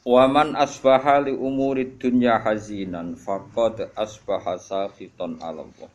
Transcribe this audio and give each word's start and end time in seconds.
Waman 0.00 0.56
asbaha 0.56 1.20
li 1.20 1.36
umuri 1.36 2.00
dunya 2.00 2.40
hazinan 2.40 3.20
faqad 3.20 3.92
asbaha 3.92 4.56
sakhitan 4.56 5.36
ala 5.44 5.64
Allah 5.64 5.90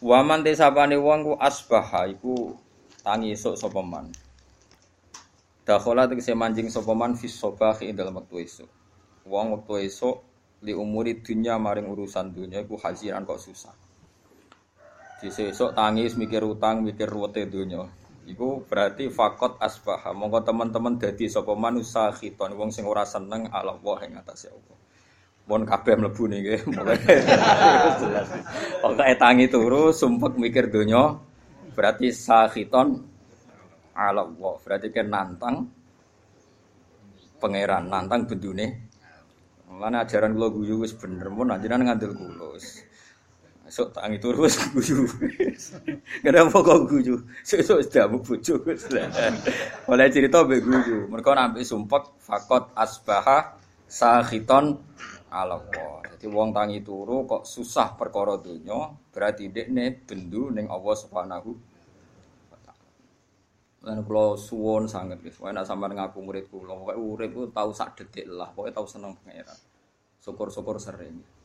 Waman 0.00 0.46
desapane 0.46 0.94
wong 0.96 1.20
ku 1.26 1.32
asbaha 1.34 2.06
iku 2.08 2.54
tangi 3.02 3.34
esuk 3.34 3.58
sapa 3.58 3.82
man 3.82 4.14
Dakhala 5.66 6.06
tegese 6.06 6.32
manjing 6.32 6.70
sapa 6.70 6.94
man 6.94 7.18
fis 7.18 7.34
sabah 7.34 7.74
ing 7.82 7.98
dalem 7.98 8.22
wektu 8.22 8.38
esuk 8.38 8.70
wong 9.26 9.58
wektu 9.58 9.82
esuk 9.82 10.16
li 10.60 10.76
umuri 10.76 11.20
dunya 11.24 11.56
maring 11.56 11.88
urusan 11.88 12.36
dunya 12.36 12.60
iku 12.60 12.76
haziran 12.76 13.24
kok 13.24 13.40
susah. 13.40 13.72
Di 15.20 15.28
esuk 15.28 15.76
tangis 15.76 16.16
mikir 16.16 16.40
utang, 16.44 16.84
mikir 16.84 17.08
ruwete 17.08 17.44
dunya. 17.48 17.84
Iku 18.28 18.68
berarti 18.68 19.08
fakot 19.08 19.56
asbah. 19.56 20.12
Monggo 20.12 20.44
teman-teman 20.44 21.00
dadi 21.00 21.26
sapa 21.30 21.56
manusa 21.56 22.12
khiton 22.12 22.52
wong 22.52 22.68
sing 22.68 22.84
ora 22.84 23.08
seneng 23.08 23.48
ala 23.48 23.76
Allah 23.76 23.98
ing 24.04 24.12
atase 24.20 24.52
Allah. 24.52 24.76
Mun 25.48 25.64
kabeh 25.64 25.96
mlebu 25.96 26.24
niki 26.28 26.56
jelas. 26.68 28.28
Pokoke 28.84 29.14
tangi 29.16 29.48
turu 29.48 29.90
sumpek 29.90 30.36
mikir 30.36 30.70
dunya 30.70 31.16
berarti 31.72 32.12
sakhiton 32.12 33.02
ala 33.96 34.28
Allah. 34.28 34.54
Berarti 34.62 34.92
kan 34.92 35.06
nantang 35.08 35.56
pangeran 37.40 37.88
nantang 37.88 38.28
bendune 38.28 38.90
Mana 39.70 40.02
ajaran 40.02 40.34
kula 40.34 40.50
guyu 40.50 40.82
wis 40.82 40.90
bener 40.98 41.30
mun 41.30 41.54
anjenan 41.54 41.86
ngandel 41.86 42.10
kula. 42.18 42.58
Esuk 43.70 43.94
tangi 43.94 44.18
turu 44.18 44.42
wis 44.50 44.58
guyu. 44.74 45.06
Kenapa 46.26 46.58
kok 46.58 46.90
guyu? 46.90 47.22
Sesuk 47.46 47.78
wis 47.78 47.86
damu 47.86 48.18
bojo 48.18 48.58
wis. 48.66 48.90
Oleh 49.86 50.10
cerita 50.10 50.42
mbek 50.42 50.58
guyu. 50.66 51.06
Mergo 51.06 51.30
nampi 51.38 51.62
sumpek 51.62 52.18
fakot 52.18 52.74
asbaha 52.74 53.54
sakhiton 53.86 54.74
ala. 55.30 55.62
Jadi 56.02 56.26
wong 56.26 56.50
tangi 56.50 56.82
turu 56.82 57.22
kok 57.30 57.46
susah 57.46 57.94
perkara 57.94 58.34
donya, 58.42 58.90
berarti 59.14 59.46
dekne 59.54 60.02
bendu 60.02 60.50
ning 60.50 60.66
Allah 60.66 60.94
Subhanahu. 60.98 61.50
Lan 63.86 64.04
kula 64.04 64.34
suwun 64.34 64.90
sanget 64.90 65.22
wae 65.38 65.54
nek 65.54 65.64
sampean 65.64 65.94
ngaku 65.94 66.18
murid 66.20 66.50
kula, 66.50 66.74
pokoke 66.74 66.98
urip 66.98 67.30
ku 67.32 67.42
tau 67.48 67.70
sak 67.72 67.96
detik 67.96 68.26
lah, 68.28 68.50
pokoke 68.50 68.74
tau 68.74 68.84
seneng 68.84 69.16
pangeran. 69.22 69.56
Syukur-syukur 70.20 70.76
sering. 70.76 71.39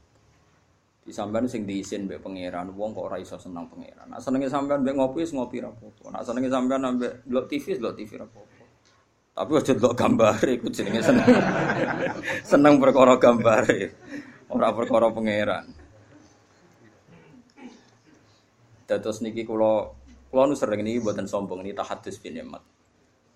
Di 1.05 1.13
sampean 1.13 1.45
sing 1.45 1.69
diisin 1.69 2.09
mbek 2.09 2.17
pangeran, 2.17 2.73
wong 2.73 2.97
kok 2.97 3.05
ora 3.13 3.21
iso 3.21 3.37
seneng 3.37 3.69
pangeran. 3.69 4.09
Nek 4.09 4.25
senenge 4.25 4.49
sampean 4.49 4.81
mbek 4.81 4.97
ngopi 4.97 5.21
wis 5.21 5.37
ngopi 5.37 5.61
ra 5.61 5.69
apa-apa. 5.69 6.17
Nek 6.17 6.23
senenge 6.25 6.49
sampean 6.49 6.81
mbek 6.97 7.29
delok 7.29 7.45
TV 7.45 7.77
delok 7.77 7.93
TV 7.93 8.11
ra 8.17 8.25
apa-apa. 8.25 8.63
Tapi 9.37 9.51
aja 9.53 9.73
delok 9.77 9.93
gambare 9.93 10.51
iku 10.57 10.67
jenenge 10.73 11.05
seneng. 11.05 11.29
seneng 12.57 12.81
perkara 12.81 13.21
gambare. 13.21 13.93
Ora 14.49 14.73
perkara 14.73 15.13
pangeran. 15.13 15.65
Dados 18.89 19.21
niki 19.21 19.45
kula 19.45 19.85
kula 20.33 20.49
nu 20.49 20.57
sering 20.57 20.81
niki 20.81 21.05
mboten 21.05 21.29
sombong 21.29 21.61
niki 21.61 21.77
tahadus 21.77 22.17
bin 22.17 22.33
nikmat. 22.33 22.65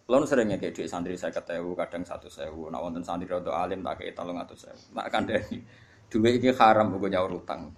Nu 0.09 0.25
sering 0.25 0.49
ngekek 0.49 0.73
dhuwit 0.73 0.89
santri 0.89 1.13
50.000 1.13 1.61
kadang 1.77 2.01
100.000. 2.01 2.49
Nek 2.49 2.81
wonten 2.81 3.05
santri 3.05 3.29
rada 3.29 3.61
alim 3.61 3.85
tak 3.85 4.01
kei 4.01 4.09
300.000. 4.09 4.97
Nek 4.97 5.05
kandhani 5.13 5.61
dhuwit 6.09 6.41
iki 6.41 6.49
haram 6.57 6.89
kok 6.97 7.09
nyaur 7.09 7.31
utang. 7.37 7.69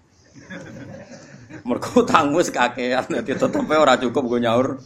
Mergo 1.67 2.01
utang 2.01 2.31
wis 2.31 2.47
kakean 2.47 3.05
dadi 3.11 3.35
tetepe 3.35 3.75
ora 3.75 3.99
cukup 3.99 4.23
go 4.31 4.37
nyaur. 4.39 4.79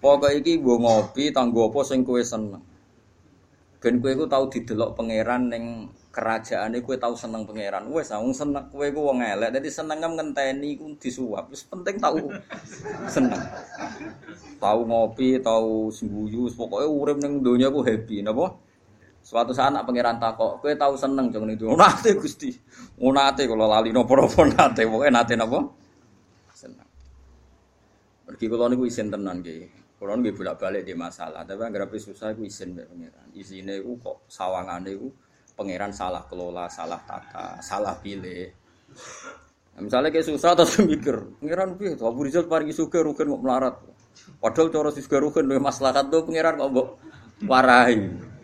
Pokoke 0.00 0.40
iki 0.40 0.60
nggo 0.60 0.80
ngopi 0.80 1.32
tanggo 1.36 1.68
apa 1.68 1.80
sing 1.84 2.00
kowe 2.00 2.20
seneng. 2.20 2.64
Ben 3.80 4.00
kowe 4.00 4.10
iku 4.10 4.24
tau 4.26 4.48
didelok 4.48 4.96
pangeran 4.96 5.52
ning 5.52 5.64
kerajaane 6.10 6.80
kowe 6.80 6.96
tau 6.96 7.12
seneng 7.12 7.44
pangeran. 7.44 7.86
Wis 7.92 8.08
wong 8.10 8.32
seneng 8.32 8.72
kowe 8.72 8.88
iku 8.88 9.00
wong 9.12 9.20
elek. 9.20 9.60
Seneng 9.68 10.00
ngenteni 10.00 10.80
iku 10.80 10.96
disuap. 10.96 11.52
Wis 11.52 11.62
penting 11.68 12.00
tau 12.00 12.16
seneng. 13.06 13.40
Tau 14.56 14.80
ngopi, 14.88 15.36
tau 15.44 15.92
sembuyu, 15.92 16.48
pokoke 16.56 16.88
urip 16.88 17.20
ning 17.20 17.44
donya 17.44 17.68
ku 17.68 17.84
happy 17.84 18.24
napa? 18.24 18.65
Suatu 19.26 19.50
saat 19.50 19.74
anak 19.74 19.90
pangeran 19.90 20.22
takok, 20.22 20.62
kowe 20.62 20.70
tau 20.78 20.94
seneng 20.94 21.34
ning 21.34 21.58
donya. 21.58 21.74
Nate 21.74 22.14
Gusti. 22.14 22.54
Nate 23.02 23.50
kula 23.50 23.66
lali 23.66 23.90
napa-napa 23.90 24.46
nate, 24.46 24.86
pokoke 24.86 25.10
nate 25.10 25.34
napa? 25.34 25.66
Seneng. 26.54 26.86
Mergi 28.30 28.46
kula 28.46 28.70
niku 28.70 28.86
isin 28.86 29.10
tenan 29.10 29.42
nggih. 29.42 29.66
Kula 29.98 30.14
nggih 30.14 30.30
bolak-balik 30.30 30.86
di 30.86 30.94
masalah, 30.94 31.42
tapi 31.42 31.58
anggere 31.58 31.90
susah 31.98 32.38
iku 32.38 32.46
isin 32.46 32.78
mbek 32.78 32.86
pangeran. 32.86 33.26
Isine 33.34 33.82
iku 33.82 33.98
kok 33.98 34.16
sawangane 34.30 34.94
iku 34.94 35.10
pangeran 35.58 35.90
salah 35.90 36.22
kelola, 36.30 36.70
salah 36.70 37.02
tata, 37.02 37.58
salah 37.58 37.98
pilih. 37.98 38.46
Nah, 39.74 39.80
misalnya 39.82 40.14
kayak 40.14 40.22
susah 40.22 40.54
terus 40.54 40.78
mikir, 40.86 41.42
pangeran 41.42 41.74
piye? 41.74 41.98
Abu 41.98 42.22
Rizal 42.22 42.46
paringi 42.46 42.70
suka 42.70 43.02
rugen 43.02 43.26
kok 43.26 43.42
melarat. 43.42 43.74
Padahal 44.38 44.70
cara 44.70 45.18
rugen 45.18 45.50
luwih 45.50 45.58
maslahat 45.58 46.14
tuh 46.14 46.22
pangeran 46.22 46.62
kok 46.62 46.70
mbok 46.70 46.88
warahi. 47.42 48.35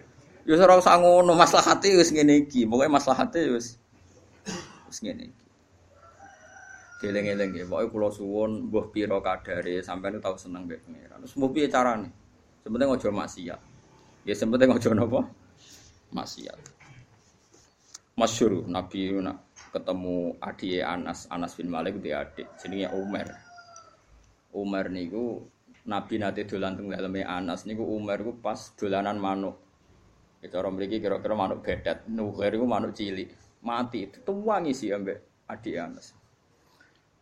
Ya 0.42 0.58
ora 0.58 0.75
usah 0.75 0.98
ngono, 0.98 1.38
maslahate 1.38 1.94
wis 1.94 2.10
ngene 2.10 2.47
iki. 2.47 2.66
Pokoke 2.66 2.91
maslahate 2.91 3.47
wis 3.54 3.78
wis 4.91 4.98
ngene 4.98 5.30
iki. 5.30 5.47
Geleng-geleng 7.03 7.50
ya, 7.54 7.64
pokoke 7.66 7.86
kula 7.94 8.08
suwun 8.10 8.70
mbuh 8.70 8.91
pira 8.91 9.22
kadare 9.22 9.82
sampeyan 9.86 10.19
tau 10.19 10.34
seneng 10.34 10.66
mbek 10.66 10.82
pangeran. 10.82 11.19
Terus 11.22 11.34
mbuh 11.38 11.50
piye 11.54 11.66
carane? 11.70 12.10
Sebenarnya 12.62 12.94
aja 12.94 13.10
maksiat. 13.10 13.60
Ya 14.22 14.34
sebenarnya 14.34 14.75
aja 14.75 14.91
napa? 14.94 15.20
Maksiat. 16.14 16.59
Masyur 18.12 18.69
Nabi 18.69 19.19
nak 19.19 19.50
ketemu 19.72 20.36
adik 20.36 20.84
Anas 20.84 21.24
Anas 21.32 21.56
bin 21.56 21.72
Malik 21.72 21.98
dia 22.04 22.22
adik 22.22 22.47
jenenge 22.60 22.92
Umar. 22.92 23.30
Umar 24.53 24.92
niku 24.92 25.42
Nabi 25.88 26.20
nate 26.22 26.47
dolan 26.47 26.78
teng 26.78 26.92
daleme 26.92 27.26
Anas 27.26 27.64
niku 27.66 27.82
Umar 27.82 28.22
niku 28.22 28.38
pas 28.38 28.74
dolanan 28.78 29.19
manuk. 29.19 29.72
Itu 30.42 30.58
orang 30.58 30.75
mriki 30.75 30.98
kira-kira 30.98 31.38
manuk 31.38 31.62
bedat. 31.62 32.03
Nuher 32.10 32.50
iku 32.50 32.66
manuk 32.66 32.98
cilik. 32.98 33.30
Mati 33.62 34.10
dituwangi 34.10 34.75
sih 34.75 34.91
ambek 34.91 35.47
adik 35.47 35.78
Anas. 35.78 36.19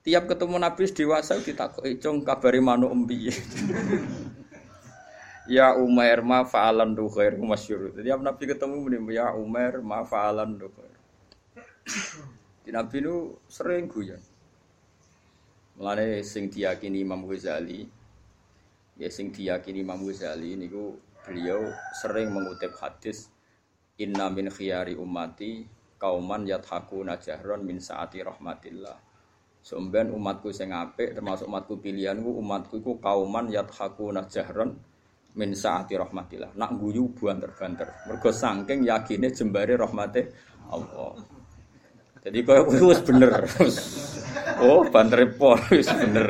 Tiap 0.01 0.33
ketemu 0.33 0.57
Nabi 0.57 0.89
dewasa 0.89 1.37
ditakoki, 1.37 2.01
"Cung 2.01 2.25
kabari 2.25 2.65
manuk 2.65 2.89
empiye?" 2.89 3.37
Ya 5.51 5.75
Umar 5.75 6.23
ma 6.23 6.47
fa'alan 6.47 6.95
du 6.95 7.11
khair 7.11 7.35
masyhur. 7.35 7.91
Jadi 7.91 8.15
Nabi 8.15 8.47
ketemu 8.47 8.87
muni 8.87 9.03
ya 9.11 9.35
Umar 9.35 9.83
ma 9.83 10.07
fa'alan. 10.07 10.55
Di 12.65 12.71
Nabi 12.71 12.97
nu 13.03 13.35
sering 13.51 13.91
guyon. 13.91 14.23
Mulane 15.75 16.23
sing 16.23 16.53
diyakini 16.53 17.03
Imam 17.03 17.27
Ghazali 17.27 17.89
ya 19.01 19.09
sing 19.09 19.33
diyakini 19.33 19.83
Imam 19.83 20.05
Ghazali 20.05 20.55
niku 20.55 21.01
beliau 21.25 21.69
sering 21.97 22.33
mengutip 22.33 22.75
hadis 22.81 23.29
inna 24.01 24.33
min 24.33 24.49
khiyari 24.49 24.97
ummati 24.97 25.69
kauman 26.01 26.49
yathakuna 26.49 27.21
jahron 27.21 27.61
min 27.65 27.77
saati 27.77 28.25
rahmatillah. 28.25 28.97
Somben 29.61 30.09
umatku 30.09 30.49
sing 30.57 30.73
apik 30.73 31.13
termasuk 31.13 31.45
umatku 31.45 31.77
pilihanku 31.85 32.33
umatku 32.41 32.81
iku 32.81 32.97
kauman 32.97 33.53
yathakuna 33.53 34.25
jahron 34.25 34.73
min 35.37 35.53
saati 35.53 36.01
rahmatillah. 36.01 36.57
Nak 36.57 36.81
guyu 36.81 37.13
banter-banter. 37.13 38.09
Mergo 38.09 38.33
saking 38.33 38.89
yakine 38.89 39.29
jembare 39.29 39.77
rahmate 39.77 40.33
Allah. 40.73 41.21
Jadi 42.25 42.39
kaya 42.45 42.65
wis 42.65 43.01
bener. 43.05 43.33
oh, 44.65 44.85
banter 44.89 45.29
pol 45.37 45.61
bener. 45.69 46.29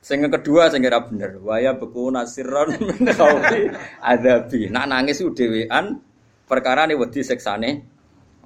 Sing 0.00 0.24
kedua 0.24 0.72
sing 0.72 0.80
ora 0.88 1.04
bener, 1.04 1.36
waya 1.44 1.76
beku 1.76 2.08
nasiron 2.08 2.72
min 2.88 3.04
khaufi 3.12 3.68
adabi. 4.00 4.72
Nak 4.72 4.88
nangis 4.88 5.20
ku 5.20 5.36
dhewean 5.36 6.00
perkara 6.48 6.88
ne 6.88 6.96
wedi 6.96 7.20
seksane 7.20 7.70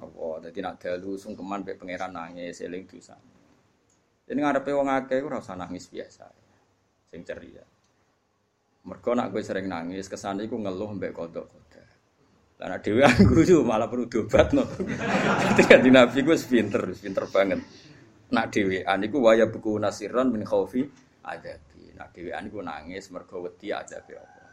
apa. 0.03 0.27
Dadi 0.43 0.59
nak 0.59 0.83
dalu 0.83 1.15
sungkeman 1.15 1.63
pe 1.63 1.79
pangeran 1.79 2.11
nangis 2.11 2.59
eling 2.59 2.83
dosa. 2.83 3.15
Jadi 4.27 4.35
ngarepe 4.35 4.75
wong 4.75 4.91
akeh 4.91 5.23
ora 5.23 5.39
usah 5.39 5.55
nangis 5.55 5.87
biasa. 5.87 6.27
Sing 7.07 7.23
ceria. 7.23 7.63
Mergo 8.85 9.15
nak 9.15 9.31
gue 9.31 9.41
sering 9.41 9.71
nangis, 9.71 10.11
kesane 10.11 10.43
iku 10.45 10.59
ngeluh 10.59 10.91
mbek 10.91 11.15
kodok 11.15 11.47
kodok. 11.47 11.87
Lah 12.59 12.67
nek 12.67 12.83
dhewe 12.83 13.07
guyu 13.31 13.63
malah 13.69 13.87
perlu 13.87 14.11
diobatno. 14.11 14.67
Dadi 15.39 15.63
kanjeng 15.63 15.95
Nabi 15.95 16.19
wis 16.27 16.43
pinter, 16.51 16.83
pinter 16.99 17.23
banget. 17.31 17.63
Nak 18.35 18.51
dhewean 18.51 18.99
iku 19.07 19.23
waya 19.23 19.47
buku 19.47 19.79
nasiron 19.79 20.35
min 20.35 20.43
khaufi 20.43 21.04
adabi. 21.25 21.91
Nak 21.97 22.13
dhewean 22.13 22.45
iku 22.45 22.61
nangis 22.61 23.09
mergo 23.09 23.41
wedi 23.41 23.73
adabe 23.73 24.21
Allah. 24.21 24.45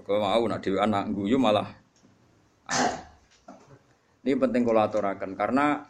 Kok 0.00 0.16
mau 0.16 0.44
nak 0.48 0.60
dhewean 0.64 0.88
nak 0.88 1.12
guyu 1.12 1.36
malah 1.36 1.68
Ini 4.20 4.36
penting 4.36 4.68
kalau 4.68 4.84
aturakan 4.84 5.32
karena 5.32 5.80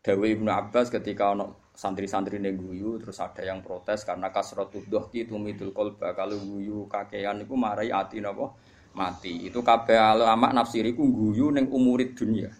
Dawi 0.00 0.36
Ibnu 0.36 0.48
Abbas 0.48 0.92
ketika 0.92 1.32
ono 1.32 1.72
santri-santri 1.76 2.36
guyu 2.52 3.00
terus 3.00 3.16
ada 3.20 3.40
yang 3.40 3.64
protes 3.64 4.04
karena 4.04 4.28
kasrotuh 4.28 4.84
dohki 4.84 5.24
tumidul 5.24 5.72
kolba. 5.72 6.12
Kalau 6.12 6.36
guyu 6.36 6.84
kakean 6.88 7.44
itu 7.44 7.56
marai 7.56 7.92
ati 7.92 8.20
nopo 8.20 8.60
mati. 8.92 9.48
Itu 9.48 9.64
kabeh 9.64 9.96
ulama 10.20 10.52
nafsiriku 10.52 11.00
guyu 11.00 11.48
neng 11.48 11.72
umurid 11.72 12.12
dunia. 12.12 12.52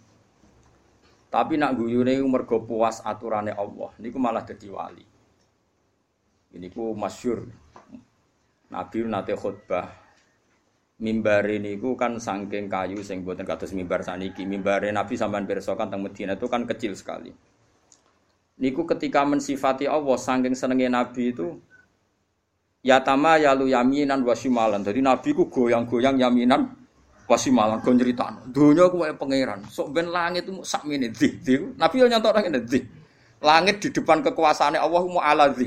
Tapi 1.28 1.60
nak 1.60 1.76
guyu 1.76 2.00
neng 2.00 2.24
mergo 2.28 2.64
puas 2.64 3.04
aturannya 3.04 3.52
Allah 3.52 3.92
niku 4.00 4.16
malah 4.16 4.44
jadi 4.44 4.68
wali 4.72 5.09
ini 6.54 6.66
ku 6.70 6.94
masyur 6.98 7.46
Nabi 8.70 9.02
nate 9.02 9.34
khutbah. 9.34 9.86
Mimbar 11.00 11.48
ini 11.48 11.80
ku 11.80 11.96
kan 11.96 12.20
sangking 12.20 12.68
kayu 12.68 13.00
sing 13.00 13.24
buatan 13.24 13.48
kados 13.48 13.72
mimbar 13.72 14.04
saniki 14.04 14.44
mimbar 14.44 14.84
Nabi 14.84 15.16
sampean 15.16 15.48
pirsa 15.48 15.72
kan 15.74 15.88
Medina 15.96 16.36
itu 16.36 16.46
kan 16.46 16.68
kecil 16.68 16.92
sekali. 16.92 17.32
Niku 18.60 18.84
ketika 18.84 19.24
mensifati 19.24 19.88
Allah 19.88 20.20
sangking 20.20 20.52
senenge 20.52 20.92
Nabi 20.92 21.32
itu 21.32 21.56
ya 22.84 23.00
tama 23.00 23.40
yalu 23.40 23.72
yaminan 23.72 24.20
wasimalan 24.22 24.84
jadi 24.84 25.00
Nabi 25.00 25.32
ku 25.32 25.48
goyang-goyang 25.48 26.20
yaminan 26.20 26.68
wasimalan 27.24 27.80
go 27.80 27.90
nyeritakno. 27.96 28.52
Donya 28.52 28.92
ku 28.92 29.00
pangeran. 29.00 29.64
Sok 29.72 29.96
ben 29.96 30.12
langit 30.12 30.44
itu 30.44 30.60
sak 30.60 30.84
mene 30.84 31.08
di 31.10 31.32
Nabi 31.80 31.96
yo 31.96 32.06
nyantok 32.12 32.36
nang 32.36 32.44
ngene 32.52 32.60
langit 33.40 33.80
di 33.80 33.88
depan 33.88 34.20
kekuasaannya 34.20 34.76
Allah 34.76 35.02
mu 35.08 35.16
ala 35.16 35.48
di 35.48 35.64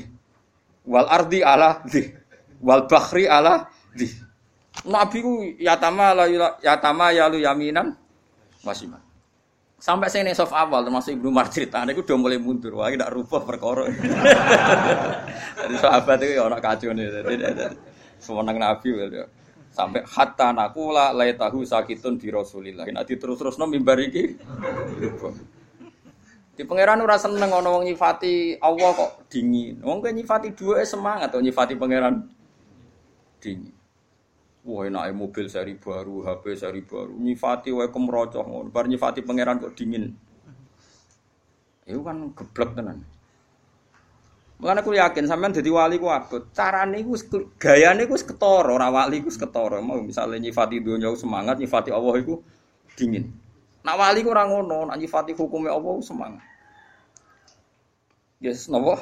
wal 0.84 1.08
ardi 1.08 1.40
ala 1.44 1.84
di 1.88 2.04
wal 2.64 2.88
bakhri 2.88 3.28
ala 3.28 3.68
di 3.96 4.08
Nabi 4.84 5.18
ku 5.22 5.34
yatama 5.62 6.18
la 6.18 6.26
yatama 6.60 7.14
yalu 7.14 7.46
yaminan 7.46 7.94
wasiman. 8.66 9.00
Sampai 9.84 10.08
saya 10.08 10.32
soft 10.32 10.56
awal 10.56 10.88
termasuk 10.88 11.20
Ibnu 11.20 11.28
Umar 11.28 11.52
cerita, 11.52 11.84
aku 11.84 12.08
udah 12.08 12.16
mulai 12.16 12.40
mundur, 12.40 12.80
wah 12.80 12.88
tidak 12.88 13.12
rubah 13.12 13.44
perkara. 13.44 13.92
Jadi 15.60 15.76
sahabat 15.76 16.24
itu 16.24 16.40
ya 16.40 16.48
orang 16.48 16.64
kacau 16.64 16.96
nih, 16.96 17.12
semenang 18.24 18.64
Nabi 18.64 18.96
ya. 18.96 19.28
Sampai 19.76 20.08
hatta 20.08 20.56
nakula 20.56 21.12
lay 21.12 21.36
tahu 21.36 21.68
sakitun 21.68 22.16
di 22.16 22.32
Rasulillah. 22.32 22.88
Nanti 22.96 23.20
terus 23.20 23.36
terus 23.36 23.60
nom 23.60 23.68
mimbar 23.68 24.00
iki. 24.00 24.40
Di 26.54 26.62
pangeran 26.70 27.02
ora 27.02 27.18
seneng 27.18 27.50
ono 27.50 27.82
wong 27.82 27.90
nyifati 27.90 28.62
Allah 28.62 28.94
kok 28.94 29.26
dingin. 29.26 29.82
Wong 29.82 30.06
kowe 30.06 30.14
nyifati 30.14 30.54
dua 30.54 30.86
semangat 30.86 31.34
atau 31.34 31.42
nyifati 31.42 31.74
pangeran 31.74 32.30
dingin. 33.42 33.74
Wah 34.64 34.88
enak 34.88 35.12
mobil 35.18 35.50
seri 35.50 35.76
baru, 35.76 36.24
HP 36.24 36.56
seri 36.56 36.86
baru. 36.86 37.18
Nyifati 37.18 37.74
wae 37.74 37.90
kemrocoh 37.90 38.46
ngono. 38.46 38.70
Bar 38.70 38.86
nyifati 38.86 39.26
pangeran 39.26 39.60
kok 39.60 39.74
dingin. 39.74 40.14
Itu 41.84 42.00
kan 42.06 42.32
geblek 42.32 42.72
tenan. 42.78 43.04
Mulane 44.64 44.80
aku 44.80 44.96
yakin 44.96 45.28
sampean 45.28 45.52
dadi 45.52 45.68
wali 45.68 46.00
ku 46.00 46.08
abot. 46.08 46.48
Carane 46.56 47.04
iku 47.04 47.20
gayane 47.60 48.08
iku 48.08 48.16
ketara, 48.16 48.72
ora 48.72 48.88
wali 48.88 49.20
iku 49.20 49.28
ketara. 49.28 49.84
Mau 49.84 50.00
misale 50.00 50.40
nyifati 50.40 50.80
donya 50.80 51.12
semangat, 51.20 51.60
nyifati 51.60 51.92
Allah 51.92 52.16
iku 52.24 52.40
dingin. 52.96 53.43
Nak 53.84 53.96
wali 54.00 54.24
ku 54.24 54.32
ora 54.32 54.48
ngono, 54.48 54.88
nak 54.88 54.98
nyifati 54.98 55.36
hukume 55.36 55.68
Allah 55.68 55.96
semangat. 56.00 56.44
Yes, 58.40 58.72
nopo? 58.72 58.96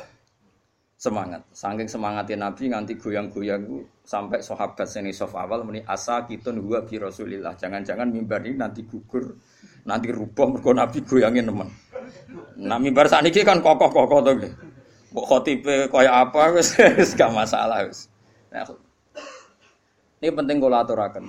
semangat. 1.01 1.41
Saking 1.49 1.89
semangatnya 1.89 2.45
Nabi 2.45 2.69
nganti 2.69 2.93
goyang-goyang 3.01 3.65
sampai 4.05 4.45
sahabat 4.45 4.85
seni 4.85 5.09
soft 5.09 5.33
awal 5.33 5.65
muni 5.65 5.81
asa 5.81 6.29
kita 6.29 6.53
huwa 6.53 6.85
bi 6.85 7.01
Rasulillah. 7.01 7.57
Jangan-jangan 7.57 8.05
mimbar 8.13 8.45
ini 8.45 8.61
nanti 8.61 8.85
gugur, 8.85 9.33
nanti 9.89 10.13
rubah 10.13 10.45
mergo 10.53 10.77
Nabi 10.77 11.01
goyangin 11.01 11.49
teman. 11.49 11.69
Nah 12.61 12.77
mimbar 12.77 13.09
ini 13.09 13.41
kan 13.41 13.65
kokoh-kokoh 13.65 14.21
to 14.21 14.31
nggih. 14.37 14.53
Mbok 15.11 15.25
khotibe 15.25 15.75
kaya 15.89 16.21
apa 16.21 16.41
wis 16.55 16.77
gak 17.17 17.33
masalah 17.33 17.83
wis. 17.89 18.05
Nah, 18.53 18.63
ini 20.21 20.29
penting 20.29 20.61
kalau 20.61 20.77
aturakan. 20.85 21.25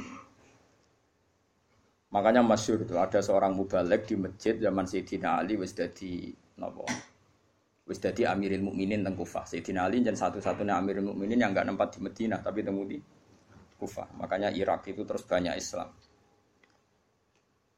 Makanya 2.12 2.44
masyur 2.44 2.84
itu 2.84 2.92
ada 3.00 3.24
seorang 3.24 3.56
mubalek 3.56 4.04
di 4.04 4.20
masjid 4.20 4.60
zaman 4.60 4.84
Sayyidina 4.84 5.40
Ali 5.40 5.56
wis 5.56 5.72
dadi 5.72 6.28
napa? 6.60 6.84
wis 7.88 7.98
dadi 7.98 8.22
Amirul 8.28 8.68
Mukminin 8.68 9.00
teng 9.00 9.16
Kufah. 9.16 9.48
Sayyidina 9.48 9.88
Ali 9.88 10.04
dan 10.04 10.14
satu-satunya 10.14 10.76
Amirul 10.76 11.12
Mukminin 11.12 11.40
yang 11.40 11.56
enggak 11.56 11.66
nempat 11.66 11.96
di 11.96 11.98
Madinah 12.04 12.40
tapi 12.44 12.60
temu 12.60 12.84
di 12.84 13.00
Kufah. 13.80 14.12
Makanya 14.20 14.52
Irak 14.52 14.86
itu 14.92 15.02
terus 15.08 15.24
banyak 15.24 15.56
Islam. 15.56 15.88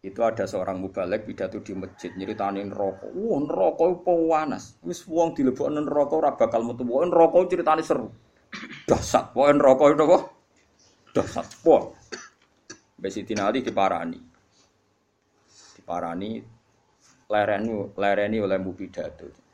Itu 0.05 0.21
ada 0.21 0.45
seorang 0.45 0.77
mubalek 0.85 1.25
pidato 1.25 1.65
di 1.65 1.73
masjid 1.73 2.13
nyeritanin 2.13 2.69
rokok. 2.69 3.09
Wah, 3.17 3.41
itu 3.89 4.15
panas. 4.29 4.77
Wis 4.85 5.01
wong 5.09 5.33
dilebokno 5.33 5.81
neraka 5.81 6.13
ora 6.13 6.31
bakal 6.37 6.61
metu. 6.61 6.85
Wah, 6.85 7.09
neraka 7.09 7.49
ceritane 7.49 7.81
seru. 7.81 8.13
Dahsyat. 8.85 9.33
Wah, 9.33 9.49
neraka 9.49 9.85
itu 9.97 10.05
kok 10.05 10.23
dahsyat. 11.17 11.47
Wah. 11.65 11.83
Sayyidina 12.99 13.51
Ali 13.51 13.63
diparani. 13.63 14.21
Diparani 15.77 16.31
lereni 17.29 17.73
lereni 17.97 18.37
oleh 18.41 18.59
mubidato 18.61 19.45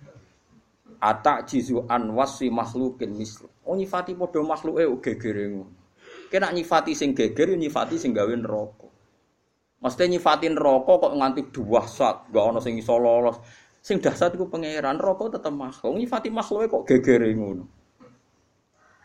atak 1.00 1.48
jizu 1.48 1.88
an 1.88 2.12
wasi 2.12 2.52
makhlukin 2.52 3.16
mislu. 3.16 3.48
Oh 3.64 3.75
nyifati 3.75 4.12
padha 4.12 4.44
makhluke 4.44 4.84
gegere 5.00 5.48
ngono. 5.48 5.72
Kena 6.28 6.52
nyifati 6.52 6.92
sing 6.94 7.16
geger 7.16 7.56
nyifati 7.56 7.96
sing 7.96 8.12
gawe 8.12 8.31
neraka. 8.37 8.87
Mesti 9.81 10.04
nyifati 10.12 10.46
neraka 10.52 10.92
kok 11.00 11.14
nganti 11.16 11.42
dahsyat, 11.48 12.28
gak 12.28 12.44
ana 12.44 12.60
sing 12.60 12.76
iso 12.76 13.00
lolos. 13.00 13.40
Sing 13.81 13.96
dahsyat 13.96 14.37
iku 14.37 14.52
pangeran, 14.52 15.00
neraka 15.00 15.40
tetep 15.40 15.50
makhluk. 15.56 15.96
Nyifati 15.96 16.28
makhluke 16.28 16.69
kok 16.69 16.84
gegere 16.84 17.32
ngono. 17.32 17.64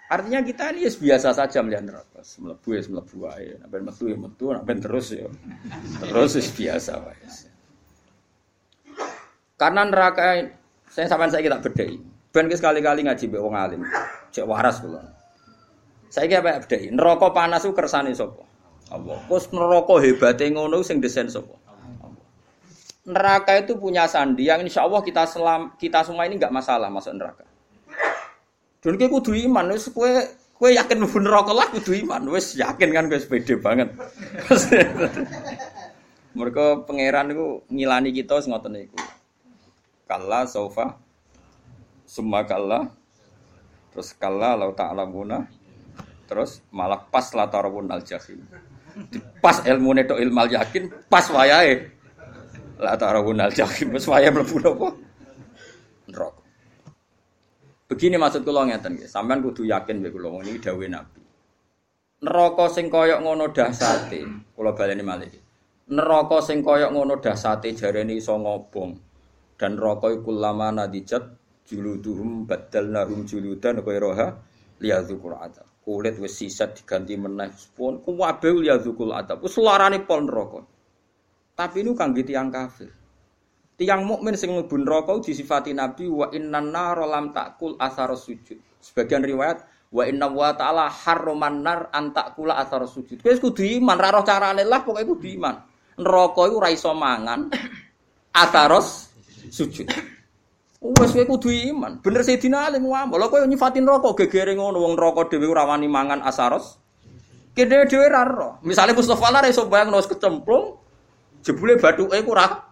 Artinya 0.06 0.46
kita 0.46 0.70
ini 0.70 0.86
biasa 0.86 1.34
saja 1.34 1.66
melihat 1.66 1.82
neraka. 1.82 2.22
Melebu 2.38 2.68
ya 2.78 2.82
melebu 2.86 3.18
aja. 3.26 3.56
Nabi 3.66 3.78
metu 3.82 4.04
ya 4.06 4.18
metu, 4.18 4.46
nabi 4.54 4.74
terus 4.78 5.08
ya. 5.18 5.26
Terus 6.06 6.38
biasa 6.54 6.92
wae. 7.02 7.26
Karena 9.58 9.82
neraka 9.88 10.46
saya 10.94 11.10
sampai 11.10 11.34
saya 11.34 11.42
kita 11.42 11.58
bedai. 11.58 11.98
Ben 12.30 12.52
sekali-kali 12.52 13.08
ngaji 13.08 13.26
be 13.32 13.40
wong 13.42 13.56
alim. 13.58 13.82
Cek 14.30 14.46
waras 14.46 14.84
kula. 14.84 15.02
Saya 16.14 16.30
kira 16.30 16.46
apa 16.46 16.62
bedai. 16.62 16.94
Neraka 16.94 17.34
panas 17.34 17.66
ku 17.66 17.74
kersane 17.74 18.14
sapa? 18.14 18.46
Allah. 18.94 19.18
Terus 19.26 19.50
neraka 19.50 19.96
hebate 20.04 20.46
ngono 20.54 20.86
sing 20.86 21.02
desain 21.02 21.26
sapa? 21.32 21.58
Neraka 23.10 23.58
itu 23.58 23.78
punya 23.78 24.06
sandi 24.06 24.50
yang 24.50 24.62
insya 24.62 24.86
Allah 24.86 25.02
kita 25.02 25.26
selam, 25.30 25.74
kita 25.78 26.02
semua 26.06 26.26
ini 26.30 26.38
nggak 26.38 26.54
masalah 26.54 26.90
masuk 26.94 27.14
neraka. 27.18 27.55
Dan 28.86 29.02
kowe 29.02 29.18
kudu 29.18 29.34
iman 29.50 29.74
wis 29.74 29.90
kowe 29.90 30.06
kowe 30.62 30.70
yakin 30.70 31.02
mlebu 31.02 31.18
neraka 31.18 31.58
lah 31.58 31.74
kudu 31.74 32.06
iman. 32.06 32.22
Wis 32.30 32.54
yakin 32.54 32.94
kan 32.94 33.10
kowe 33.10 33.18
pede 33.18 33.58
banget. 33.58 33.90
Mereka 36.38 36.86
pangeran 36.86 37.34
itu 37.34 37.66
ngilani 37.74 38.14
kita 38.14 38.38
ngoten 38.46 38.78
niku. 38.78 39.02
Kalla 40.06 40.46
sofa 40.46 41.02
summa 42.06 42.46
kalla 42.46 42.94
terus 43.90 44.14
kalla 44.14 44.54
lau 44.54 44.70
ta'lamuna 44.70 45.50
terus 46.30 46.62
malah 46.70 47.02
pas 47.10 47.26
la 47.34 47.50
tarawun 47.50 47.90
al 47.90 48.06
jahim. 48.06 48.46
Pas 49.42 49.66
ilmu 49.66 49.98
neto 49.98 50.14
ilmal 50.22 50.46
yakin 50.54 50.94
pas 51.10 51.26
wayahe. 51.34 51.90
La 52.78 52.94
tarawun 52.94 53.42
al 53.42 53.50
jahim 53.50 53.98
pas 53.98 54.06
wayahe 54.06 54.30
mlebu 54.30 54.62
neraka 54.62 55.05
begini 57.86 58.18
maksud 58.18 58.42
kula 58.42 58.66
ngeten 58.70 58.98
nggih. 58.98 59.10
Sampean 59.10 59.42
kudu 59.46 59.66
yakin 59.66 60.02
mek 60.02 60.12
kula 60.14 60.42
ini 60.42 60.58
dawuh 60.58 60.90
nabi. 60.90 61.22
Neraka 62.26 62.66
sing 62.74 62.90
koyok 62.90 63.20
ngono 63.22 63.54
dahsate 63.54 64.22
kula 64.58 64.74
baleni 64.74 65.04
malih. 65.06 65.32
Neraka 65.94 66.42
sing 66.42 66.66
koyok 66.66 66.92
ngono 66.92 67.22
dahsate 67.22 67.74
jarene 67.78 68.18
iso 68.18 68.34
ngobong. 68.34 68.92
Dan 69.56 69.80
rokok 69.80 70.28
lama 70.36 70.84
nadijat 70.84 71.24
juluduhum 71.64 72.44
badalnahum 72.44 73.24
juludan 73.24 73.80
ghairaha 73.80 74.36
liyadzukur 74.84 75.32
adab 75.40 75.64
kulit 75.86 76.20
wis 76.20 76.36
sisat 76.42 76.82
diganti 76.82 77.16
meneh. 77.16 77.54
Pun 77.72 78.04
kuwabe 78.04 78.52
liyadzukul 78.52 79.16
adab 79.16 79.46
wis 79.46 79.56
larane 79.62 80.04
pol 80.04 80.28
neraka. 80.28 80.60
Tapi 81.56 81.88
ini 81.88 81.96
kangge 81.96 82.28
tiyang 82.28 82.52
kafir 82.52 83.05
tiang 83.76 84.08
mukmin 84.08 84.40
sing 84.40 84.56
mlebu 84.56 84.76
neraka 84.80 85.20
disifati 85.20 85.76
nabi 85.76 86.08
wa 86.08 86.32
innan 86.32 86.72
nar 86.72 87.00
lam 87.04 87.36
takul 87.36 87.76
asar 87.80 88.12
sujud 88.16 88.58
sebagian 88.80 89.24
riwayat 89.24 89.64
Wa 89.96 90.04
inna 90.04 90.28
wa 90.28 90.52
ta'ala 90.52 90.92
harroman 90.92 91.64
nar 91.64 91.88
antakula 91.96 92.60
athar 92.60 92.84
sujud. 92.84 93.24
Kowe 93.24 93.32
kudu 93.40 93.64
iman, 93.80 93.96
ra 93.96 94.12
roh 94.12 94.28
carane 94.28 94.68
lah 94.68 94.84
pokoke 94.84 95.08
kudu 95.08 95.40
iman. 95.40 95.56
Neraka 95.96 96.42
iku 96.52 96.56
ora 96.60 96.70
iso 96.76 96.92
mangan 96.92 97.48
atharos 98.36 99.08
sujud. 99.48 99.88
Wes 100.84 101.12
kowe 101.16 101.24
kudu 101.24 101.48
iman. 101.72 102.04
Bener 102.04 102.28
Sayyidina 102.28 102.68
Ali 102.68 102.84
ngomong, 102.84 103.16
lha 103.16 103.32
kowe 103.32 103.40
nyifati 103.48 103.80
neraka 103.80 104.12
gegere 104.20 104.60
ngono 104.60 104.84
wong 104.84 105.00
neraka 105.00 105.32
dhewe 105.32 105.48
ora 105.48 105.64
wani 105.64 105.88
mangan 105.88 106.20
asaros. 106.28 106.76
Kene 107.56 107.88
dhewe 107.88 108.12
ra 108.12 108.28
roh. 108.28 108.60
Misale 108.68 108.92
Mustofa 108.92 109.32
lah 109.32 109.48
iso 109.48 109.72
bayangno 109.72 109.96
wis 109.96 110.12
kecemplung 110.12 110.76
jebule 111.40 111.80
bathuke 111.80 112.20
ku 112.26 112.36
ora 112.36 112.65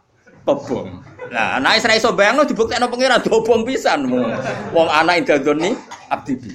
kebong. 0.43 0.89
Lah 1.31 1.57
anak 1.57 1.81
Israel 1.81 1.97
iso 1.97 2.12
bayangno 2.13 2.43
dibuktekno 2.45 2.91
pengira 2.91 3.17
dobong 3.17 3.65
pisan 3.65 4.05
wong 4.75 4.88
anak 4.91 5.23
indadoni 5.23 5.73
abdi 6.12 6.33
bi. 6.38 6.51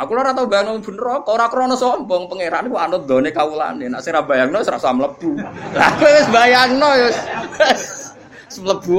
Aku 0.00 0.16
ora 0.16 0.32
tau 0.32 0.48
bayangno 0.48 0.80
bener 0.80 1.24
kok 1.24 1.32
ora 1.32 1.46
krana 1.48 1.76
sombong 1.76 2.28
pangeran 2.28 2.68
ku 2.68 2.76
anut 2.76 3.04
done 3.08 3.30
kawulane. 3.32 3.86
Nek 3.88 4.02
sira 4.04 4.20
bayangno 4.24 4.60
wis 4.60 4.68
rasa 4.68 4.92
mlebu. 4.92 5.40
Lah 5.76 5.90
kowe 5.96 6.10
wis 6.10 6.28
bayangno 6.28 6.88
ya 6.96 7.06
wis 7.08 8.58
mlebu 8.60 8.94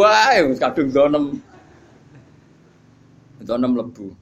kadung 0.58 0.90
donem. 0.90 1.26
Donem 3.42 3.74
mlebu. 3.74 4.14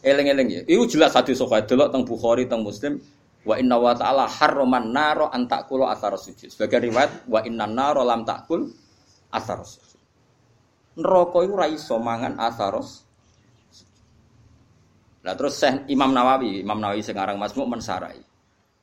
Eling-eling 0.00 0.48
ya. 0.48 0.60
Iku 0.64 0.88
jelas 0.88 1.12
hadis 1.12 1.36
sahih 1.36 1.60
delok 1.68 1.92
teng 1.92 2.08
Bukhari 2.08 2.48
teng 2.48 2.64
Muslim 2.64 3.04
wa 3.46 3.54
inna 3.56 3.76
wa 3.80 3.96
ta'ala 3.96 4.28
harroman 4.28 4.92
naro 4.92 5.32
antakulu 5.32 5.88
asar 5.88 6.16
sujud. 6.16 6.52
Sebagai 6.52 6.90
riwayat 6.90 7.24
wa 7.28 7.40
inna 7.44 7.64
naro 7.64 8.04
lam 8.04 8.24
takul 8.24 8.68
asar 9.32 9.64
sujud. 9.64 10.00
Neraka 11.00 11.38
iku 11.46 11.54
ora 11.56 11.68
iso 11.70 11.96
mangan 11.96 12.36
asaros 12.36 13.10
Nah 15.20 15.36
terus 15.36 15.60
Syekh 15.60 15.84
Imam 15.92 16.16
Nawawi, 16.16 16.64
Imam 16.64 16.80
Nawawi 16.80 17.04
sekarang 17.04 17.36
Masmuk 17.36 17.68
mensarai. 17.68 18.16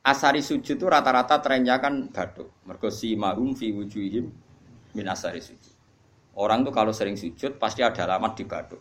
Asari 0.06 0.40
sujud 0.40 0.80
itu 0.80 0.86
rata-rata 0.88 1.42
trennya 1.44 1.82
kan 1.84 2.08
baduk. 2.14 2.64
Mergo 2.64 2.88
si 2.88 3.18
mahum 3.20 3.52
fi 3.58 3.76
wujuhim 3.76 4.32
min 4.96 5.06
asari 5.10 5.44
sujud. 5.44 5.76
Orang 6.38 6.64
tuh 6.64 6.72
kalau 6.72 6.94
sering 6.94 7.20
sujud 7.20 7.58
pasti 7.60 7.84
ada 7.84 8.08
alamat 8.08 8.38
di 8.38 8.46
baduk. 8.48 8.80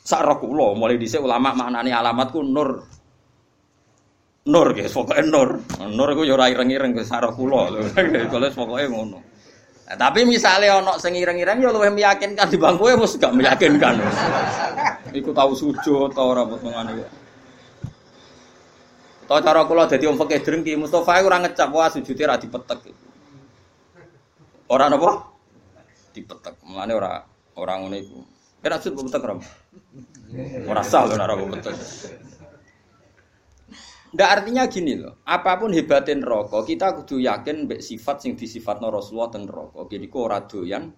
Sak 0.00 0.22
mulai 0.46 0.94
dhisik 0.94 1.18
ulama 1.18 1.56
maknane 1.56 1.90
alamatku 1.90 2.38
nur. 2.44 2.99
Nur 4.50 4.74
guys, 4.74 4.90
pokoknya 4.90 5.22
nur. 5.30 5.62
Nur 5.94 6.08
iku 6.10 6.26
ya 6.26 6.34
ora 6.34 6.50
ireng-ireng 6.50 6.90
guys 6.90 7.06
sak 7.06 7.22
kula. 7.38 7.70
Kalau 8.26 8.50
pokoke 8.50 8.84
ngono. 8.90 9.18
Nah, 9.90 9.98
tapi 9.98 10.22
misalnya 10.22 10.78
ono 10.78 10.98
sing 11.02 11.18
ireng-ireng 11.18 11.62
ya 11.62 11.70
luwih 11.70 11.90
meyakinkan 11.90 12.46
di 12.46 12.58
bangku 12.58 12.90
ya 12.90 12.94
mesti 12.94 13.18
gak 13.18 13.34
meyakinkan. 13.34 13.94
Iku 15.10 15.34
tahu 15.34 15.50
sujud 15.54 16.14
ta 16.14 16.22
ora 16.22 16.46
potongane 16.46 16.94
kok. 16.94 17.10
Tau 19.26 19.38
cara 19.42 19.66
kula 19.66 19.90
dadi 19.90 20.06
wong 20.06 20.18
fakih 20.18 20.42
drengki 20.42 20.78
Mustofa 20.78 21.22
ora 21.22 21.42
ngecap 21.42 21.70
wah 21.74 21.90
sujude 21.90 22.22
ra 22.22 22.38
dipetek. 22.38 22.86
Ora 24.70 24.86
napa? 24.86 25.30
Dipetek. 26.14 26.54
Mulane 26.66 26.92
ora 26.94 27.22
ora 27.58 27.74
ngono 27.78 27.98
iku. 27.98 28.18
Kira 28.62 28.78
sujud 28.78 29.10
petek 29.10 29.26
ora. 29.26 29.34
Ora 30.70 30.82
sah 30.86 31.02
ora 31.06 31.34
petek. 31.34 31.74
Ndak 34.10 34.28
artinya 34.28 34.66
gini 34.66 34.98
loh, 34.98 35.22
apa 35.22 35.54
pun 35.54 35.70
hebatin 35.70 36.18
rokok, 36.26 36.66
kita 36.66 36.98
kudu 36.98 37.22
yakin 37.22 37.70
mbek 37.70 37.78
sifat 37.78 38.26
sing 38.26 38.34
disifatno 38.34 38.90
Rasulullah 38.90 39.30
ten 39.30 39.46
rokok. 39.46 39.86
Jadi 39.86 40.10
kok 40.10 40.22
ora 40.26 40.42
doyan 40.42 40.90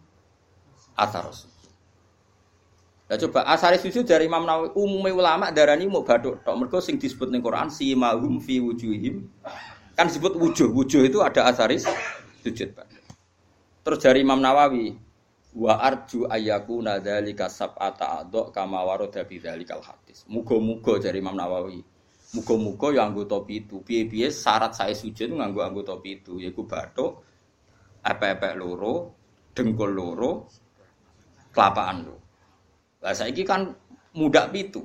asar 0.96 1.28
Rasul. 1.28 1.52
Coba 3.12 3.44
asari 3.44 3.76
sujud 3.76 4.08
dari 4.08 4.24
Imam 4.24 4.48
Nawawi 4.48 4.72
umumnya 4.72 5.12
ulama 5.12 5.52
darani 5.52 5.84
mau 5.84 6.00
baduk 6.00 6.40
tok 6.48 6.56
mergo 6.56 6.80
sing 6.80 6.96
disebut 6.96 7.28
ning 7.28 7.44
Quran 7.44 7.68
si 7.68 7.92
mahum 7.92 8.40
fi 8.40 8.56
wujuhim 8.56 9.28
kan 9.92 10.08
disebut 10.08 10.32
wujuh 10.32 10.72
wujuh 10.72 11.04
itu 11.04 11.20
ada 11.20 11.44
asaris 11.44 11.84
sujud 12.40 12.72
Pak. 12.72 12.88
Terus 13.84 13.98
dari 14.00 14.24
Imam 14.24 14.40
Nawawi 14.40 14.96
wa 15.52 15.76
arju 15.76 16.24
ayyaku 16.24 16.80
nadzalika 16.80 17.52
sab'ata 17.52 18.24
adok 18.24 18.48
kama 18.48 18.80
warada 18.80 19.28
dzalikal 19.28 19.84
hadis. 19.84 20.24
Muga-muga 20.24 20.96
dari 20.96 21.20
Imam 21.20 21.36
Nawawi 21.36 21.84
Muga-muga 22.32 22.88
ya 22.96 23.04
anggota 23.04 23.44
pitu. 23.44 23.84
Piye-piye 23.84 24.32
syarat 24.32 24.72
saya 24.72 24.96
sujud 24.96 25.36
nganggo 25.36 25.60
anggota 25.60 26.00
pitu 26.00 26.40
yaiku 26.40 26.64
bathuk, 26.64 27.20
epek-epek 28.00 28.56
loro, 28.56 29.12
dengkul 29.52 29.92
loro, 29.92 30.48
kelapaan 31.52 32.08
loro. 32.08 32.20
Lah 33.04 33.12
saiki 33.12 33.44
kan 33.44 33.68
mudak 34.16 34.48
pitu. 34.48 34.80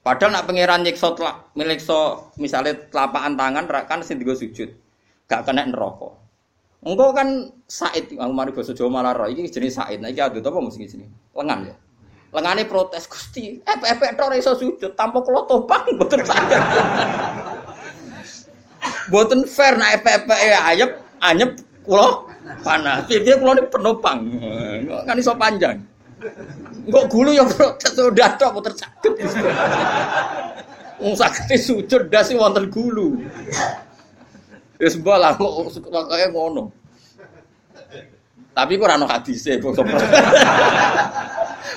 Padahal 0.00 0.40
nak 0.40 0.46
pangeran 0.48 0.80
nyiksa 0.86 1.12
telak, 1.12 1.52
milikso 1.52 2.32
misalnya 2.40 2.72
telapakan 2.88 3.36
tangan 3.36 3.64
kan 3.84 4.00
sing 4.00 4.16
sujud. 4.24 4.70
Gak 5.28 5.44
kena 5.44 5.68
neraka. 5.68 6.08
Engko 6.80 7.12
kan 7.12 7.50
Said, 7.68 8.16
aku 8.16 8.32
mari 8.32 8.54
basa 8.54 8.72
Jawa 8.72 9.02
malah 9.02 9.12
roh 9.12 9.28
iki 9.28 9.44
jenis 9.50 9.76
Said. 9.76 10.00
Nah 10.00 10.08
iki 10.08 10.22
adut 10.24 10.40
apa 10.40 10.56
mesti 10.62 10.88
sini? 10.88 11.04
Lengan 11.36 11.68
ya. 11.68 11.76
Lengane 12.28 12.68
protes 12.68 13.08
Gusti, 13.08 13.56
epek-epek 13.64 14.20
tok 14.20 14.36
iso 14.36 14.52
sujud 14.52 14.92
tanpa 14.92 15.24
kula 15.24 15.48
topang 15.48 15.80
mboten 15.96 16.20
saged. 16.20 16.60
Mboten 19.08 19.48
fair 19.48 19.80
nek 19.80 20.04
epek-epek 20.04 20.40
ayep 20.68 20.90
anyep 21.24 21.56
kula 21.88 22.28
panas. 22.60 23.08
Piye 23.08 23.32
kula 23.40 23.56
niku 23.56 23.80
penopang. 23.80 24.28
Kan 25.08 25.16
iso 25.16 25.32
panjang. 25.40 25.80
Engko 26.84 27.08
gulu 27.08 27.32
ya 27.32 27.48
protes 27.48 27.96
udah 27.96 28.36
tok 28.36 28.60
mboten 28.60 28.74
saged. 28.76 29.12
Wong 31.00 31.16
saged 31.16 31.48
sujud 31.56 32.12
dasi 32.12 32.36
wonten 32.36 32.68
gulu. 32.68 33.24
Wis 34.76 35.00
bola 35.00 35.32
kok 35.32 35.72
ngono. 36.28 36.68
Tapi 38.52 38.76
kok 38.76 38.84
ora 38.84 39.00
ono 39.00 39.08
hadise 39.08 39.56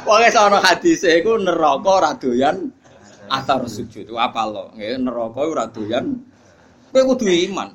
pokoknya. 0.04 0.30
Pokoke 0.32 0.40
ana 0.40 0.60
hadise 0.62 1.10
iku 1.20 1.32
neraka 1.38 1.90
ora 1.90 2.12
doyan 2.18 2.58
athar 3.32 3.64
sujud. 3.66 4.12
Apa 4.16 4.44
lo? 4.48 4.64
Nggih 4.76 5.00
neraka 5.00 5.40
ora 5.42 5.66
doyan. 5.72 6.20
Kowe 6.92 7.02
kudu 7.16 7.26
iman. 7.50 7.72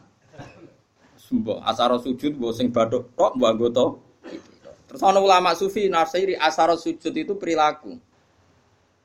Sumbo 1.17 1.59
asar 1.65 1.91
sujud 1.99 2.39
mbok 2.39 2.53
sing 2.55 2.71
bathuk 2.71 3.17
tok 3.19 3.35
mbok 3.35 3.49
anggota. 3.51 3.87
Terus 4.87 5.03
ana 5.03 5.19
ulama 5.19 5.51
sufi 5.59 5.91
nafsiri 5.91 6.39
asar 6.39 6.71
sujud 6.79 7.11
itu 7.11 7.35
perilaku. 7.35 7.99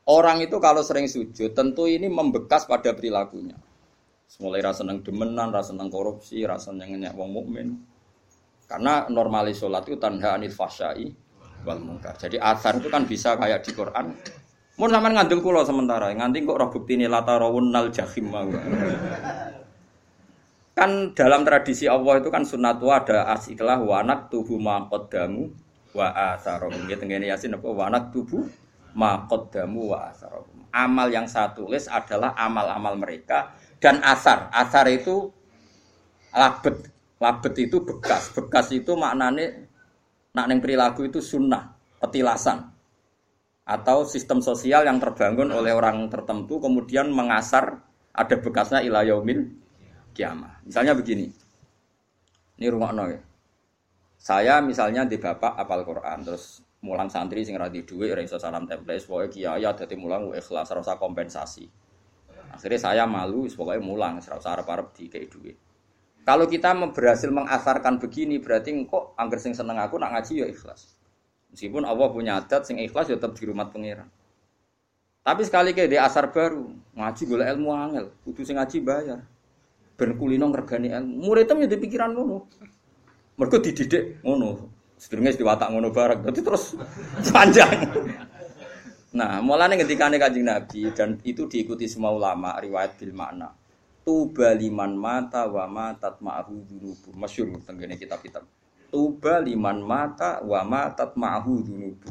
Orang 0.05 0.41
itu 0.43 0.57
kalau 0.57 0.81
sering 0.81 1.09
sujud 1.09 1.53
tentu 1.53 1.87
ini 1.87 2.09
membekas 2.11 2.65
pada 2.69 2.93
perilakunya. 2.93 3.57
Mulai 4.41 4.63
rasa 4.63 4.81
seneng 4.81 5.03
demenan, 5.05 5.51
rasa 5.53 5.75
seneng 5.75 5.91
korupsi, 5.91 6.41
rasa 6.47 6.71
seneng 6.71 6.97
ngenyek 6.97 7.13
wong 7.13 7.29
mukmin. 7.35 7.67
Karena 8.65 9.05
normalis 9.11 9.59
sholat 9.59 9.83
itu 9.85 9.99
tanha 9.99 10.39
anil 10.39 10.49
fasyai 10.49 11.11
wal 11.65 11.79
mungkar. 11.79 12.17
Jadi 12.17 12.37
asar 12.41 12.77
itu 12.81 12.89
kan 12.89 13.05
bisa 13.05 13.37
kayak 13.37 13.61
di 13.65 13.71
Quran. 13.73 14.13
Mau 14.79 14.89
sampean 14.89 15.13
ngandel 15.13 15.45
kula 15.45 15.61
sementara, 15.61 16.09
nganti 16.09 16.41
kok 16.41 16.57
roh 16.57 16.69
bukti 16.73 16.97
ini 16.97 17.05
latarawun 17.05 17.69
nal 17.69 17.93
jahim 17.93 18.33
Kan 20.71 21.13
dalam 21.13 21.45
tradisi 21.45 21.85
Allah 21.85 22.23
itu 22.23 22.31
kan 22.31 22.47
sunnatu 22.47 22.89
ada 22.89 23.29
asiklah 23.35 23.77
wanak 23.77 24.31
tubuh 24.31 24.57
maqaddamu 24.57 25.51
wa 25.93 26.07
asarohum. 26.33 26.87
Ya 26.87 26.97
tengene 26.97 27.27
Yasin 27.29 27.53
apa 27.53 27.67
wanak 27.67 28.15
tubuh 28.15 28.47
maqaddamu 28.95 29.91
wa 29.91 30.09
asarohum. 30.09 30.65
Amal 30.71 31.11
yang 31.11 31.27
saya 31.27 31.51
tulis 31.51 31.91
adalah 31.91 32.33
amal-amal 32.39 32.95
mereka 32.95 33.53
dan 33.83 33.99
asar. 34.01 34.47
Asar 34.55 34.87
itu 34.87 35.29
labet. 36.31 36.87
Labet 37.21 37.53
itu 37.59 37.83
bekas. 37.83 38.33
Bekas 38.33 38.71
itu 38.73 38.95
maknanya 38.97 39.67
nak 40.31 40.45
neng 40.47 40.59
perilaku 40.63 41.11
itu 41.11 41.19
sunnah, 41.19 41.75
petilasan 41.99 42.71
atau 43.67 44.03
sistem 44.07 44.41
sosial 44.41 44.83
yang 44.87 44.97
terbangun 44.97 45.51
oleh 45.53 45.71
orang 45.71 46.07
tertentu 46.11 46.59
kemudian 46.59 47.11
mengasar 47.11 47.83
ada 48.11 48.35
bekasnya 48.35 48.83
ilayomil 48.83 49.47
kiamah. 50.11 50.59
Misalnya 50.67 50.91
begini, 50.97 51.31
ini 52.59 52.67
rumah 52.67 52.91
ya. 53.07 53.21
Saya 54.21 54.55
misalnya 54.61 55.07
di 55.07 55.17
bapak 55.17 55.57
apal 55.57 55.81
Quran 55.81 56.21
terus 56.21 56.61
mulang 56.85 57.09
santri 57.09 57.41
sing 57.41 57.57
radi 57.57 57.81
duit 57.85 58.13
ora 58.13 58.21
iso 58.21 58.37
salam 58.37 58.69
template 58.69 59.05
pokoke 59.05 59.37
kiai 59.37 59.65
dadi 59.65 59.95
mulang 59.97 60.29
ikhlas 60.33 60.69
rasa 60.69 60.97
kompensasi. 60.97 61.65
Akhirnya 62.51 62.79
saya 62.81 63.03
malu 63.07 63.47
pokoknya 63.49 63.81
mulang 63.81 64.21
ora 64.21 64.37
usah 64.37 64.53
arep-arep 64.59 64.93
dikei 64.93 65.25
duit. 65.25 65.57
Kalau 66.21 66.45
kita 66.45 66.77
berhasil 66.93 67.33
mengasarkan 67.33 67.97
begini 67.97 68.37
berarti 68.37 68.77
kok 68.85 69.17
angger 69.17 69.41
sing 69.41 69.57
seneng 69.57 69.81
aku 69.81 69.97
nak 69.97 70.13
ngaji 70.13 70.45
ya 70.45 70.47
ikhlas. 70.47 70.93
Meskipun 71.49 71.83
Allah 71.83 72.07
punya 72.13 72.37
adat 72.37 72.69
sing 72.69 72.77
ikhlas 72.77 73.09
ya 73.09 73.17
tetap 73.17 73.33
di 73.33 73.43
rumah 73.49 73.67
pangeran. 73.67 74.07
Tapi 75.21 75.41
sekali 75.45 75.73
kayak 75.73 75.89
di 75.89 75.97
asar 76.01 76.33
baru 76.33 76.65
ngaji 76.97 77.21
gula 77.29 77.45
ilmu 77.53 77.69
angel, 77.73 78.05
kudu 78.25 78.41
sing 78.41 78.57
ngaji 78.57 78.77
bayar. 78.81 79.19
Ben 79.97 80.17
kulino 80.17 80.49
ngergani 80.49 80.89
ilmu. 80.93 81.29
Muridnya 81.29 81.69
jadi 81.69 81.77
pikiran 81.77 82.09
ngono. 82.13 82.49
Mereka 83.37 83.57
dididik 83.61 84.21
ngono. 84.25 84.69
Sedurunge 84.97 85.37
diwatak 85.37 85.69
ngono 85.73 85.89
bareng. 85.89 86.25
Berarti 86.25 86.41
terus 86.41 86.73
panjang. 87.33 87.69
Nah, 89.11 89.43
mulane 89.43 89.75
ketika 89.75 90.07
kanjeng 90.07 90.47
Nabi 90.47 90.87
dan 90.95 91.19
itu 91.27 91.43
diikuti 91.45 91.83
semua 91.85 92.15
ulama 92.15 92.55
riwayat 92.57 92.95
bil 92.95 93.11
makna. 93.11 93.60
Tuba 94.01 94.57
liman 94.57 94.97
mata 94.97 95.45
wa 95.45 95.69
matat 95.69 96.17
ma'ahu 96.17 96.65
dunubu. 96.65 97.13
Masyhur 97.13 97.61
tenggene 97.61 97.93
kitab-kitab. 98.01 98.41
Tuba 98.89 99.37
liman 99.37 99.85
mata 99.85 100.41
wa 100.41 100.65
matat 100.65 101.13
ma'ahu 101.13 101.53
dunubu. 101.61 102.09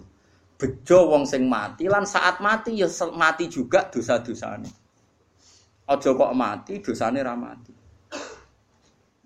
Bejo 0.55 1.11
wong 1.11 1.25
sing 1.27 1.51
mati 1.51 1.89
lan 1.91 2.05
saat 2.07 2.39
mati 2.39 2.79
ya 2.79 2.87
mati 3.17 3.51
juga 3.51 3.91
dosa-dosane. 3.91 4.71
Aja 5.91 6.11
kok 6.15 6.33
mati 6.37 6.79
dosane 6.79 7.19
ra 7.25 7.35
mati. 7.35 7.73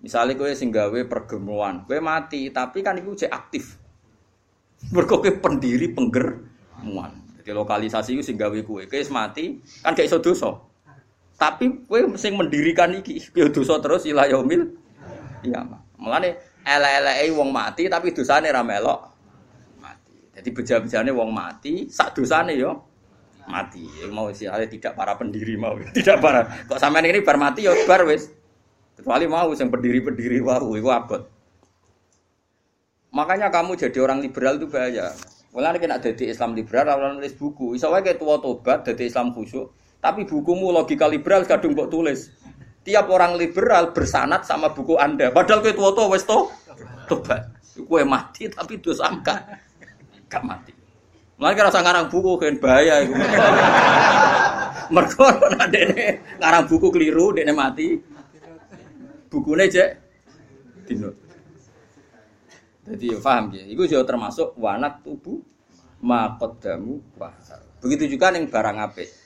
Misalnya 0.01 0.37
kowe 0.37 0.53
sing 0.53 0.69
gawe 0.69 0.99
pergemuan, 1.09 1.85
kowe 1.85 1.97
mati 2.01 2.49
tapi 2.49 2.81
kan 2.85 2.97
iku 2.97 3.13
cek 3.13 3.29
aktif. 3.29 3.77
Mergo 4.93 5.21
pendiri 5.21 5.93
penggermuan. 5.93 7.41
Jadi 7.41 7.53
lokalisasi 7.53 8.17
itu 8.17 8.23
sing 8.25 8.37
gawe 8.37 8.57
kowe, 8.65 8.85
kowe 8.85 9.01
mati 9.13 9.61
kan 9.85 9.93
gak 9.93 10.09
iso. 10.09 10.74
Tapi 11.35 11.83
kowe 11.83 11.99
sing 12.15 12.39
mendirikan 12.39 12.95
iki 12.95 13.19
ya 13.35 13.51
dosa 13.51 13.75
terus 13.83 14.07
ila 14.07 14.23
yaumil 14.27 14.71
iya. 15.43 15.61
Mulane 15.99 16.39
elek-eleke 16.63 17.31
wong 17.35 17.49
mati 17.51 17.91
tapi 17.91 18.15
dosane 18.15 18.47
ra 18.47 18.63
melok 18.63 18.99
mati. 19.83 20.15
Jadi 20.31 20.49
beja-bejane 20.51 21.11
wong 21.11 21.29
mati 21.35 21.91
sak 21.91 22.15
dosane 22.15 22.55
yo 22.55 22.71
mati. 23.51 23.83
Mau 24.09 24.31
sih 24.31 24.47
tidak 24.47 24.95
para 24.95 25.19
pendiri 25.19 25.59
mau, 25.59 25.75
tidak 25.97 26.23
para. 26.23 26.47
Kok 26.71 26.79
sampean 26.79 27.07
ini 27.07 27.19
bar 27.19 27.35
mati 27.35 27.67
yo 27.67 27.75
bar 27.83 28.07
wis. 28.07 28.31
Kecuali 28.95 29.27
mau 29.27 29.51
yang 29.51 29.67
berdiri-berdiri 29.67 30.39
wau 30.39 30.71
itu 30.71 30.87
abot. 30.87 31.27
Makanya 33.11 33.51
kamu 33.51 33.75
jadi 33.75 33.99
orang 33.99 34.23
liberal 34.23 34.55
itu 34.55 34.67
bahaya. 34.71 35.11
Mulai 35.55 35.79
kena 35.79 36.03
jadi 36.03 36.35
Islam 36.35 36.51
liberal, 36.51 36.99
orang 36.99 37.15
nulis 37.15 37.31
buku. 37.31 37.79
Bisa 37.79 37.87
kayak 37.87 38.19
tua 38.19 38.43
tobat, 38.43 38.83
jadi 38.83 39.07
Islam 39.07 39.31
khusyuk. 39.31 39.71
Tapi 40.05 40.21
bukumu 40.29 40.69
logika 40.69 41.09
liberal 41.09 41.49
kadung 41.49 41.73
kok 41.73 41.89
tulis. 41.89 42.29
Tiap 42.85 43.09
orang 43.09 43.33
liberal 43.33 43.89
bersanat 43.89 44.45
sama 44.45 44.69
buku 44.69 45.01
Anda. 45.01 45.33
Padahal 45.33 45.65
kayak 45.65 45.73
tua 45.73 45.89
tua 45.97 46.13
wes 46.13 46.21
to 46.29 46.45
tobat. 47.09 47.49
Kue 47.73 48.05
mati 48.05 48.45
tapi 48.45 48.77
dosa 48.77 49.09
enggak, 49.09 49.41
enggak 50.29 50.43
mati. 50.45 50.71
Mulai 51.41 51.57
kira 51.57 51.73
ngarang 51.73 52.07
buku 52.13 52.37
kan 52.37 52.53
bahaya 52.61 53.01
itu. 53.01 53.17
Mereka 54.93 55.25
ada 55.65 55.81
ngarang 56.37 56.63
buku 56.69 56.87
keliru, 56.93 57.33
dia 57.33 57.49
mati 57.49 57.97
bukune 59.33 59.65
cek 59.65 59.89
dino. 60.85 61.09
Jadi 62.85 63.05
ya 63.09 63.17
paham 63.17 63.49
ya. 63.57 63.65
Iku 63.65 63.89
juga 63.89 64.05
termasuk 64.05 64.53
wanak 64.61 65.01
tubuh 65.01 65.41
makodamu 66.05 67.01
wahar. 67.17 67.65
Begitu 67.81 68.13
juga 68.13 68.29
ning 68.29 68.45
barang 68.45 68.77
apik. 68.77 69.24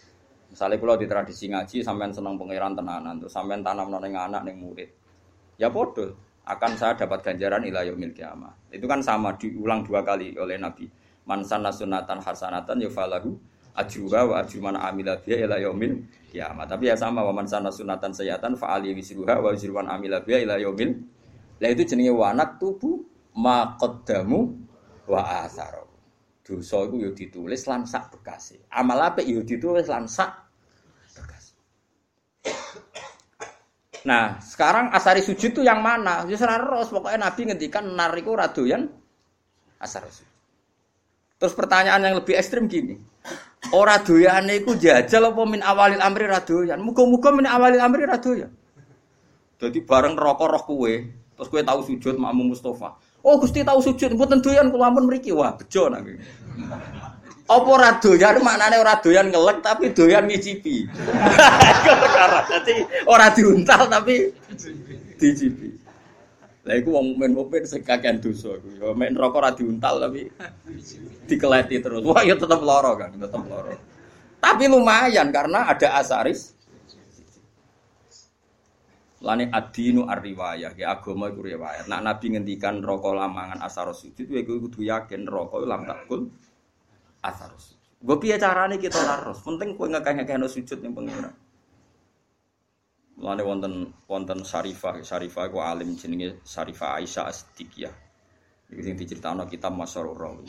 Misalnya 0.50 0.82
kalau 0.82 0.98
di 0.98 1.06
tradisi 1.06 1.46
ngaji 1.46 1.86
sampean 1.86 2.10
senang 2.10 2.34
pangeran 2.36 2.74
tenanan 2.74 3.22
tuh 3.22 3.30
sampean 3.30 3.62
tanam 3.62 3.94
neng 3.94 4.14
anak 4.18 4.42
neng 4.44 4.58
murid. 4.58 4.90
Ya 5.62 5.70
podo 5.70 6.18
akan 6.50 6.72
saya 6.74 6.98
dapat 6.98 7.22
ganjaran 7.22 7.62
ila 7.70 7.86
yaumil 7.86 8.10
kiamah. 8.12 8.74
Itu 8.74 8.90
kan 8.90 9.06
sama 9.06 9.38
diulang 9.38 9.86
dua 9.86 10.02
kali 10.02 10.34
oleh 10.34 10.58
Nabi. 10.58 10.90
Man 11.30 11.46
sanna 11.46 11.70
sunatan 11.70 12.26
hasanatan 12.26 12.82
yufalahu 12.82 13.38
ajruha 13.78 14.26
wa 14.26 14.36
ajru 14.42 14.60
man 14.66 14.76
amila 14.82 15.14
biha 15.22 15.46
ila 15.46 15.62
yaumil 15.62 16.02
kiamat. 16.34 16.66
Tapi 16.66 16.90
ya 16.90 16.96
sama 16.98 17.22
wa 17.22 17.34
man 17.34 17.46
sana 17.46 17.70
sunatan 17.70 18.10
sayatan 18.10 18.58
fa 18.58 18.74
ali 18.74 18.98
wisruha 18.98 19.38
wa 19.38 19.54
ajru 19.54 19.74
man 19.78 19.86
amila 19.88 20.18
itu 21.60 21.84
jenenge 21.84 22.16
wanak 22.16 22.56
tubuh 22.56 23.04
ma 23.36 23.76
qaddamu 23.76 24.56
wa 25.12 25.22
atharu. 25.44 25.79
Dosa 26.50 26.82
iku 26.90 26.98
ya 26.98 27.14
ditulis 27.14 27.62
lan 27.70 27.86
sak. 27.86 28.10
Amal 28.74 29.14
apik 29.14 29.30
ya 29.30 29.46
ditulis 29.46 29.86
lan 29.86 30.10
sak. 30.10 30.50
Nah, 34.10 34.42
sekarang 34.42 34.90
asari 34.90 35.22
sujud 35.22 35.54
itu 35.54 35.62
yang 35.62 35.86
mana? 35.86 36.26
Ya 36.26 36.40
ros 36.58 36.90
pokoknya 36.90 37.30
Nabi 37.30 37.54
ngendikan 37.54 37.86
nariku 37.94 38.34
radoyan 38.34 38.90
asar 39.78 40.10
sujud. 40.10 40.26
Terus 41.40 41.54
pertanyaan 41.56 42.02
yang 42.04 42.16
lebih 42.18 42.34
ekstrim 42.36 42.66
gini. 42.66 43.00
Ora 43.72 44.02
doyane 44.02 44.60
iku 44.60 44.74
jajal 44.74 45.30
apa 45.30 45.44
min 45.46 45.62
awalil 45.62 46.02
amri 46.02 46.26
ra 46.26 46.42
doyan. 46.42 46.82
Muga-muga 46.82 47.30
min 47.32 47.46
awalil 47.46 47.80
amri 47.80 48.04
ra 48.10 48.18
doyan. 48.18 48.52
Dadi 49.60 49.80
bareng 49.84 50.16
rokok 50.16 50.48
roh 50.48 50.64
kue, 50.64 51.12
terus 51.36 51.48
kue 51.52 51.62
tahu 51.64 51.84
sujud 51.84 52.16
makmum 52.16 52.56
Mustafa. 52.56 52.96
Oh 53.20 53.36
Gusti 53.36 53.68
tahu 53.68 53.84
sujud, 53.84 54.16
mboten 54.16 54.40
doyan 54.40 54.72
kula 54.72 54.92
ampun 54.92 55.08
mriki. 55.12 55.36
Wah, 55.36 55.52
bejo 55.60 55.92
nang 55.92 56.08
Apa 57.50 57.66
ora 57.66 57.98
doyan 57.98 58.46
maknane 58.46 58.78
ora 58.78 59.02
doyan 59.02 59.34
ngelek 59.34 59.66
tapi 59.66 59.90
doyan 59.92 60.30
ngicipi. 60.30 60.86
Perkara. 62.06 62.46
Dadi 62.46 62.76
ora 63.10 63.28
diuntal 63.34 63.90
tapi 63.90 64.30
dicipi. 65.18 65.74
Lah 66.70 66.78
iku 66.78 66.94
wong 66.94 67.18
mukmin 67.18 67.34
mukmin 67.34 67.64
sing 67.66 67.82
kakean 67.82 68.22
dosa 68.22 68.54
iku. 68.54 68.70
Ya 68.78 68.94
mek 68.94 69.18
neraka 69.18 69.36
ora 69.42 69.52
diuntal 69.58 69.98
tapi 69.98 70.30
dikeleti 71.26 71.82
terus. 71.82 72.06
Wah 72.06 72.22
ya 72.22 72.38
tetep 72.38 72.62
lara 72.62 72.94
kan, 72.94 73.18
tetep 73.18 73.42
lara. 73.50 73.74
Tapi 74.40 74.64
lumayan 74.70 75.34
karena 75.34 75.66
ada 75.66 75.98
asaris. 75.98 76.54
Lani 79.20 79.52
adinu 79.52 80.08
ar-riwayah, 80.08 80.72
ya 80.80 80.96
agama 80.96 81.28
iku 81.28 81.44
riwayat. 81.44 81.92
Nak 81.92 82.02
Nabi 82.08 82.40
ngendikan 82.40 82.80
rokok 82.80 83.20
lamangan 83.20 83.60
asaros 83.60 84.08
sujud, 84.08 84.32
kowe 84.32 84.58
kudu 84.64 84.88
yakin 84.88 85.28
rokok 85.28 85.68
lam 85.68 85.84
takul 85.84 86.32
asaros. 87.20 87.76
Gue 88.00 88.16
piye 88.16 88.40
carane 88.40 88.80
kita 88.80 88.96
laros? 89.04 89.44
Penting 89.44 89.76
kowe 89.76 89.92
ngekeh-ngekehno 89.92 90.48
sujud 90.48 90.80
ning 90.80 90.96
pengiran. 90.96 91.36
Mulane 93.20 93.44
wonten 93.44 93.74
wonten 94.08 94.40
Syarifah, 94.48 95.04
Syarifah 95.04 95.52
iku 95.52 95.60
alim 95.60 96.00
jenenge 96.00 96.40
Syarifah 96.48 97.04
Aisyah 97.04 97.28
As-Siddiqiyah. 97.28 97.92
Iki 98.72 98.82
sing 98.88 98.96
diceritakno 98.96 99.44
kitab 99.52 99.76
Masyarur 99.76 100.16
Rawi. 100.16 100.48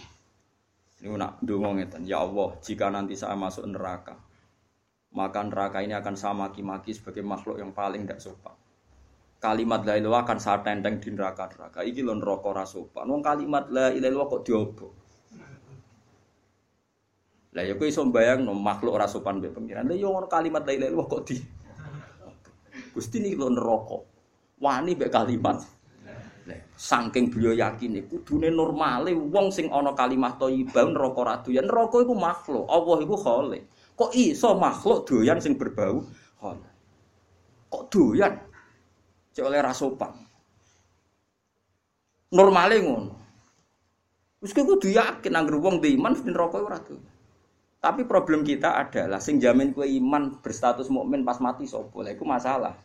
Ini 1.02 1.16
nak 1.16 1.42
ndonga 1.42 1.80
ngeten, 1.80 2.06
ya 2.06 2.22
Allah, 2.22 2.54
jika 2.62 2.92
nanti 2.92 3.16
saya 3.16 3.32
masuk 3.32 3.64
neraka, 3.66 4.14
maka 5.16 5.40
neraka 5.40 5.80
ini 5.80 5.96
akan 5.96 6.14
saya 6.14 6.36
maki-maki 6.36 6.92
sebagai 6.92 7.24
makhluk 7.24 7.56
yang 7.56 7.72
paling 7.72 8.04
tidak 8.04 8.20
sopan. 8.20 8.59
Kalimat 9.40 9.88
la 9.88 9.96
ilaha 9.96 10.20
akan 10.20 10.36
saya 10.36 10.60
tenteng 10.60 11.00
di 11.00 11.16
neraka-neraka. 11.16 11.80
Iki 11.80 12.04
lho 12.04 12.12
neraka 12.20 12.46
ora 12.52 12.68
sopan. 12.68 13.08
Wong 13.08 13.24
kalimat 13.24 13.72
la 13.72 13.88
ilaha 13.88 14.28
kok 14.28 14.44
diobo. 14.44 14.86
Lah 17.56 17.64
ya 17.64 17.72
iso 17.72 18.04
mbayangno 18.04 18.52
makhluk 18.52 19.00
ora 19.00 19.08
sopan 19.08 19.40
mbek 19.40 19.56
pengiran. 19.56 19.88
Lah 19.88 19.96
yo 19.96 20.12
kalimat 20.28 20.68
la 20.68 20.76
ilaha 20.76 21.08
kok 21.08 21.24
di 21.24 21.40
Gusti 22.92 23.16
ini 23.16 23.32
lo 23.32 23.48
neraka. 23.48 23.98
Wani 24.60 24.92
mbek 24.92 25.08
kalimat. 25.08 25.64
Saking 26.76 27.32
beliau 27.32 27.56
yakin 27.56 27.96
iku 27.96 28.20
kudune 28.20 28.52
normale 28.52 29.16
wong 29.16 29.48
sing 29.48 29.72
ana 29.72 29.96
kalimat 29.96 30.36
thayyibah 30.36 30.84
neraka 30.84 31.20
ra 31.24 31.34
doyan. 31.40 31.64
Neraka 31.64 31.96
iku 32.04 32.12
makhluk, 32.12 32.68
Allah 32.68 32.96
iku 33.00 33.16
khalik. 33.16 33.62
Kok 33.96 34.12
iso 34.12 34.52
makhluk 34.52 35.08
doyan 35.08 35.40
sing 35.40 35.56
berbau 35.56 36.04
khalik? 36.44 36.72
Kok 37.72 37.84
doyan? 37.88 38.49
Cek 39.30 39.44
oleh 39.46 39.60
rasopan. 39.62 40.10
Normale 42.30 42.76
ngono. 42.82 43.14
Wis 44.40 44.56
kudu 44.56 44.88
yakin 44.88 45.36
anggere 45.36 45.60
wong 45.60 45.84
diiman 45.84 46.16
neraka 46.24 46.58
ora 46.62 46.80
doyan. 46.80 47.10
Tapi 47.80 48.04
problem 48.04 48.44
kita 48.44 48.76
adalah 48.76 49.24
sing 49.24 49.40
jamin 49.40 49.72
kue 49.72 49.88
iman 49.88 50.36
berstatus 50.44 50.92
mukmin 50.92 51.24
pas 51.24 51.40
mati 51.40 51.64
sopo. 51.64 52.04
Lah 52.04 52.12
itu 52.12 52.28
masalah. 52.28 52.76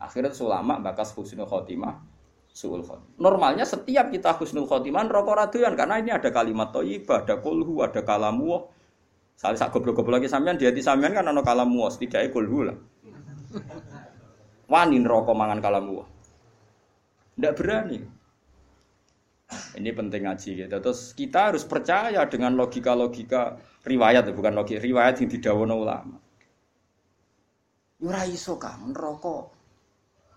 Akhirnya 0.00 0.32
ulama 0.40 0.80
bakas 0.80 1.12
husnul 1.12 1.44
khotimah 1.44 2.00
suul. 2.48 2.80
Normalnya 3.20 3.68
setiap 3.68 4.08
kita 4.08 4.32
husnul 4.40 4.64
khotimah 4.64 5.04
rokok 5.04 5.36
raduan 5.36 5.76
karena 5.76 6.00
ini 6.00 6.10
ada 6.16 6.32
kalimat 6.32 6.72
thayyibah, 6.72 7.28
ada 7.28 7.36
kulhu, 7.44 7.84
ada 7.84 8.00
kalamu. 8.00 8.66
Salah 9.38 9.54
sak 9.54 9.70
goblok-goblok 9.70 10.18
lagi 10.18 10.32
sampean 10.32 10.58
di 10.58 10.66
hati 10.66 10.82
sampean 10.82 11.14
kan 11.14 11.28
ana 11.28 11.44
kalamu, 11.44 11.86
setidaknya 11.92 12.32
kulhu 12.32 12.72
lah. 12.72 12.76
Wani 14.68 15.00
rokok 15.00 15.32
mangan 15.32 15.64
kalamu. 15.64 16.04
Ndak 17.40 17.52
berani. 17.56 17.98
Ini 19.48 19.90
penting 19.96 20.28
ngaji 20.28 20.50
gitu. 20.64 20.76
Terus 20.76 21.16
kita 21.16 21.48
harus 21.48 21.64
percaya 21.64 22.20
dengan 22.28 22.52
logika-logika 22.52 23.56
riwayat, 23.88 24.28
bukan 24.36 24.52
logika 24.52 24.84
riwayat 24.84 25.24
yang 25.24 25.32
didawono 25.32 25.74
ulama. 25.80 26.16
Ora 28.04 28.22
iso 28.28 28.60
kan 28.60 28.92
neraka. 28.92 29.48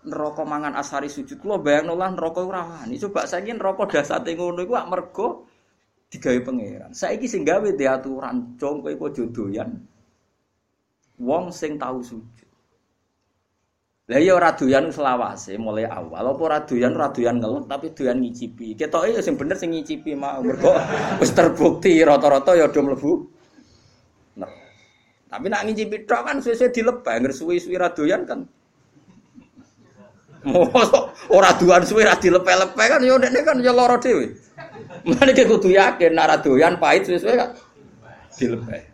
Neraka 0.08 0.42
mangan 0.48 0.80
asari 0.80 1.12
sujud. 1.12 1.38
Kulo 1.38 1.60
bayangno 1.60 1.92
lah 1.92 2.10
neraka 2.10 2.40
ora 2.40 2.64
wani. 2.64 2.96
Coba 2.96 3.28
saiki 3.28 3.52
neraka 3.52 3.84
dasate 3.84 4.32
ngono 4.32 4.64
iku 4.64 4.74
mergo 4.88 5.26
digawe 6.08 6.38
pangeran. 6.40 6.90
Saiki 6.96 7.28
sing 7.28 7.44
gawe 7.44 7.68
diaturan, 7.72 8.56
jong 8.56 8.80
kowe 8.80 8.92
kok 8.96 9.12
jodoyan. 9.12 9.76
Wong 11.20 11.52
sing 11.52 11.76
tahu 11.76 12.00
sujud. 12.00 12.51
Lah 14.12 14.20
iya 14.20 14.36
ora 14.36 14.52
doyan 14.52 14.92
selawase 14.92 15.56
mulai 15.56 15.88
awal 15.88 16.36
apa 16.36 16.42
ora 16.44 16.58
doyan 16.68 16.92
ora 16.92 17.08
doyan 17.08 17.40
ngelut 17.40 17.64
tapi 17.64 17.96
doyan 17.96 18.20
ngicipi. 18.20 18.76
Ketoke 18.76 19.08
ya 19.08 19.24
sing 19.24 19.40
bener 19.40 19.56
sing 19.56 19.72
ngicipi 19.72 20.12
mau 20.12 20.44
mergo 20.44 20.68
wis 21.24 21.32
terbukti 21.32 21.96
rata-rata 22.04 22.52
ya 22.52 22.68
do 22.68 22.84
mlebu 22.84 23.12
Tapi 25.32 25.48
nak 25.48 25.64
ngincipi 25.64 26.04
tok 26.04 26.28
kan 26.28 26.36
suwe-suwe 26.44 26.68
dilepeh, 26.68 27.24
ngger 27.24 27.88
doyan 27.96 28.28
kan. 28.28 28.44
Mosok 30.44 31.32
ora 31.32 31.56
duan 31.56 31.88
suwe 31.88 32.04
ra 32.04 32.12
dilepeh-lepeh 32.20 32.86
kan 32.92 33.00
yo 33.00 33.16
ndekne 33.16 33.40
kan 33.40 33.56
yo 33.64 33.72
lara 33.72 33.96
dhewe. 33.96 34.28
Mulane 35.08 35.32
kudu 35.32 35.72
yakin 35.72 36.12
nak 36.12 36.28
ra 36.28 36.36
doyan 36.36 36.76
pahit 36.76 37.08
suwe-suwe 37.08 37.32
kan 37.32 37.56
dilepeh. 38.36 38.91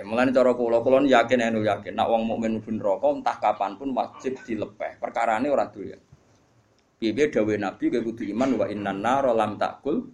Lah 0.00 0.08
mulane 0.08 0.32
cara 0.32 0.56
kula 0.56 0.80
kula 0.80 1.04
yakin 1.04 1.44
anu 1.44 1.60
yakin 1.60 1.92
nak 1.92 2.08
wong 2.08 2.24
mukmin 2.24 2.56
mlebu 2.56 2.72
neraka 2.72 3.06
entah 3.12 3.36
kapan 3.36 3.76
pun 3.76 3.92
wajib 3.92 4.40
dilepeh. 4.48 4.96
Perkarane 4.96 5.52
ora 5.52 5.68
doyan. 5.68 6.00
Piye 6.96 7.12
dawuh 7.28 7.60
Nabi 7.60 7.92
ke 7.92 8.00
kudu 8.00 8.24
iman 8.32 8.64
wa 8.64 8.66
innan 8.68 9.04
nar 9.04 9.28
lam 9.36 9.60
takul 9.60 10.08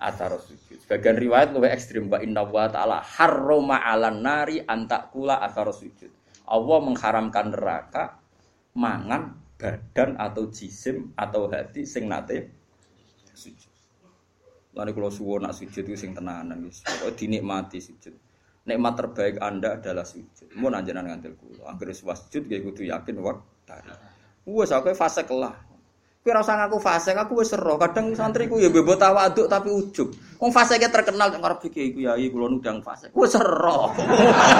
atar 0.00 0.32
sujud. 0.40 0.80
Sebagian 0.80 1.20
riwayat 1.20 1.52
lebih 1.52 1.68
ekstrim 1.68 2.08
wa 2.08 2.16
inna 2.16 2.48
wa 2.48 2.64
ta'ala 2.64 3.04
harrama 3.04 3.76
'alan 3.76 4.24
nari 4.24 4.64
antakula 4.64 5.40
atar 5.44 5.68
sujud. 5.68 6.08
Allah 6.48 6.78
mengharamkan 6.80 7.52
neraka 7.52 8.16
mangan 8.72 9.36
badan 9.60 10.16
atau 10.16 10.48
jisim 10.48 11.12
atau 11.12 11.48
hati 11.52 11.84
sing 11.84 12.08
nate 12.08 12.52
sujud. 13.36 13.72
Lalu 14.76 14.92
kalau 14.92 15.12
suwon 15.12 15.44
nak 15.44 15.56
sujud 15.56 15.84
itu 15.88 15.96
sing 15.96 16.12
tenanan 16.12 16.64
guys. 16.64 16.84
Pokoknya 16.84 17.16
dinikmati 17.16 17.80
sujud. 17.80 18.25
Nikmat 18.66 18.94
terbaik 18.98 19.38
Anda 19.38 19.78
adalah 19.78 20.02
sujud. 20.02 20.50
Mau 20.58 20.66
nanjenan 20.66 21.06
ngantil 21.06 21.38
kula. 21.38 21.70
Angger 21.70 21.94
sujud 21.94 22.50
gak 22.50 22.60
kudu 22.66 22.82
yakin 22.90 23.22
waktari. 23.22 23.94
Wes 24.42 24.74
aku 24.74 24.90
fase 24.94 25.22
kelah. 25.22 25.54
Kowe 26.26 26.34
ora 26.34 26.42
usah 26.42 26.58
ngaku 26.58 26.82
fase, 26.82 27.14
aku 27.14 27.38
wis 27.38 27.54
sero. 27.54 27.78
Kadang 27.78 28.10
santriku 28.10 28.58
ya 28.58 28.66
bebo 28.66 28.98
tawaduk 28.98 29.46
tapi 29.46 29.70
ujug. 29.70 30.10
Wong 30.42 30.50
fase 30.50 30.74
terkenal 30.74 31.30
nek 31.30 31.38
arep 31.38 31.70
iki 31.70 31.94
iku 31.94 31.98
ya 32.02 32.18
kula 32.18 32.50
nudang 32.50 32.82
fase. 32.82 33.14
Kowe 33.14 33.30
sero. 33.30 33.94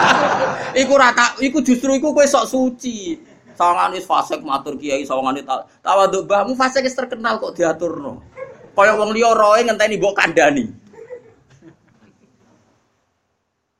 iku 0.87 0.95
ora 0.95 1.11
iku 1.43 1.59
justru 1.67 1.99
iku 1.99 2.15
kowe 2.15 2.23
sok 2.23 2.47
suci. 2.47 3.19
Sawangane 3.59 3.99
fase 3.99 4.39
matur 4.47 4.79
kiai, 4.79 5.03
sawangane 5.03 5.43
tawaduk 5.83 6.31
mbahmu 6.31 6.55
fase 6.55 6.87
terkenal 6.87 7.43
kok 7.43 7.59
diaturno. 7.59 8.23
Kaya 8.71 8.95
wong 8.95 9.11
liya 9.11 9.35
roe 9.35 9.59
ngenteni 9.67 9.99
mbok 9.99 10.15
kandhani. 10.15 10.86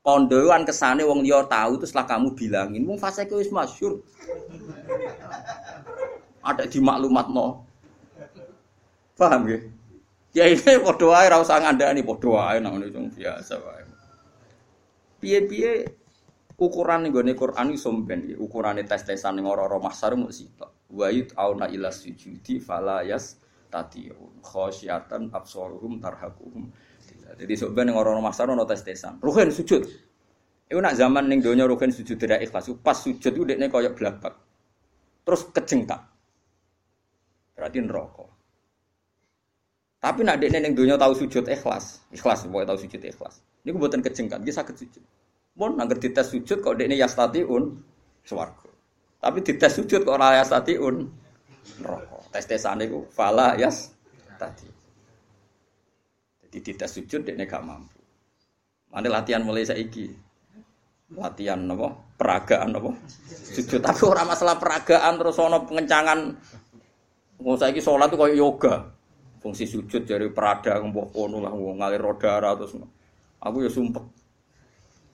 Kondoan 0.07 0.63
kesane 0.63 1.03
wong 1.03 1.19
liya 1.19 1.43
tahu 1.51 1.83
terus 1.83 1.91
setelah 1.91 2.07
kamu 2.15 2.31
bilangin, 2.31 2.87
wong 2.87 2.95
fase 2.95 3.27
wis 3.27 3.51
masyhur. 3.51 3.99
Ada 6.39 6.63
di 6.63 6.79
maklumat 6.79 7.27
no. 7.27 7.67
Paham 9.19 9.51
ya? 9.51 9.59
Ya 10.31 10.47
ini 10.47 10.79
podo 10.79 11.11
wae 11.11 11.27
ora 11.27 11.43
usah 11.43 11.59
ngandani 11.59 12.07
podo 12.07 12.39
wae 12.39 12.63
nang 12.63 12.79
ngene 12.79 13.11
biasa 13.11 13.59
wae. 13.59 13.83
Piye-piye 15.19 15.91
ukuran 16.55 17.03
ning 17.03 17.11
gone 17.11 17.35
Quran 17.35 17.75
iso 17.75 17.91
mben 17.91 18.31
ya, 18.31 18.39
ukurane 18.39 18.87
tes-tesan 18.87 19.35
ning 19.35 19.43
ora-ora 19.43 19.75
mahsar 19.75 20.15
mung 20.15 20.31
sitok. 20.31 20.87
Wa 20.87 21.11
auna 21.35 21.67
ila 21.67 21.91
sujudi 21.91 22.63
fala 22.63 23.03
yas 23.03 23.43
tatiun 23.67 24.39
khasyatan 24.39 25.35
absaruhum 25.35 25.99
tarhaquhum. 25.99 26.71
Jadi 27.35 27.53
sebenarnya 27.59 27.91
ning 27.91 27.95
ora-ora 27.99 28.23
mahsar 28.23 28.47
ono 28.47 28.63
tes-tesan. 28.63 29.19
Ruhin 29.19 29.51
sujud. 29.51 29.83
Iku 30.67 30.79
nak 30.79 30.95
zaman 30.95 31.27
ning 31.27 31.43
donya 31.43 31.67
ruhin 31.67 31.91
sujud 31.91 32.15
tidak 32.15 32.39
ikhlas. 32.39 32.71
Pas 32.79 32.95
sujud 32.95 33.31
itu 33.35 33.43
dekne 33.43 33.67
koyo 33.67 33.91
blabak. 33.91 34.31
Terus 35.27 35.51
kejeng 35.51 35.83
tak. 35.83 36.07
Berarti 37.59 37.83
neraka. 37.83 38.25
Tapi 39.99 40.23
nak 40.23 40.39
dekne 40.39 40.63
ning 40.63 40.71
donya 40.77 40.95
tahu 40.95 41.17
sujud 41.17 41.43
ikhlas, 41.49 42.05
ikhlas 42.13 42.47
pokoke 42.47 42.63
tahu 42.63 42.77
sujud 42.79 43.01
ikhlas. 43.01 43.43
Niku 43.65 43.75
mboten 43.81 43.99
kejengkan, 43.99 44.39
nggih 44.39 44.55
saged 44.55 44.77
sujud. 44.79 45.03
Mun 45.57 45.75
angger 45.81 45.97
dites 45.97 46.31
sujud 46.31 46.61
kok 46.61 46.77
dekne 46.77 46.95
yastatiun 46.95 47.81
swarga. 48.23 48.69
Tapi 49.19 49.41
dites 49.41 49.73
sujud 49.73 50.05
kok 50.05 50.13
ora 50.15 50.39
yastatiun 50.39 50.95
neraka. 51.81 52.17
Tes-tesane 52.31 52.87
iku 52.87 53.09
fala 53.09 53.57
yas 53.57 53.91
tadi. 54.37 54.76
Dites 56.61 56.91
sujud 56.93 57.23
dekne 57.23 57.49
gak 57.49 57.63
mampu. 57.63 57.99
Mane 58.93 59.07
latihan 59.11 59.43
mulai 59.43 59.67
saiki. 59.67 60.09
Latihan 61.15 61.63
apa? 61.71 61.87
Peragaan 62.17 62.75
apa? 62.75 62.91
Sujud 63.55 63.79
tapi 63.79 64.01
ora 64.03 64.27
masalah 64.27 64.59
peragaan 64.59 65.15
terus 65.21 65.39
ana 65.39 65.63
pengencangan. 65.63 66.19
Mau 67.37 67.53
saiki 67.53 67.79
salat 67.79 68.09
tuh 68.09 68.17
kayak 68.17 68.35
yoga 68.35 68.97
fungsi 69.47 69.69
sujud 69.69 70.03
dari 70.03 70.27
perada 70.33 70.75
mbok 70.81 71.13
kono 71.13 71.39
lah 71.39 71.53
ngalir 71.53 72.01
rodara 72.01 72.57
terus 72.57 72.75
aku 73.39 73.57
ya 73.63 73.71
sumpek 73.71 74.03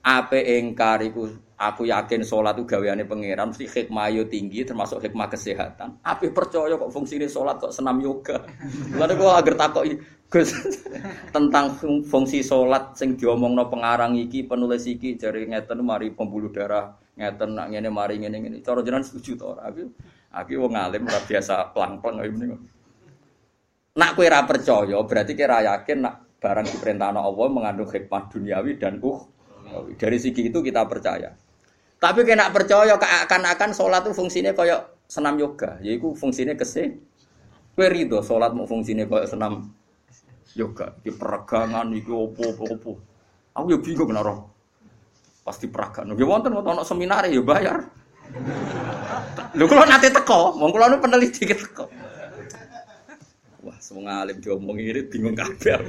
ape 0.02 0.40
engkar 0.58 1.04
iku 1.04 1.28
aku 1.70 1.88
yakin 1.88 2.20
sholat 2.20 2.58
itu 2.58 2.68
gaweane 2.68 3.08
pangeran 3.08 3.52
mesti 3.52 3.64
hikmah 3.64 4.12
yo 4.12 4.28
tinggi 4.28 4.64
termasuk 4.64 5.00
hikmah 5.00 5.32
kesehatan. 5.32 6.00
Ape 6.04 6.28
percaya 6.28 6.76
kok 6.76 6.92
fungsinya 6.92 7.24
sholat 7.24 7.56
kok 7.56 7.72
senam 7.72 8.00
yoga. 8.00 8.44
Lalu 8.96 9.12
kok 9.16 9.32
agar 9.32 9.54
takok 9.56 9.84
Gus. 10.28 10.50
Tentang 11.34 11.78
fungsi 12.08 12.42
sholat 12.42 12.96
sing 12.98 13.14
diomongno 13.14 13.68
pengarang 13.70 14.16
iki 14.18 14.44
penulis 14.44 14.84
iki 14.88 15.14
jari 15.14 15.46
ngeten 15.46 15.84
mari 15.84 16.10
pembuluh 16.10 16.50
darah 16.50 16.96
ngeten 17.14 17.54
nak 17.54 17.70
ngene 17.72 17.88
mari 17.88 18.20
ngene 18.20 18.36
ngene. 18.40 18.56
Cara 18.60 18.82
jenengan 18.82 19.06
setuju 19.06 19.32
to 19.38 19.44
ora? 19.54 19.70
Aku 19.70 19.88
aku 20.34 20.52
wong 20.58 20.74
alim 20.74 21.06
ora 21.06 21.20
biasa 21.22 21.70
plang-plang 21.70 22.20
ngene 22.20 22.56
Nak 23.94 24.10
kue 24.18 24.26
ra 24.26 24.42
percaya 24.42 24.98
berarti 25.06 25.38
kira 25.38 25.62
yakin 25.62 25.98
nak 26.02 26.14
barang 26.42 26.66
diperintah 26.66 27.14
Allah 27.14 27.46
mengandung 27.46 27.86
hikmah 27.86 28.26
duniawi 28.26 28.74
dan 28.74 28.98
uh 28.98 29.34
dari 29.96 30.18
segi 30.20 30.50
itu 30.50 30.60
kita 30.60 30.84
percaya. 30.84 31.32
Tapi 31.98 32.20
kena 32.26 32.52
percaya 32.52 32.96
akan-akan 32.98 33.70
sholat 33.72 34.04
itu 34.04 34.12
fungsinya 34.12 34.52
kayak 34.52 35.08
senam 35.08 35.40
yoga, 35.40 35.80
yaitu 35.80 36.12
fungsinya 36.12 36.52
kese. 36.52 37.00
Kue 37.74 37.86
rido 37.90 38.20
sholat 38.20 38.52
mau 38.52 38.68
fungsinya 38.68 39.08
kayak 39.08 39.30
senam 39.30 39.72
yoga, 40.54 40.94
di 41.00 41.10
peregangan, 41.10 41.90
di 41.90 42.04
opo 42.06 42.44
opo. 42.54 42.92
Aku 43.54 43.66
ya 43.70 43.78
bingung. 43.78 44.10
Pasti 45.44 45.68
peragan. 45.68 46.16
Ya 46.16 46.24
wonten 46.24 46.56
wonten 46.56 46.80
seminar 46.84 47.28
ya 47.28 47.40
bayar. 47.44 47.84
Lho 49.54 49.64
kalau 49.68 49.84
nanti 49.86 50.08
teko, 50.10 50.56
mau 50.56 50.72
kalau 50.72 50.98
peneliti 50.98 51.44
teko. 51.44 51.86
Wah, 53.64 53.78
semua 53.80 54.24
alim 54.24 54.40
diomong 54.44 54.76
ini 54.76 55.08
bingung 55.08 55.32
kabeh. 55.32 55.80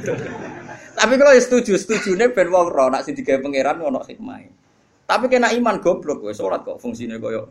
Tapi 0.96 1.14
kalau 1.20 1.32
ya 1.36 1.42
setuju, 1.44 1.76
setuju 1.76 2.16
nih 2.16 2.32
ben 2.32 2.48
wong 2.48 2.72
ro 2.72 2.88
nak 2.88 3.04
sing 3.04 3.16
digawe 3.20 3.44
pangeran 3.44 3.84
ono 3.84 4.00
hikmah. 4.00 4.65
Tapi 5.06 5.26
kena 5.30 5.54
iman 5.54 5.78
goblok 5.78 6.26
kowe 6.26 6.34
salat 6.34 6.66
kok 6.66 6.82
fungsine 6.82 7.22
koyo 7.22 7.46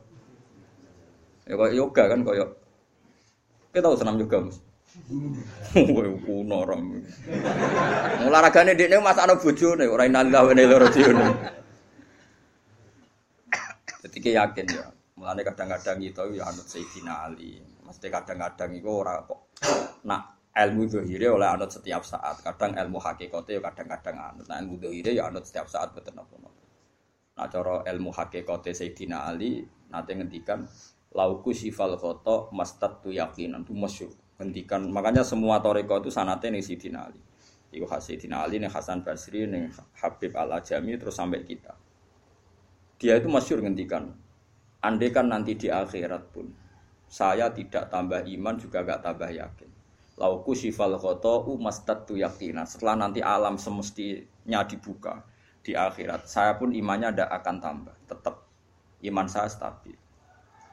ya 1.47 1.55
koyo 1.55 1.73
yoga 1.87 2.11
kan 2.11 2.27
koyo 2.27 2.51
kita 3.71 3.91
tahu 3.91 3.99
senam 3.99 4.19
yoga 4.19 4.39
Mas. 4.39 4.59
Kowe 5.75 6.07
kuno 6.23 6.63
ora. 6.63 6.79
Olahragane 8.23 8.79
dekne 8.79 9.03
mas 9.03 9.19
ana 9.19 9.35
bojone 9.35 9.91
ora 9.91 10.07
inalillah 10.07 10.47
wa 10.47 10.55
inna. 10.55 11.27
Jadi 14.07 14.31
yakin 14.31 14.67
ya. 14.71 14.87
Mulane 15.19 15.43
kadang-kadang 15.43 15.99
itu 15.99 16.39
ya 16.39 16.47
anut 16.47 16.71
Sayyidina 16.71 17.27
Ali. 17.27 17.59
Mesti 17.83 18.07
kadang-kadang 18.15 18.79
itu 18.79 18.87
ora 18.87 19.19
kok 19.27 19.59
nak 20.07 20.55
ilmu 20.55 20.87
dohire 20.87 21.27
oleh 21.35 21.51
anut 21.51 21.75
setiap 21.75 22.07
saat. 22.07 22.39
Kadang 22.47 22.79
ilmu 22.79 23.03
hakikatnya 23.03 23.59
ya 23.59 23.61
kadang-kadang 23.75 24.15
anut. 24.23 24.47
Nah 24.47 24.63
ilmu 24.63 24.79
dohire 24.79 25.11
ya 25.11 25.27
anut 25.27 25.43
setiap 25.43 25.67
saat 25.67 25.91
betul 25.91 26.15
apa 26.15 26.39
Nah 27.35 27.51
cara 27.51 27.83
ilmu 27.83 28.15
hakikatnya 28.15 28.71
Sayyidina 28.71 29.27
Ali 29.27 29.67
nanti 29.91 30.15
ngendikan 30.15 30.63
lauku 31.11 31.51
sifal 31.51 31.99
koto 31.99 32.51
mastat 32.55 33.03
tu 33.03 33.11
yakinan 33.11 33.67
itu 33.67 33.75
masyur. 33.75 34.13
Ngendikan 34.39 34.87
makanya 34.91 35.27
semua 35.27 35.59
toriko 35.59 35.99
itu 35.99 36.15
sanatnya 36.15 36.55
nih 36.55 36.63
Sayyidina 36.63 37.01
Ali. 37.11 37.21
Iku 37.75 37.91
Sayyidina 37.91 38.47
Ali 38.47 38.63
nih 38.63 38.71
Hasan 38.71 39.03
Basri 39.03 39.51
nih 39.51 39.67
Habib 39.99 40.31
Al 40.39 40.63
Ajami 40.63 40.95
terus 40.95 41.19
sampai 41.19 41.43
kita. 41.43 41.75
Dia 43.03 43.19
itu 43.19 43.27
masyur 43.27 43.59
ngendikan. 43.59 44.15
Andai 44.79 45.11
kan 45.11 45.27
nanti 45.27 45.59
di 45.59 45.67
akhirat 45.67 46.31
pun 46.31 46.55
saya 47.11 47.51
tidak 47.51 47.91
tambah 47.91 48.23
iman 48.31 48.55
juga 48.61 48.87
gak 48.87 49.03
tambah 49.03 49.31
yakin. 49.33 49.71
Lauku 50.23 50.55
sifal 50.55 50.95
khoto 51.03 51.51
umastatu 51.51 52.15
yakina. 52.15 52.63
Setelah 52.63 52.95
nanti 53.07 53.19
alam 53.19 53.59
semestinya 53.59 54.63
dibuka 54.63 55.34
di 55.65 55.73
akhirat, 55.73 56.29
saya 56.29 56.61
pun 56.61 56.77
imannya 56.77 57.17
tidak 57.17 57.31
akan 57.41 57.57
tambah. 57.59 57.97
Tetap 58.05 58.35
iman 59.09 59.27
saya 59.27 59.49
stabil. 59.49 59.97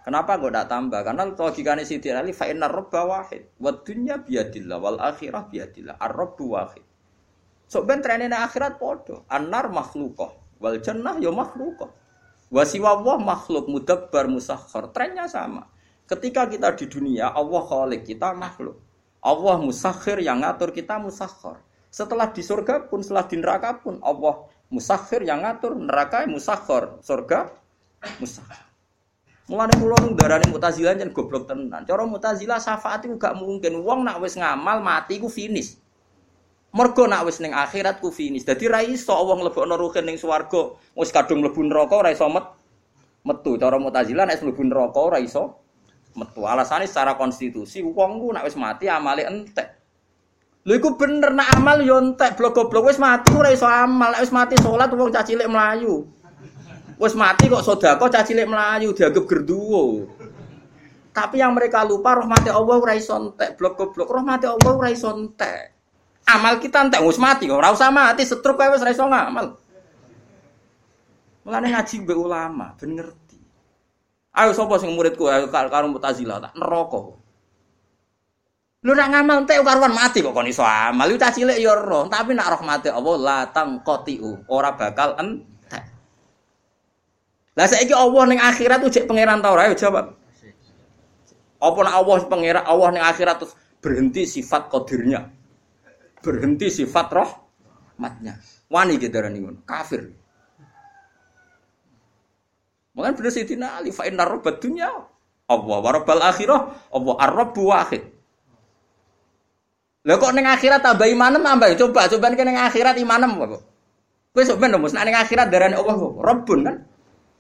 Kenapa 0.02 0.36
gue 0.42 0.50
tidak 0.50 0.68
tambah? 0.68 1.00
Karena 1.06 1.24
logikanya 1.30 1.86
Siti 1.86 2.10
Ali 2.12 2.36
fa 2.36 2.50
inna 2.52 2.68
robba 2.68 3.06
wahid. 3.08 3.56
Wa 3.62 3.72
dunya 3.86 4.20
biadillah 4.20 4.78
wal 4.82 5.00
akhirah 5.00 5.48
biadillah. 5.48 5.96
Ar-rabbu 6.02 6.46
wahid. 6.52 6.84
So 7.70 7.88
ben 7.88 8.04
trenene 8.04 8.36
akhirat 8.36 8.82
podo. 8.82 9.24
Anar 9.32 9.72
makhlukoh. 9.72 10.58
Wal 10.60 10.82
jannah 10.84 11.22
yo 11.22 11.30
ya 11.30 11.32
makhlukoh. 11.32 11.90
Wa 12.52 12.68
siwa 12.68 12.98
makhluk 13.22 13.70
mudabbar 13.72 14.28
musakhkhar. 14.28 14.92
Trennya 14.92 15.30
sama. 15.30 15.70
Ketika 16.10 16.50
kita 16.52 16.76
di 16.76 16.92
dunia, 16.92 17.32
Allah 17.32 17.62
khalik 17.64 18.04
kita 18.04 18.36
makhluk. 18.36 18.84
Allah 19.24 19.56
musakhir 19.62 20.20
yang 20.20 20.44
ngatur 20.44 20.76
kita 20.76 21.00
musakhir. 21.00 21.62
Setelah 21.88 22.36
di 22.36 22.44
surga 22.44 22.92
pun, 22.92 23.00
setelah 23.06 23.30
di 23.30 23.40
neraka 23.40 23.80
pun, 23.80 24.02
Allah 24.04 24.44
Musakhir 24.72 25.28
yang 25.28 25.44
ngatur, 25.44 25.76
neraka 25.76 26.24
musakhir, 26.26 27.04
surga 27.04 27.52
musakhir. 28.24 28.72
Mulane 29.52 29.76
kula 29.76 30.00
nu 30.00 30.16
darane 30.16 30.48
Mu'tazilah 30.48 30.96
jan 30.96 31.12
goblok 31.12 31.44
tenan. 31.44 31.84
Cara 31.84 32.08
Mu'tazilah 32.08 32.56
syafaat 32.56 33.04
iku 33.04 33.20
gak 33.20 33.36
mungkin. 33.36 33.84
Wong 33.84 34.08
nak 34.08 34.24
wis 34.24 34.40
ngamal 34.40 34.80
mati 34.80 35.20
ku 35.20 35.28
finish. 35.28 35.76
Mergo 36.72 37.04
nak 37.04 37.28
wis 37.28 37.44
ning 37.44 37.52
akhirat 37.52 38.00
ku 38.00 38.16
finish. 38.16 38.48
Dadi 38.48 38.72
ra 38.72 38.80
iso 38.80 39.12
wong 39.12 39.44
mlebokno 39.44 39.76
ruhin 39.76 40.08
ning 40.08 40.16
swarga, 40.16 40.72
wis 40.96 41.12
kadung 41.12 41.44
mlebu 41.44 41.68
neraka 41.68 42.00
ora 42.00 42.16
iso 42.16 42.32
met 42.32 42.48
metu. 43.28 43.60
Cara 43.60 43.76
Mu'tazilah 43.76 44.24
nek 44.24 44.40
mlebu 44.40 44.64
neraka 44.64 45.00
ora 45.04 45.20
iso 45.20 45.60
metu. 46.16 46.48
Alasane 46.48 46.88
secara 46.88 47.20
konstitusi 47.20 47.84
wong 47.84 48.24
ku 48.24 48.32
nak 48.32 48.48
wis 48.48 48.56
mati 48.56 48.88
amale 48.88 49.28
entek. 49.28 49.81
Lha 50.62 50.74
iku 50.78 50.93
bener 50.93 51.34
nak 51.34 51.58
amal 51.58 51.82
yo 51.82 51.97
entek 51.97 52.38
blok-blok 52.38 52.93
wis 52.93 53.02
mati 53.02 53.34
ora 53.34 53.50
iso 53.50 53.65
amal. 53.65 54.13
Wis 54.21 54.30
mati 54.30 54.54
salat 54.62 54.93
wong 54.93 55.10
cah 55.10 55.26
cilik 55.26 55.50
mlayu. 55.50 56.06
Wes 57.02 57.17
mati 57.17 57.50
kok 57.50 57.65
sodako 57.65 58.13
cah 58.13 58.21
cilik 58.21 58.45
melayu 58.45 58.93
dianggap 58.93 59.26
gerduwo. 59.26 60.06
Tapi 61.10 61.41
yang 61.41 61.58
mereka 61.58 61.82
lupa 61.82 62.13
rahmati 62.21 62.54
Allah 62.54 62.78
ora 62.78 62.93
iso 62.93 63.17
entek, 63.17 63.58
blok 63.58 63.74
goblok 63.74 64.06
rahmati 64.06 64.45
Allah 64.45 64.69
ora 64.69 64.93
iso 64.93 65.10
entek. 65.10 65.74
Amal 66.30 66.62
kita 66.62 66.86
entek 66.86 67.02
wis 67.02 67.17
mati 67.17 67.50
kok, 67.50 67.58
ora 67.58 67.74
usah 67.74 67.89
mati 67.89 68.21
setruk 68.21 68.54
kowe 68.54 68.69
wis 68.69 68.86
ora 68.86 68.93
iso 68.93 69.04
ngamal. 69.10 69.58
Mulane 71.41 71.67
ngaji 71.74 71.95
mbek 72.06 72.17
ulama, 72.21 72.78
ben 72.78 72.93
ngerti. 73.02 73.38
Ayo 74.38 74.54
sapa 74.54 74.78
sing 74.78 74.93
muridku 74.93 75.26
ayo 75.26 75.50
karo 75.50 75.89
Mu'tazilah 75.89 76.38
tak 76.38 76.54
neraka. 76.54 77.17
Lu 78.82 78.98
nak 78.98 79.13
ngamal 79.13 79.46
entek 79.46 79.62
karuan 79.62 79.94
mati 79.94 80.26
kok 80.26 80.34
kon 80.34 80.50
iso 80.50 80.65
amal. 80.65 81.06
Lu 81.06 81.13
cah 81.13 81.30
cilik 81.30 81.54
ya 81.62 81.78
roh, 81.78 82.10
tapi 82.10 82.34
nak 82.34 82.58
rahmati 82.58 82.89
Allah 82.89 83.15
la 83.22 83.38
tangqatiu, 83.54 84.50
ora 84.50 84.74
bakal 84.74 85.13
entek. 85.22 85.86
Lah 87.54 87.67
saiki 87.70 87.94
Allah 87.94 88.24
ning 88.26 88.41
akhirat 88.41 88.82
tuh 88.82 88.89
cek 88.89 89.06
pangeran 89.06 89.38
ta 89.38 89.54
ora? 89.54 89.70
Ayo 89.70 89.78
jawab. 89.78 90.17
Apa 91.62 91.80
nek 91.86 91.94
Allah 91.94 92.15
pangeran 92.26 92.65
Allah 92.65 92.88
ning 92.89 93.06
akhirat 93.06 93.36
terus 93.38 93.54
berhenti 93.78 94.26
sifat 94.26 94.74
qadirnya. 94.74 95.30
Berhenti 96.26 96.74
sifat 96.74 97.06
rahmatnya. 97.13 98.41
Wani 98.65 98.98
gitu 98.98 99.13
ngono. 99.13 99.62
Kafir. 99.62 100.10
Mungkin 102.98 103.13
bener 103.13 103.32
Sayyidina 103.32 103.78
Ali 103.78 103.94
fa 103.94 104.04
innar 104.04 104.28
rabbad 104.28 104.60
dunya 104.60 104.89
Allah 105.48 105.78
wa 105.80 105.89
rabbal 105.96 106.22
akhirah 106.28 106.91
Allah 106.91 107.15
ar-rabbu. 107.24 107.63
Lah 110.02 110.18
kok 110.18 110.34
ning 110.34 110.50
akhirat 110.50 110.82
tambah 110.82 111.06
imanem 111.06 111.46
tambah 111.46 111.78
coba 111.78 112.10
coba 112.10 112.26
ning 112.34 112.58
akhirat 112.58 112.98
imanem 112.98 113.38
kok. 113.38 113.62
Kowe 114.34 114.44
sok 114.46 114.58
ben 114.58 114.74
nek 114.74 114.82
ning 114.82 115.18
akhirat 115.18 115.48
darani 115.54 115.76
Allah 115.78 115.98
Rabbun 115.98 116.60
kan. 116.66 116.76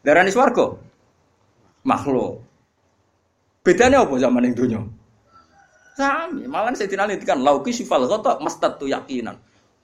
Darani 0.05 0.29
swarga. 0.33 0.77
Makhluk. 1.81 2.41
Bedanya 3.61 4.01
apa 4.01 4.13
zaman 4.17 4.45
yang 4.49 4.53
dunia? 4.57 4.81
Sami, 5.93 6.49
malah 6.49 6.73
saya 6.73 6.89
tidak 6.89 7.21
kan 7.21 7.37
lauki 7.45 7.69
sifal 7.69 8.09
kotok 8.09 8.41
mastad 8.41 8.81
tu 8.81 8.89
yakinan. 8.89 9.37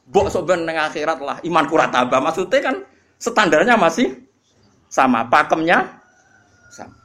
Bok 0.09 0.33
soben 0.33 0.65
neng 0.65 0.81
akhirat 0.81 1.21
lah 1.21 1.37
iman 1.45 1.65
kurat 1.69 1.93
tambah. 1.93 2.17
Maksudnya 2.17 2.57
kan 2.63 2.75
standarnya 3.21 3.77
masih 3.77 4.17
sama, 4.89 5.29
pakemnya 5.29 6.01
sama. 6.73 6.96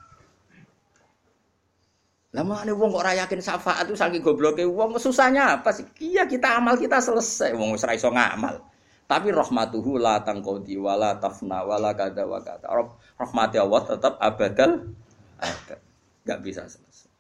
Lama 2.33 2.65
nih 2.65 2.73
wong 2.73 2.97
kok 2.97 3.05
rayakin 3.05 3.45
syafaat 3.45 3.85
itu 3.85 3.93
saking 3.93 4.25
gobloknya 4.25 4.65
wong 4.65 4.97
susahnya 4.97 5.61
apa 5.61 5.69
sih? 5.69 5.85
Iya 6.01 6.25
kita 6.25 6.57
amal 6.57 6.81
kita 6.81 6.97
selesai, 6.97 7.53
wong 7.53 7.77
wis 7.77 7.85
iso 7.85 8.09
ngamal. 8.09 8.57
Tapi 9.05 9.29
rahmatuhu 9.29 10.01
la 10.01 10.25
tangkodi 10.25 10.81
wala 10.81 11.21
tafna 11.21 11.61
wala 11.61 11.93
kada 11.93 12.25
wa 12.25 12.41
kada. 12.41 12.73
Rahmati 13.21 13.61
Allah 13.61 13.81
tetap 13.85 14.17
abadal 14.17 14.97
abad. 15.37 15.79
Gak 16.25 16.41
bisa 16.41 16.65
selesai. 16.65 17.13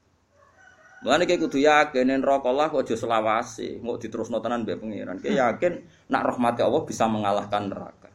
Mulane 1.04 1.28
kayak 1.28 1.44
kudu 1.44 1.60
yakin 1.60 2.08
neraka 2.08 2.48
Allah 2.48 2.70
kok 2.70 2.86
aja 2.86 2.94
selawase, 2.94 3.82
mau 3.82 3.98
diterusno 3.98 4.38
tenan 4.40 4.64
mbek 4.64 4.80
pangeran. 4.80 5.18
Kayak 5.20 5.36
yakin 5.36 5.72
nak 6.08 6.22
rahmati 6.32 6.64
Allah 6.64 6.82
bisa 6.88 7.04
mengalahkan 7.10 7.68
neraka. 7.68 8.08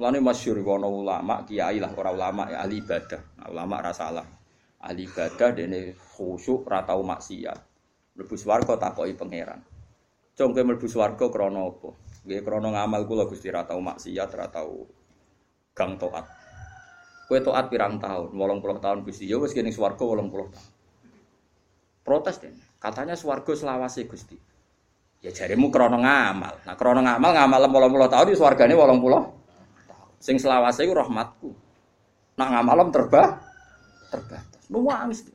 Mulane 0.00 0.22
masyhur 0.22 0.62
ana 0.64 0.88
ulama, 0.88 1.44
kiai 1.44 1.76
lah 1.76 1.92
ora 1.92 2.14
ulama 2.14 2.48
ya 2.48 2.64
ahli 2.64 2.80
ibadah. 2.80 3.20
Nah, 3.42 3.46
ulama 3.52 3.84
ra 3.84 3.92
salah. 3.92 4.35
Ahli 4.86 5.10
ibadah 5.10 5.50
dene 5.50 5.98
khusyuk 6.14 6.62
ra 6.70 6.86
tau 6.86 7.02
maksiat. 7.02 7.58
Mlebu 8.14 8.34
swarga 8.38 8.78
takoki 8.78 9.18
pangeran. 9.18 9.58
Cung 10.38 10.54
kowe 10.54 10.62
mlebu 10.62 10.86
swarga 10.86 11.26
krana 11.26 11.66
apa? 11.66 11.90
Nggih 12.22 12.42
krana 12.46 12.68
ngamal 12.70 13.02
kula 13.10 13.26
Gusti 13.26 13.50
ra 13.50 13.66
tau 13.66 13.82
maksiat, 13.82 14.30
ra 14.38 14.46
tau 14.46 14.86
gang 15.74 15.98
taat. 15.98 16.26
Kowe 17.26 17.38
taat 17.42 17.66
pirang 17.66 17.98
tahun? 17.98 18.30
80 18.30 18.78
tahun 18.78 18.98
Gusti. 19.02 19.26
Ya 19.26 19.42
wis 19.42 19.50
kene 19.50 19.74
swarga 19.74 20.06
80 20.06 20.54
tahun. 20.54 20.70
Protes 22.06 22.38
deh. 22.38 22.54
Katanya 22.78 23.18
swarga 23.18 23.58
selawase 23.58 24.06
Gusti. 24.06 24.38
Ya 25.18 25.34
jarimu 25.34 25.74
krana 25.74 25.98
ngamal. 25.98 26.62
Nah 26.62 26.78
krana 26.78 27.02
ngamal 27.02 27.30
ngamal 27.34 27.60
80 28.06 28.14
tahun 28.14 28.26
di 28.30 28.36
swargane 28.38 28.74
80 28.78 29.02
tahun. 29.02 29.24
Sing 30.22 30.38
selawase 30.38 30.86
iku 30.86 30.94
rahmatku. 30.94 31.50
Nak 32.38 32.48
ngamalem 32.54 32.94
terbah 32.94 33.42
terbatas. 34.14 34.55
Nuwangis. 34.72 35.26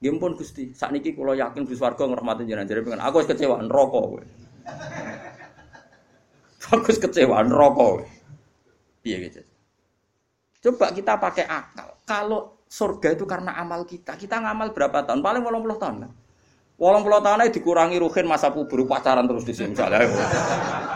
Nggih 0.00 0.20
pun 0.20 0.36
Gusti, 0.36 0.76
sakniki 0.76 1.16
kula 1.16 1.32
yakin 1.36 1.64
Gusti 1.64 1.80
warga 1.80 2.04
ngrahmati 2.04 2.44
jenengan 2.44 2.68
jare 2.68 2.84
pengen 2.84 3.00
aku 3.00 3.24
kecewa 3.24 3.64
neraka 3.64 3.98
kowe. 3.98 4.22
Aku 6.66 6.82
kecewa 6.82 7.46
neraka. 7.46 8.02
Piye 9.00 9.16
gitu. 9.30 9.40
Coba 10.66 10.90
kita 10.90 11.14
pakai 11.14 11.46
akal. 11.46 11.94
Kalau 12.02 12.66
surga 12.66 13.14
itu 13.14 13.22
karena 13.22 13.54
amal 13.54 13.86
kita, 13.86 14.18
kita 14.18 14.42
ngamal 14.42 14.74
berapa 14.74 15.06
tahun? 15.06 15.22
Paling 15.22 15.46
80 15.46 15.78
tahun 15.78 15.96
kan? 16.02 16.12
Walang 16.76 17.08
puluh 17.08 17.24
tahun 17.24 17.40
aja 17.40 17.56
dikurangi 17.56 17.96
ruhin 17.96 18.28
masa 18.28 18.52
puber 18.52 18.84
pacaran 18.84 19.24
terus 19.24 19.48
di 19.48 19.56
sini 19.56 19.72
misalnya. 19.72 20.04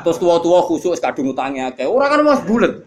Terus 0.05 0.21
tua-tua 0.21 0.61
khusus 0.69 1.01
kadung 1.01 1.33
utangnya 1.33 1.73
kayak 1.73 1.89
orang 1.89 2.09
kan 2.13 2.21
mas 2.21 2.43
bulat. 2.45 2.85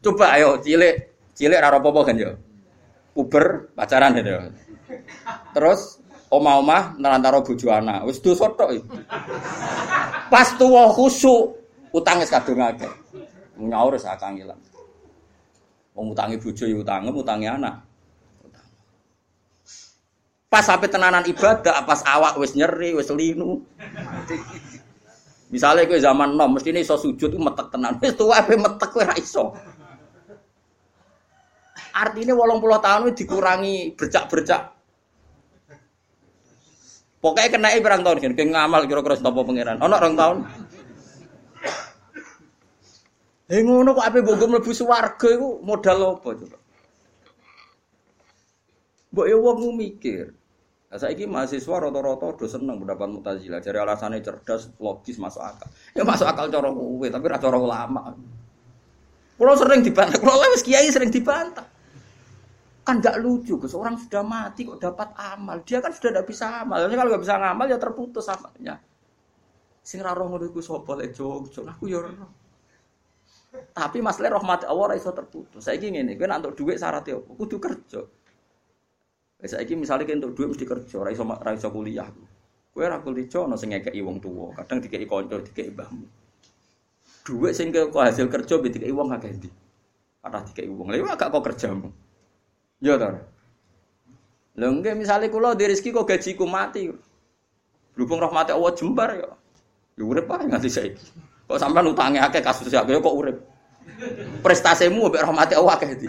Coba 0.00 0.32
ayo 0.32 0.56
cilik 0.64 1.12
cilik 1.36 1.60
raro 1.60 1.84
popo 1.84 2.00
kan 2.08 2.16
yo. 2.16 2.40
Puber 3.14 3.70
pacaran 3.78 4.18
gitu. 4.18 4.50
Terus 5.54 6.02
oma-oma 6.34 6.98
nerantaro 6.98 7.46
bojo 7.46 7.70
anak. 7.70 8.02
Wis 8.10 8.18
dosa 8.18 8.50
tok. 8.50 8.82
Pas 10.28 10.50
tuwa 10.58 10.90
khusuk 10.90 11.54
utang 11.94 12.18
wis 12.18 12.34
kadung 12.34 12.58
akeh. 12.58 12.90
Nyaur 13.54 13.94
sak 13.94 14.18
kangilan. 14.18 14.58
Wong 15.94 16.10
utangi 16.10 16.42
bojo 16.42 16.66
ya 16.66 16.74
utange, 16.74 17.14
utangi 17.14 17.46
anak. 17.46 17.86
Pas 20.50 20.66
sampai 20.66 20.90
tenanan 20.90 21.22
ibadah, 21.26 21.86
pas 21.86 22.02
awak 22.02 22.34
wis 22.38 22.58
nyeri, 22.58 22.94
wis 22.98 23.10
linu. 23.14 23.62
Misalnya 25.54 25.86
kowe 25.86 25.98
zaman 26.02 26.34
nom, 26.34 26.50
mesti 26.50 26.74
ini 26.74 26.82
iso 26.82 26.98
sujud 26.98 27.38
metek 27.38 27.70
tenan. 27.70 27.94
Wis 28.02 28.18
ape 28.18 28.58
metek 28.58 28.90
kowe 28.90 29.06
ra 29.06 29.14
iso. 29.14 29.54
Artinya 31.94 32.34
walang 32.34 32.58
puluh 32.58 32.82
tahun 32.82 33.14
dikurangi 33.14 33.94
bercak-bercak 33.94 34.74
Pokoknya 37.24 37.56
kena 37.56 37.72
berang 37.80 38.04
tahun 38.04 38.20
kan, 38.20 38.32
kayak 38.36 38.52
ngamal 38.52 38.84
kira-kira 38.84 39.16
stop 39.16 39.32
pangeran. 39.32 39.80
Ono 39.80 39.96
orang 39.96 40.12
tahun. 40.12 40.36
Eh 43.48 43.64
ngono 43.64 43.96
kok 43.96 44.04
ape 44.04 44.20
mbok 44.20 44.68
swarga 44.76 45.28
iku 45.32 45.56
modal 45.64 46.20
apa 46.20 46.28
coba? 46.36 46.58
Mbok 49.08 49.24
ya 49.24 49.36
wong 49.40 49.72
mikir. 49.72 50.36
Nah, 50.92 51.00
saiki 51.00 51.24
mahasiswa 51.24 51.88
rata-rata 51.88 52.38
do 52.38 52.46
seneng 52.46 52.78
pendapat 52.78 53.08
Mu'tazilah. 53.10 53.58
Jadi 53.58 53.82
alasannya 53.82 54.22
cerdas, 54.22 54.70
logis, 54.78 55.18
masuk 55.18 55.42
akal. 55.42 55.66
Ya 55.96 56.06
masuk 56.06 56.28
akal 56.28 56.46
cara 56.52 56.70
kowe, 56.70 57.06
tapi 57.10 57.24
ora 57.26 57.38
cara 57.40 57.58
ulama. 57.58 58.14
Kulo 59.34 59.52
sering 59.58 59.82
dibantah, 59.82 60.22
kulo 60.22 60.38
wis 60.54 60.62
kiai 60.62 60.86
sering 60.94 61.10
dibantah. 61.10 61.66
Kan 62.84 63.00
gak 63.00 63.16
lucu, 63.24 63.56
Gus. 63.56 63.72
Orang 63.72 63.96
sudah 63.96 64.20
mati 64.20 64.68
kok 64.68 64.76
dapat 64.76 65.16
amal. 65.16 65.64
Dia 65.64 65.80
kan 65.80 65.88
sudah 65.88 66.12
tidak 66.12 66.28
bisa 66.28 66.62
amal. 66.62 66.84
Jadi 66.84 66.94
kalau 67.00 67.08
nggak 67.16 67.22
bisa 67.24 67.34
ngamal 67.40 67.66
ya 67.66 67.78
terputus 67.80 68.28
amalnya. 68.28 68.76
Sing 69.80 70.04
ra 70.04 70.12
roh 70.12 70.28
ngono 70.28 70.44
iku 70.48 70.60
sapa 70.60 70.96
lek 70.96 71.16
aku 71.16 71.84
ya. 71.88 72.00
Tapi 73.72 73.98
masalah 74.02 74.40
rahmat 74.40 74.66
Allah 74.66 74.96
iso 74.98 75.12
terputus. 75.14 75.62
Saiki 75.62 75.92
ngene, 75.94 76.18
kowe 76.18 76.26
nek 76.26 76.42
entuk 76.42 76.52
dhuwit 76.58 76.76
syaratnya 76.80 77.20
apa? 77.22 77.30
Kudu 77.38 77.56
kerja. 77.62 78.00
Wis 79.38 79.50
saiki 79.54 79.78
misale 79.78 80.02
kowe 80.08 80.16
dhuwit 80.18 80.48
mesti 80.56 80.64
kerja, 80.66 80.94
ora 80.98 81.10
iso 81.14 81.22
ora 81.22 81.54
kuliah. 81.54 82.08
Kowe 82.74 82.82
ora 82.82 82.98
kuliah 82.98 83.40
ono 83.46 83.54
sing 83.54 83.70
ngekeki 83.70 84.00
wong 84.02 84.18
tuwa, 84.18 84.56
kadang 84.58 84.82
dikeki 84.82 85.06
kanca, 85.06 85.38
dikeki 85.38 85.70
mbahmu. 85.70 86.06
Dhuwit 87.24 87.52
sing 87.54 87.70
kok 87.70 87.94
hasil 87.94 88.26
kerja 88.26 88.54
mbek 88.58 88.70
dikeki 88.74 88.94
wong 88.94 89.08
akeh 89.14 89.30
ndi? 89.38 89.50
Ora 90.26 90.42
dikeki 90.42 90.70
wong. 90.74 90.90
Lha 90.90 91.14
agak 91.14 91.30
kok 91.30 91.44
kerjamu. 91.46 91.88
Ya 92.82 92.98
to. 92.98 93.10
Lho 94.54 94.66
nggih 94.70 94.94
misale 94.94 95.26
kula 95.26 95.58
di 95.58 95.66
rezeki 95.66 95.90
kok 95.90 96.06
gajiku 96.06 96.46
mati. 96.46 96.86
Berhubung 97.94 98.22
rahmati 98.22 98.54
Allah 98.54 98.72
jembar 98.74 99.10
ya. 99.14 99.30
Ya 99.98 100.02
urip 100.02 100.30
ae 100.30 100.46
nganti 100.46 100.70
saiki. 100.70 101.04
Kok 101.46 101.58
sampean 101.58 101.90
utange 101.90 102.18
akeh 102.22 102.42
kasus 102.42 102.70
akeh 102.70 102.98
kok 102.98 103.14
urip. 103.14 103.38
Prestasimu 104.42 105.10
mbek 105.10 105.22
rahmati 105.26 105.54
Allah 105.58 105.74
akeh 105.74 105.90
di. 105.98 106.06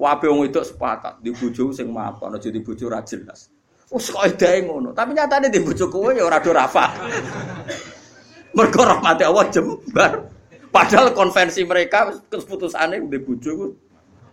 Wabe 0.00 0.26
wong 0.26 0.48
itu 0.48 0.60
sepakat 0.64 1.20
di 1.20 1.30
bojo 1.30 1.70
sing 1.70 1.92
mapan 1.92 2.34
aja 2.34 2.48
di 2.48 2.60
bojo 2.64 2.88
ra 2.88 3.04
jelas. 3.04 3.52
Wes 3.92 4.08
kok 4.08 4.24
edae 4.24 4.64
ngono, 4.64 4.96
tapi 4.96 5.12
nyatane 5.12 5.52
di 5.52 5.60
bojo 5.60 5.92
kowe 5.92 6.10
ya 6.16 6.24
ora 6.24 6.40
do 6.40 6.50
rafa. 6.50 6.96
Mergo 8.56 8.82
rahmati 8.88 9.22
Allah 9.22 9.46
jembar. 9.52 10.12
Padahal 10.72 11.12
konvensi 11.12 11.60
mereka 11.68 12.08
keputusane 12.32 13.04
di 13.04 13.18
bojo 13.20 13.76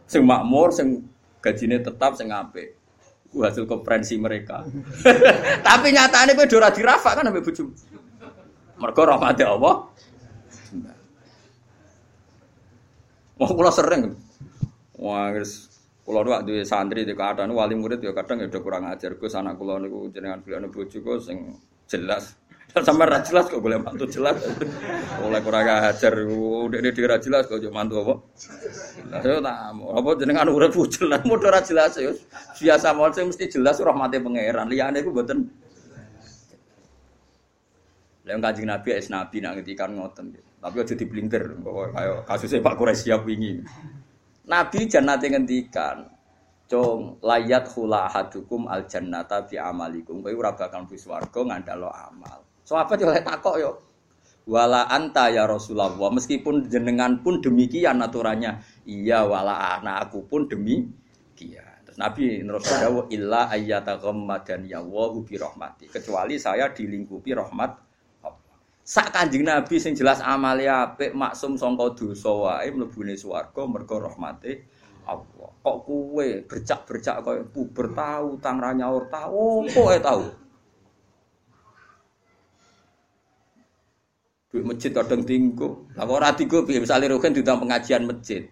sing 0.09 0.25
makmur, 0.25 0.73
sing 0.73 1.05
gajine 1.37 1.77
tetap, 1.77 2.17
sing 2.17 2.33
apik. 2.33 2.73
Ku 3.29 3.45
hasil 3.45 3.69
konferensi 3.69 4.17
mereka. 4.17 4.65
tapi 5.67 5.93
nyatane 5.93 6.33
kowe 6.33 6.49
ora 6.57 6.73
dirafa 6.73 7.13
kan 7.13 7.29
ambek 7.29 7.45
bojo. 7.45 7.69
Mergo 8.81 9.01
rahmati 9.05 9.45
Allah. 9.45 9.85
Wah, 13.39 13.49
kula 13.53 13.71
sering. 13.71 14.17
Wah, 14.99 15.31
guys, 15.31 15.69
kula 16.03 16.25
nu 16.25 16.33
duwe 16.43 16.65
santri 16.65 17.05
di 17.05 17.13
keadaan 17.15 17.53
wali 17.55 17.77
murid 17.77 18.03
ya 18.03 18.11
kadang 18.11 18.41
ya 18.41 18.49
udah 18.49 18.61
kurang 18.65 18.83
ajar. 18.89 19.15
Gus 19.15 19.37
anak 19.37 19.61
kula 19.61 19.77
niku 19.77 20.09
jenengan 20.09 20.41
beliau 20.41 20.65
bojoku 20.67 21.21
sing 21.21 21.55
jelas. 21.85 22.33
Sama 22.85 23.09
ra 23.09 23.25
jelas 23.25 23.49
kok 23.49 23.61
boleh 23.65 23.81
mantu 23.81 24.05
jelas. 24.05 24.37
Oleh 25.25 25.41
kurang 25.41 25.65
ajar, 25.65 26.13
udah 26.21 26.79
dia 26.79 27.09
ra 27.09 27.17
jelas 27.17 27.49
kok 27.49 27.57
yo 27.57 27.73
mantu 27.73 28.05
apa? 28.05 28.13
Lah 29.09 29.19
yo 29.25 29.41
tak 29.41 29.57
apa 29.73 30.09
jenengan 30.21 30.53
urip 30.53 30.77
jelas, 30.85 31.21
modho 31.25 31.49
ra 31.49 31.65
jelas 31.65 31.97
yo. 31.97 32.13
Biasa 32.61 32.93
mawon 32.93 33.11
sing 33.13 33.25
mesti 33.25 33.49
jelas 33.49 33.81
rahmate 33.81 34.21
pangeran. 34.21 34.69
Liyane 34.69 35.01
iku 35.01 35.09
mboten 35.09 35.49
Lah 38.29 38.37
kanjeng 38.37 38.69
Nabi 38.69 38.89
es 38.93 39.09
Nabi 39.09 39.41
nak 39.41 39.57
ngendikan 39.57 39.89
ngoten. 39.97 40.37
Tapi 40.59 40.75
aja 40.77 40.93
diblinter, 40.93 41.55
kayak 41.65 42.27
kasusnya 42.29 42.61
Pak 42.61 42.75
Quraisy 42.77 43.09
wingi. 43.25 43.63
Nabi 44.45 44.85
jannate 44.85 45.31
ngendikan, 45.31 46.03
"Cung 46.69 47.17
layat 47.25 47.65
hula 47.73 48.05
ahadukum 48.05 48.69
al 48.69 48.85
jannata 48.85 49.47
bi 49.47 49.57
amalikum." 49.57 50.21
Kowe 50.21 50.35
ora 50.35 50.53
bakal 50.53 50.85
mlebu 50.85 50.99
swarga 50.99 51.41
ngandalo 51.41 51.89
amal. 51.89 52.48
Sahabat 52.69 53.01
yo 53.01 53.09
takok 53.09 53.55
yo. 53.57 53.71
Wala 54.45 54.85
anta 54.85 55.33
ya 55.33 55.49
Rasulullah, 55.49 55.89
meskipun 56.13 56.69
jenengan 56.69 57.17
pun 57.25 57.41
demikian 57.41 57.97
aturannya. 57.97 58.61
Iya 58.85 59.25
wala 59.25 59.81
anak 59.81 60.09
aku 60.09 60.29
pun 60.29 60.45
demikian. 60.45 61.81
Nabi 61.97 62.45
terus 62.45 62.69
dawuh 62.69 63.09
illa 63.09 63.49
ayyata 63.49 63.97
ghammadan 63.97 64.69
ya 64.69 64.85
wa 64.85 65.09
bi 65.17 65.33
rahmati. 65.33 65.89
Kecuali 65.89 66.37
saya 66.37 66.69
dilingkupi 66.69 67.33
rahmat 67.33 67.89
Sak 68.89 69.13
Kanjeng 69.13 69.45
Nabi 69.45 69.77
sing 69.77 69.93
jelas 69.93 70.17
amale 70.17 70.65
apik 70.65 71.13
maksum 71.13 71.53
sangka 71.61 71.93
dosa 71.93 72.33
wae 72.33 72.73
mlebune 72.73 73.13
swarga 73.13 73.69
mergo 73.69 74.01
rahmate 74.01 74.65
Allah. 75.05 75.53
Kok 75.61 75.77
kuwe 75.85 76.41
bercak-bercak 76.49 77.21
kaya 77.21 77.45
puber 77.45 77.93
tau 77.93 78.33
tang 78.41 78.57
ra 78.57 78.73
nyaur 78.73 79.05
tau 79.13 79.61
kok 79.69 79.93
tau. 80.01 80.48
Duit 84.49 84.65
masjid 84.65 84.89
kadang 84.89 85.21
tinggu. 85.21 85.85
Lah 85.93 86.09
kok 86.09 86.15
ora 86.17 86.33
piye 86.33 86.81
misale 86.81 87.05
rogen 87.05 87.37
diundang 87.37 87.61
pengajian 87.61 88.09
masjid. 88.09 88.49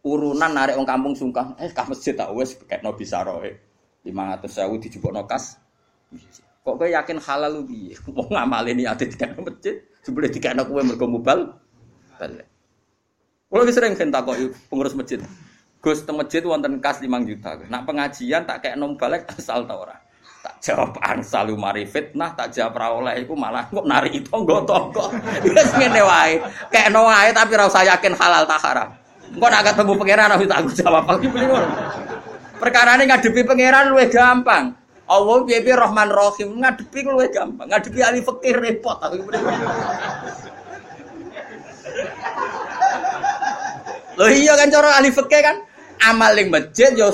Urunan 0.00 0.48
narik 0.54 0.78
wong 0.78 0.86
kampung 0.86 1.12
sungkah, 1.12 1.58
eh 1.60 1.68
kah 1.74 1.84
masjid 1.90 2.14
tak 2.14 2.30
wis 2.32 2.54
kekno 2.70 2.94
bisa 2.94 3.20
roe. 3.26 3.50
500.000 4.06 4.80
dijupukno 4.80 5.26
kas. 5.28 5.60
Kok 6.64 6.76
kowe 6.78 6.88
yakin 6.88 7.18
halal 7.20 7.60
lu 7.60 7.62
piye? 7.68 7.96
Wong 8.16 8.32
ngamale 8.32 8.72
niate 8.72 9.08
dikene 9.08 9.36
masjid, 9.44 9.76
jebule 10.00 10.28
dikene 10.32 10.64
kowe 10.64 10.80
mergo 10.80 11.04
mubal. 11.04 11.56
Balik. 12.16 12.48
Wis 13.50 13.74
sering 13.74 13.98
kan 13.98 14.08
takoki 14.08 14.48
pengurus 14.72 14.96
masjid. 14.96 15.20
Gus 15.80 16.04
teng 16.04 16.20
masjid 16.20 16.44
wonten 16.44 16.78
kas 16.78 17.00
5 17.00 17.08
juta. 17.24 17.56
Nak 17.68 17.88
pengajian 17.88 18.44
tak 18.44 18.60
kek 18.64 18.76
nom 18.76 18.94
balik 18.96 19.24
asal 19.32 19.64
ta 19.64 19.74
ora. 19.76 19.96
Tak 20.40 20.56
jawab 20.64 20.96
ansal 21.04 21.52
mari 21.52 21.84
fitnah, 21.84 22.32
tak 22.32 22.56
jawab 22.56 22.72
ra 22.80 22.88
oleh 22.96 23.14
iku 23.20 23.36
malah 23.36 23.68
kok 23.68 23.84
nari 23.84 24.24
tangga-tangga. 24.24 25.04
Wis 25.52 25.70
ngene 25.76 26.00
wae. 26.00 26.40
Kekno 26.72 27.04
wae 27.04 27.28
tapi 27.36 27.60
ora 27.60 27.68
usah 27.68 27.84
yakin 27.84 28.16
halal 28.16 28.48
ta 28.48 28.56
haram. 28.56 28.88
Engko 29.36 29.46
nak 29.52 29.62
ketemu 29.68 29.92
pangeran 30.00 30.32
harus 30.32 30.48
tanggung 30.48 30.76
jawab. 30.80 31.04
Perkara 32.56 32.96
ini 32.96 33.04
ngadepi 33.12 33.40
pangeran 33.44 33.92
luwih 33.92 34.08
gampang. 34.08 34.64
Allah 35.10 35.36
piye-piye 35.44 35.76
Rahman 35.76 36.08
Rahim 36.08 36.48
ngadepi 36.56 36.98
luwih 37.04 37.28
gampang. 37.28 37.68
Ngadepi 37.68 38.00
ahli 38.00 38.20
fikih 38.24 38.54
repot 38.56 38.96
aku. 38.96 39.20
Loh 44.16 44.30
iya 44.32 44.56
kan 44.56 44.72
cara 44.72 44.96
ahli 44.96 45.12
fikih 45.12 45.40
kan 45.44 45.56
amal 46.08 46.32
ning 46.32 46.48
masjid 46.48 46.96
yo 46.96 47.12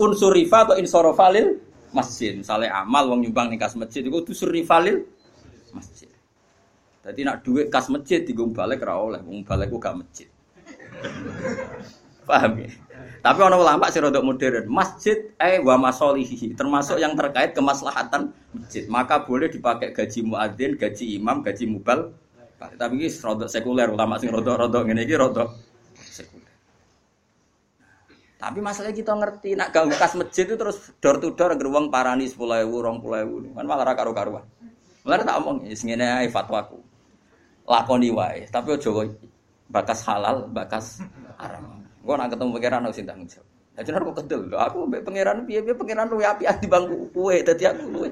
unsur 0.00 0.32
rifa 0.32 0.68
atau 0.68 0.76
insorofalil 0.80 1.65
masjid. 1.96 2.36
Misalnya 2.36 2.84
amal 2.84 3.08
wong 3.08 3.24
nyumbang 3.24 3.48
ning 3.48 3.56
kas 3.56 3.72
masjid 3.72 4.04
iku 4.04 4.20
unsur 4.20 4.52
rifalil 4.52 5.08
masjid. 5.72 6.12
Jadi 7.06 7.20
nak 7.24 7.40
duit 7.40 7.72
kas 7.72 7.88
masjid 7.88 8.20
digung 8.20 8.52
balik 8.52 8.84
ra 8.84 9.00
oleh, 9.00 9.24
wong 9.24 9.40
balik 9.46 9.72
ku 9.72 9.80
gak 9.80 9.96
masjid. 9.96 10.28
Paham 12.26 12.52
ya? 12.58 12.68
Tapi 13.22 13.40
orang 13.42 13.58
ulama 13.62 13.86
sih 13.90 14.02
rodok 14.02 14.22
modern. 14.22 14.66
Masjid 14.66 15.30
eh 15.38 15.62
wa 15.62 15.78
masolihi 15.78 16.54
termasuk 16.58 16.98
yang 16.98 17.14
terkait 17.14 17.54
kemaslahatan 17.54 18.34
masjid. 18.54 18.86
Maka 18.90 19.22
boleh 19.22 19.46
dipakai 19.50 19.94
gaji 19.94 20.26
muadzin, 20.26 20.74
gaji 20.74 21.18
imam, 21.18 21.42
gaji 21.42 21.64
mubal. 21.70 22.10
Tapi 22.58 22.92
ini 22.98 23.08
rodok 23.10 23.46
sekuler 23.46 23.90
ulama 23.92 24.18
sih 24.18 24.26
rodok-rodok 24.26 24.90
ini 24.90 25.06
ini 25.06 25.14
sekuler. 25.14 25.48
Tapi 28.36 28.60
masalahnya 28.60 28.92
kita 28.92 29.16
ngerti, 29.16 29.56
nak 29.56 29.72
ganggu 29.72 29.96
kas 29.96 30.12
masjid 30.12 30.44
itu 30.44 30.60
terus 30.60 30.92
door 31.00 31.16
to 31.16 31.32
door 31.32 31.56
geruang 31.56 31.88
parani 31.88 32.28
sepuluh 32.28 32.60
ewu, 32.60 32.84
rong 32.84 33.00
puluh 33.00 33.24
ewu, 33.24 33.36
kan 33.56 33.64
malah 33.64 33.96
karu 33.96 34.12
karuan. 34.12 34.44
Mulai 35.08 35.24
tak 35.24 35.40
omong, 35.40 35.64
ini 35.64 36.28
fatwaku, 36.28 36.76
lakoni 37.64 38.12
wae, 38.12 38.44
tapi 38.52 38.76
ojo 38.76 39.08
bakas 39.72 40.04
halal, 40.04 40.46
bakas 40.52 41.00
haram. 41.40 41.80
Gue 42.04 42.14
nak 42.14 42.30
ketemu 42.30 42.50
pangeran 42.54 42.86
aku 42.86 42.94
sing 42.94 43.06
tanggung 43.08 43.26
jawab. 43.26 43.48
Ya 43.76 43.80
jenenge 43.82 44.04
kok 44.08 44.16
kedel. 44.22 44.40
Aku 44.54 44.86
mbek 44.86 45.02
pangeran 45.02 45.42
piye-piye 45.42 45.74
pangeran 45.74 46.06
luwe 46.06 46.24
api 46.24 46.46
di 46.62 46.68
bangku 46.70 47.10
kue 47.10 47.42
dadi 47.42 47.64
aku 47.66 47.84
luwe. 47.90 48.08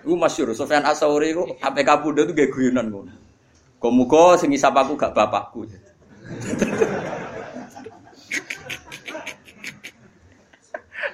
Iku 0.00 0.14
masyhur 0.16 0.54
Sofyan 0.54 0.86
Asauri 0.86 1.34
ku 1.34 1.44
ape 1.60 1.82
kapundo 1.82 2.22
tuh 2.24 2.32
gak 2.32 2.48
guyonan 2.54 2.88
ngono. 2.88 3.12
Kok 3.82 4.38
sing 4.38 4.54
isap 4.54 4.78
aku 4.78 4.94
gak 4.94 5.12
bapakku. 5.12 5.66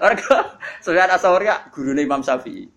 Mergo 0.00 0.36
Sofyan 0.84 1.10
Asauri 1.10 1.48
gurune 1.72 2.02
Imam 2.04 2.20
Syafi'i. 2.20 2.68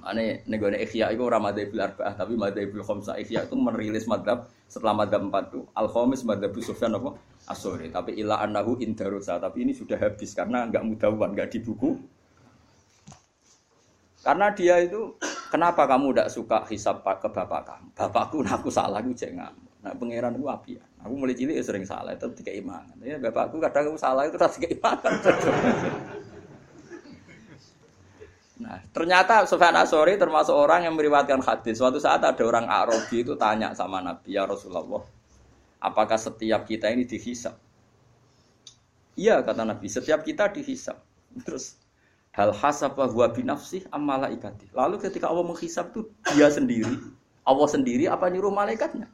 Ane 0.00 0.48
negone 0.48 0.80
Ikhya 0.80 1.12
itu 1.12 1.20
ora 1.20 1.36
madzhabul 1.36 1.84
arba'ah 1.84 2.16
tapi 2.16 2.34
madzhabul 2.40 2.80
khamsah. 2.80 3.20
Ikhya 3.20 3.44
itu 3.44 3.54
merilis 3.60 4.08
madhab 4.08 4.48
setelah 4.64 5.04
madhab 5.04 5.28
empat 5.28 5.52
itu 5.52 5.60
al 5.76 5.92
khamis 5.92 6.24
madhab 6.24 6.56
Sufyan 6.64 6.96
apa? 6.96 7.20
Tapi 7.92 8.16
ila 8.24 8.40
annahu 8.40 8.80
indarusa. 8.80 9.36
Tapi 9.36 9.68
ini 9.68 9.76
sudah 9.76 10.00
habis 10.00 10.32
karena 10.32 10.64
enggak 10.64 10.84
mudawan 10.88 11.36
enggak 11.36 11.52
di 11.52 11.60
buku. 11.60 12.00
Karena 14.24 14.48
dia 14.56 14.80
itu 14.80 15.16
kenapa 15.52 15.84
kamu 15.84 16.16
tidak 16.16 16.28
suka 16.32 16.58
hisap 16.72 17.04
ke 17.04 17.28
bapak 17.28 17.60
kamu? 17.68 17.88
Bapakku 17.92 18.36
aku 18.44 18.68
salah 18.72 19.04
aku 19.04 19.12
jangan 19.12 19.67
nah 19.78 19.94
pangeran 19.94 20.34
aku 20.34 20.46
api 20.50 20.72
aku 20.98 21.14
mulai 21.14 21.38
cilik 21.38 21.54
ya 21.54 21.62
sering 21.62 21.86
salah 21.86 22.10
itu 22.14 22.26
tiga 22.34 22.50
iman 22.58 22.82
ya 22.98 23.16
bapakku 23.22 23.62
kadang 23.62 23.94
aku 23.94 23.98
salah 23.98 24.26
itu 24.26 24.34
tiga 24.34 24.68
iman 24.74 24.98
Nah, 28.58 28.82
ternyata 28.90 29.46
Sufyan 29.46 29.70
Asori 29.78 30.18
termasuk 30.18 30.50
orang 30.50 30.82
yang 30.82 30.98
meriwayatkan 30.98 31.38
hadis. 31.46 31.78
Suatu 31.78 32.02
saat 32.02 32.26
ada 32.26 32.42
orang 32.42 32.66
Arabi 32.66 33.22
itu 33.22 33.38
tanya 33.38 33.70
sama 33.70 34.02
Nabi, 34.02 34.34
"Ya 34.34 34.50
Rasulullah, 34.50 35.06
apakah 35.78 36.18
setiap 36.18 36.66
kita 36.66 36.90
ini 36.90 37.06
dihisap?" 37.06 37.54
Iya, 39.14 39.46
kata 39.46 39.62
Nabi, 39.62 39.86
setiap 39.86 40.26
kita 40.26 40.50
dihisap. 40.50 40.98
Terus 41.46 41.78
hal 42.34 42.50
hasaba 42.50 43.06
huwa 43.06 43.30
binafsih 43.30 43.86
am 43.94 44.02
malaikati. 44.02 44.74
Lalu 44.74 45.06
ketika 45.06 45.30
Allah 45.30 45.46
menghisap 45.46 45.94
itu 45.94 46.10
dia 46.34 46.50
sendiri, 46.50 46.98
Allah 47.46 47.68
sendiri 47.70 48.10
apa 48.10 48.26
nyuruh 48.26 48.50
malaikatnya? 48.50 49.06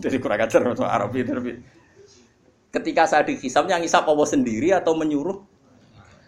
Jadi 0.00 0.16
kurang 0.16 0.40
ajar 0.40 0.60
untuk 0.64 0.88
Arabi 0.88 1.20
terbi. 1.22 1.52
Ketika 2.70 3.02
saya 3.04 3.22
dihisap, 3.26 3.68
yang 3.68 3.82
hisap 3.84 4.08
Allah 4.08 4.24
sendiri 4.24 4.72
atau 4.72 4.96
menyuruh? 4.96 5.42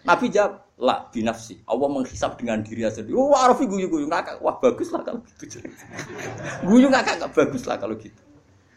Nabi 0.03 0.27
jawab, 0.27 0.63
lah 0.83 1.07
binafsi. 1.13 1.63
Allah 1.63 1.87
menghisap 1.87 2.35
dengan 2.35 2.59
diri 2.59 2.83
sendiri. 2.89 3.15
Oh, 3.15 3.31
Arafi 3.31 3.69
guyu 3.69 3.87
guyu 3.87 4.09
ngakak. 4.09 4.41
Wah 4.43 4.59
bagus 4.59 4.91
lah 4.91 5.05
kalau 5.05 5.23
gitu. 5.39 5.63
guyu 6.67 6.91
ngakak 6.91 7.23
bagus 7.31 7.63
lah 7.69 7.77
kalau 7.79 7.95
gitu. 7.95 8.21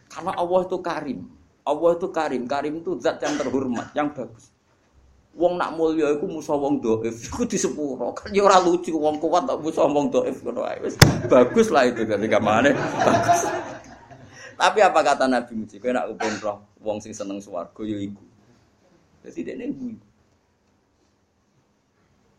Karena 0.06 0.32
Allah 0.38 0.60
itu 0.62 0.78
karim. 0.78 1.18
Allah 1.66 1.90
itu 1.98 2.08
karim. 2.14 2.42
Karim 2.46 2.74
itu 2.84 2.94
zat 3.02 3.18
yang 3.18 3.34
terhormat, 3.34 3.90
yang 3.96 4.08
bagus. 4.14 4.54
Wong 5.36 5.60
nak 5.60 5.76
mulya 5.76 6.16
iku 6.16 6.24
musuh 6.24 6.56
wong 6.56 6.80
dhaif, 6.80 7.28
iku 7.28 7.44
disepuro. 7.44 8.08
Kan 8.16 8.32
ya 8.32 8.48
ora 8.48 8.56
lucu 8.56 8.88
wong 8.96 9.20
kuat 9.20 9.44
tak 9.44 9.60
musuh 9.60 9.84
wong 9.84 10.08
dhaif 10.08 10.40
bagus 11.28 11.68
lah 11.68 11.84
itu 11.84 12.08
ketika 12.08 12.40
mana 12.40 12.72
bagus. 13.04 13.44
Tapi 14.56 14.80
apa 14.80 15.00
kata 15.04 15.28
Nabi 15.28 15.52
Muji? 15.52 15.76
Kowe 15.76 15.92
nak 15.92 16.08
kepen 16.16 16.34
roh 16.40 16.58
wong 16.80 16.98
sing 17.04 17.12
seneng 17.12 17.44
swarga 17.44 17.84
ya 17.84 18.00
iku. 18.00 18.24
Jadi 19.20 19.40
dene 19.44 19.64
iku. 19.68 19.86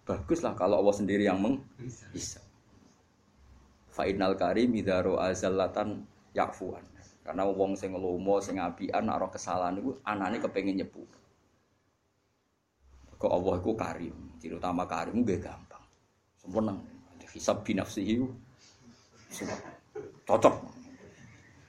Bagus 0.07 0.41
lah 0.41 0.57
kalau 0.57 0.81
Allah 0.81 0.95
sendiri 0.97 1.29
yang 1.29 1.37
meng 1.37 1.61
bisa. 2.09 2.41
Fa'inal 3.93 4.33
karim 4.33 4.73
idaro 4.73 5.21
azallatan 5.21 6.05
yakfuan. 6.33 6.81
Karena 7.21 7.43
wong 7.43 7.77
sing 7.77 7.93
lomo 7.93 8.39
sing 8.41 8.57
apian 8.57 9.05
nak 9.05 9.21
roh 9.21 9.29
kesalahan 9.29 9.77
iku 9.77 10.01
anane 10.01 10.41
kepengin 10.41 10.79
nyepur. 10.79 11.05
Kok 13.17 13.33
Allah 13.33 13.53
iku 13.57 13.73
karim, 13.73 14.13
ciri 14.37 14.55
utama 14.57 14.85
karim 14.85 15.25
gue 15.25 15.41
gampang. 15.41 15.81
Sempurna. 16.37 16.77
Hisab 17.27 17.61
binafsihi 17.65 18.23
cocok. 20.23 20.76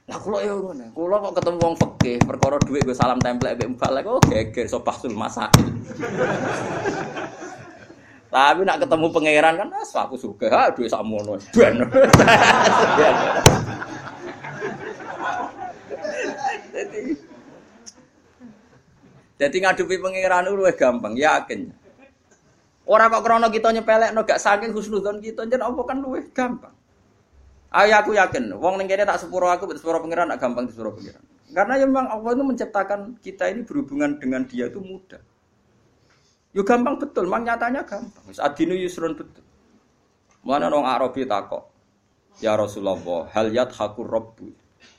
Lah 0.08 0.16
kula 0.16 0.40
ya 0.40 0.56
ngono. 0.56 0.88
Kula 0.96 1.20
kok 1.20 1.36
ketemu 1.36 1.58
wong 1.60 1.76
fikih, 1.76 2.16
perkara 2.24 2.56
dhuwit 2.64 2.80
gue 2.88 2.96
salam 2.96 3.20
template 3.20 3.60
mbek 3.60 3.76
mbak 3.76 4.08
oh 4.08 4.16
geger 4.24 4.64
so 4.64 4.80
bahsul 4.80 5.12
masail. 5.12 5.52
Tapi 8.28 8.60
nak 8.60 8.84
ketemu 8.84 9.08
pangeran 9.08 9.56
kan 9.56 9.68
as 9.76 9.92
aku 9.96 10.16
suka, 10.16 10.52
ha 10.52 10.68
duwe 10.72 10.88
sakmono. 10.88 11.40
Ben. 11.56 11.80
Jadi 16.78 17.02
Jadi 19.38 19.56
ngadepi 19.62 19.96
pangeran 20.02 20.50
itu 20.50 20.56
luwih 20.56 20.74
gampang, 20.74 21.14
yakin. 21.16 21.70
Orang 22.88 23.12
kok 23.12 23.22
krono 23.22 23.52
kita 23.52 23.70
nyepelekno 23.76 24.24
gak 24.24 24.40
saking 24.40 24.72
husnudzon 24.72 25.20
kita 25.20 25.44
jen 25.44 25.60
apa 25.60 25.84
kan 25.84 26.00
luwih 26.00 26.32
gampang. 26.32 26.72
Ayo 27.68 28.00
aku 28.00 28.16
yakin, 28.16 28.56
wong 28.56 28.80
ning 28.80 28.88
kene 28.88 29.04
tak 29.04 29.20
sepuro 29.20 29.52
aku, 29.52 29.68
sepuro 29.76 30.00
pangeran 30.00 30.32
gak 30.32 30.40
gampang 30.40 30.64
sepuro 30.72 30.96
pangeran. 30.96 31.20
Karena 31.52 31.76
ya 31.76 31.84
memang 31.84 32.08
Allah 32.08 32.32
itu 32.32 32.44
menciptakan 32.44 33.20
kita 33.20 33.52
ini 33.52 33.60
berhubungan 33.68 34.16
dengan 34.16 34.48
dia 34.48 34.72
itu 34.72 34.80
mudah. 34.80 35.20
Yo 36.56 36.64
gampang 36.64 36.96
betul, 36.96 37.28
memang 37.28 37.44
nyatanya 37.44 37.84
gampang. 37.84 38.24
Wis 38.24 38.40
adinu 38.40 38.72
yusrun 38.72 39.12
betul. 39.12 39.44
Mana 40.40 40.72
nong 40.72 40.88
Arabi 40.88 41.28
takok. 41.28 41.68
Ya 42.40 42.56
Rasulullah, 42.56 43.28
hal 43.36 43.52
yat 43.52 43.76
hakur 43.76 44.08
robbu. 44.08 44.48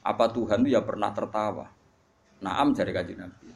Apa 0.05 0.29
Tuhan 0.29 0.61
itu 0.61 0.77
ya 0.77 0.85
pernah 0.85 1.09
tertawa? 1.09 1.73
Naam 2.45 2.77
jari 2.77 2.93
kaji 2.93 3.17
Nabi. 3.17 3.49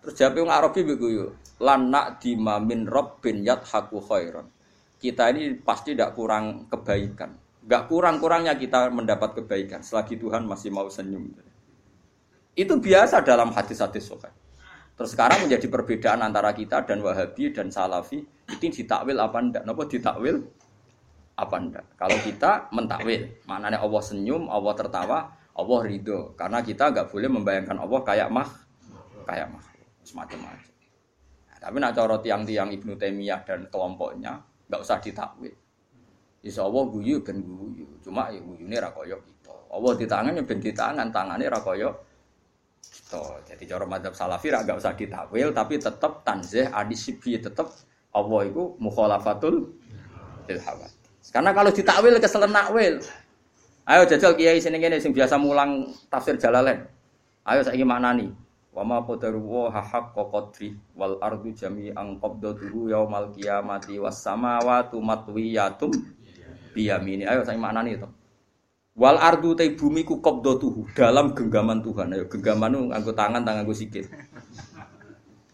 Terus 0.00 0.14
jawab 0.16 0.40
yang 0.40 0.52
Arabi 0.52 0.80
begitu, 0.88 1.36
lan 1.60 1.92
nak 1.92 2.16
dimamin 2.22 2.88
robbin 2.88 3.44
yat 3.44 3.60
haku 3.68 4.00
khairon. 4.00 4.48
Kita 4.96 5.28
ini 5.36 5.52
pasti 5.60 5.92
tidak 5.92 6.16
kurang 6.16 6.64
kebaikan. 6.72 7.43
Gak 7.64 7.88
kurang-kurangnya 7.88 8.52
kita 8.60 8.92
mendapat 8.92 9.40
kebaikan 9.40 9.80
selagi 9.80 10.20
Tuhan 10.20 10.44
masih 10.44 10.68
mau 10.68 10.84
senyum. 10.92 11.32
Itu 12.54 12.76
biasa 12.78 13.24
dalam 13.24 13.50
hadis-hadis 13.50 14.04
sokai. 14.04 14.30
Terus 14.94 15.10
sekarang 15.10 15.42
menjadi 15.48 15.66
perbedaan 15.66 16.22
antara 16.22 16.54
kita 16.54 16.86
dan 16.86 17.02
Wahabi 17.02 17.50
dan 17.50 17.66
Salafi 17.66 18.22
itu 18.46 18.66
ditakwil 18.70 19.18
apa 19.18 19.42
ndak? 19.42 19.62
Napa 19.66 19.90
ditakwil 19.90 20.46
apa 21.34 21.56
ndak? 21.58 21.98
Kalau 21.98 22.14
kita 22.22 22.70
mentakwil, 22.70 23.26
maknanya 23.50 23.82
Allah 23.82 24.02
senyum, 24.06 24.46
Allah 24.46 24.74
tertawa, 24.78 25.34
Allah 25.34 25.78
ridho. 25.82 26.38
Karena 26.38 26.62
kita 26.62 26.94
nggak 26.94 27.10
boleh 27.10 27.26
membayangkan 27.26 27.74
Allah 27.74 28.00
kayak 28.06 28.28
mah, 28.30 28.46
kayak 29.26 29.50
mah, 29.50 29.64
semacam-macam. 30.06 30.72
Nah, 31.50 31.58
tapi 31.58 31.76
nak 31.82 31.92
cara 31.98 32.16
tiang-tiang 32.22 32.70
Ibnu 32.70 32.94
Taimiyah 32.94 33.42
dan 33.42 33.66
kelompoknya 33.66 34.46
nggak 34.70 34.78
usah 34.78 35.02
ditakwil. 35.02 35.63
Insya 36.44 36.68
Allah 36.68 36.84
guyu 36.92 37.24
ben 37.24 37.40
guyu, 37.40 37.88
cuma 38.04 38.28
ya 38.28 38.36
guyune 38.36 38.76
ra 38.76 38.92
koyo 38.92 39.16
kita. 39.24 39.54
Allah 39.72 39.92
di 39.96 40.04
tangan 40.04 40.36
ya 40.36 40.42
ben 40.44 40.60
di 40.60 40.72
tangan, 40.76 41.08
tangannya 41.08 41.48
ra 41.48 41.60
koyo 41.64 41.88
kita. 42.84 43.22
Jadi 43.48 43.64
cara 43.64 43.84
madzhab 43.88 44.12
salafi 44.12 44.52
ra 44.52 44.60
gak 44.60 44.76
usah 44.76 44.92
ditakwil 44.92 45.56
tapi 45.56 45.80
tetap 45.80 46.20
tanzih 46.20 46.68
adisibi 46.68 47.40
tetap 47.40 47.72
Allah 48.12 48.40
itu 48.44 48.76
mukhalafatul 48.76 49.72
lil 50.44 50.60
hawa. 50.68 50.86
Karena 51.32 51.50
kalau 51.56 51.72
ditakwil 51.72 52.20
keselen 52.20 52.52
nakwil. 52.52 53.00
Ayo 53.84 54.08
jajal 54.08 54.32
kiai 54.36 54.60
sini 54.60 54.80
ngene 54.80 54.96
sing 54.96 55.12
biasa 55.12 55.36
mulang 55.36 55.92
tafsir 56.08 56.40
Jalalain. 56.40 56.88
Ayo 57.44 57.60
saiki 57.60 57.84
maknani. 57.84 58.32
Wa 58.72 58.80
ma 58.80 59.04
qadaru 59.04 59.44
wa 59.44 59.68
haqqa 59.68 60.24
qadri 60.32 60.72
wal 60.96 61.20
ardu 61.20 61.52
jami'an 61.52 62.16
qabdatuhu 62.16 62.88
yaumal 62.90 63.28
qiyamati 63.32 64.00
was 64.00 64.24
samawati 64.24 64.96
matwiyatum 64.98 65.92
biyamini. 66.74 67.22
Ayo 67.22 67.46
saiki 67.46 67.62
maknani 67.62 67.94
itu. 67.94 68.10
Wal 68.98 69.18
ardu 69.18 69.54
te 69.54 69.70
bumi 69.74 70.02
ku 70.02 70.18
qabdatuhu 70.18 70.90
dalam 70.98 71.30
genggaman 71.32 71.80
Tuhan. 71.86 72.10
Ayo 72.10 72.26
genggaman 72.26 72.90
nganggo 72.90 73.14
tangan 73.14 73.46
tangan 73.46 73.62
nganggo 73.62 73.74
sikil. 73.74 74.10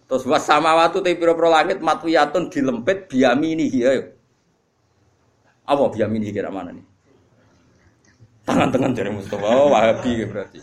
Terus 0.09 0.25
was 0.27 0.43
samawati 0.49 1.05
te 1.05 1.13
pira-pira 1.15 1.61
langit 1.61 1.85
matwiyatun 1.85 2.49
dilempit 2.49 3.13
biyamini 3.13 3.69
ayo. 3.85 4.17
Apa 5.69 5.93
biyamini 5.93 6.33
kira 6.33 6.51
mana 6.51 6.75
nih? 6.75 6.83
Tangan-tangan 8.43 8.93
dari 8.97 9.11
Mustafa. 9.15 9.47
Oh, 9.47 9.71
Wahabi 9.71 10.27
berarti. 10.27 10.59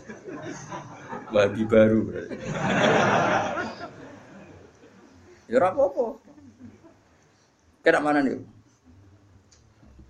Wahabi 1.31 1.61
baru 1.63 1.99
berarti. 2.03 2.35
Ya 5.47 5.63
apa-apa. 5.63 6.19
Kira 7.79 8.03
mana 8.03 8.19
nih? 8.19 8.56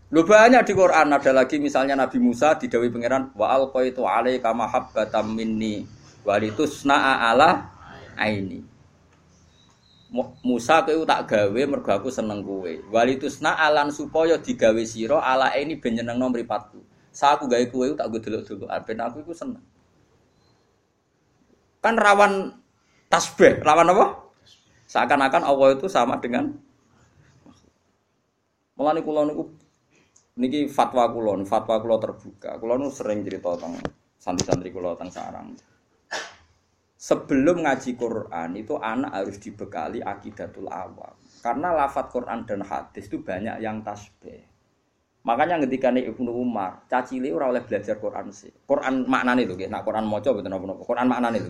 Lu 0.07 0.23
banyak 0.23 0.63
di 0.63 0.71
Quran 0.71 1.11
ada 1.11 1.31
lagi 1.35 1.59
misalnya 1.59 1.99
Nabi 1.99 2.23
Musa 2.23 2.55
didawi 2.55 2.87
pangeran 2.87 3.35
wa 3.35 3.51
alqaitu 3.51 4.07
alaika 4.07 4.55
mahabbatan 4.55 5.35
minni 5.35 5.83
walitusna'a 6.23 7.27
ala 7.27 7.67
aini. 8.15 8.63
Musa 10.47 10.87
kowe 10.87 11.03
tak 11.03 11.27
gawe 11.27 11.61
mergo 11.67 11.91
aku 11.91 12.07
seneng 12.07 12.39
kowe. 12.39 12.71
Walitusna 12.87 13.59
alan 13.59 13.91
supaya 13.91 14.39
digawe 14.39 14.79
sira 14.87 15.19
ala 15.19 15.51
ini 15.59 15.75
ben 15.75 15.99
nyenengno 15.99 16.31
mripatku. 16.31 16.79
Sa 17.11 17.35
aku 17.35 17.51
gawe 17.51 17.65
kowe 17.67 17.91
tak 17.91 18.07
go 18.07 18.15
delok-delokan 18.23 18.79
ben 18.87 18.99
aku 19.03 19.27
iku 19.27 19.35
seneng. 19.35 19.63
Kan 21.83 21.99
rawan 21.99 22.55
tasbih, 23.11 23.59
rawan 23.59 23.91
apa? 23.91 24.31
Seakan-akan 24.87 25.43
Allah 25.43 25.75
itu 25.75 25.91
sama 25.91 26.15
dengan 26.23 26.55
Mulane 28.77 29.01
kula 29.01 29.25
niku 29.25 29.49
niki 30.37 30.69
fatwa 30.69 31.09
kula, 31.09 31.41
fatwa 31.43 31.81
kula 31.81 31.97
terbuka. 31.97 32.61
Kula 32.61 32.77
nu 32.77 32.93
sering 32.93 33.25
cerita 33.25 33.57
tentang 33.57 33.81
santri-santri 34.21 34.69
kula 34.69 34.93
tentang 34.93 35.11
sarang. 35.11 35.47
Sebelum 36.97 37.61
ngaji 37.61 37.93
Quran 37.93 38.49
itu 38.57 38.73
anak 38.77 39.13
harus 39.13 39.37
dibekali 39.37 40.01
akidatul 40.01 40.65
awam. 40.69 41.13
Karena 41.45 41.69
lafat 41.73 42.09
Quran 42.09 42.45
dan 42.49 42.65
hadis 42.65 43.05
itu 43.05 43.21
banyak 43.21 43.61
yang 43.61 43.85
tasbih. 43.85 44.41
Makanya 45.21 45.61
ketika 45.67 45.91
nih 45.91 46.09
Ibnu 46.09 46.31
Umar, 46.31 46.87
cacile 46.87 47.29
ora 47.35 47.51
oleh 47.51 47.61
belajar 47.61 47.99
Quran 47.99 48.31
sih. 48.31 48.49
Quran 48.63 49.05
maknane 49.05 49.43
itu, 49.43 49.53
nah 49.67 49.83
Quran 49.83 50.07
moco 50.07 50.29
betul 50.33 50.49
napa 50.49 50.65
Quran 50.87 51.05
maknane 51.05 51.37
itu. 51.37 51.49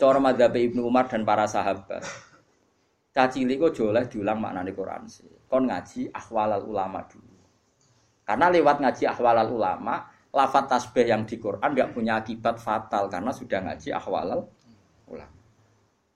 Cara 0.00 0.18
madzhab 0.18 0.56
Ibnu 0.56 0.80
Umar 0.82 1.06
dan 1.06 1.22
para 1.22 1.44
sahabat. 1.46 2.02
Cacile 3.12 3.54
kok 3.60 3.76
diulang 3.76 4.40
maknane 4.40 4.72
Quran 4.72 5.04
sih. 5.06 5.28
Kon 5.46 5.68
ngaji 5.68 6.10
ahwalal 6.10 6.64
ulama 6.64 7.04
dulu. 7.04 7.31
Karena 8.32 8.48
lewat 8.48 8.80
ngaji 8.80 9.04
ahwalal 9.12 9.52
ulama, 9.52 10.08
lafat 10.32 10.64
tasbih 10.64 11.04
yang 11.04 11.28
di 11.28 11.36
Quran 11.36 11.76
nggak 11.76 11.92
punya 11.92 12.16
akibat 12.16 12.56
fatal 12.56 13.12
karena 13.12 13.28
sudah 13.28 13.60
ngaji 13.60 13.92
ahwalal 13.92 14.48
ulama. 15.04 15.36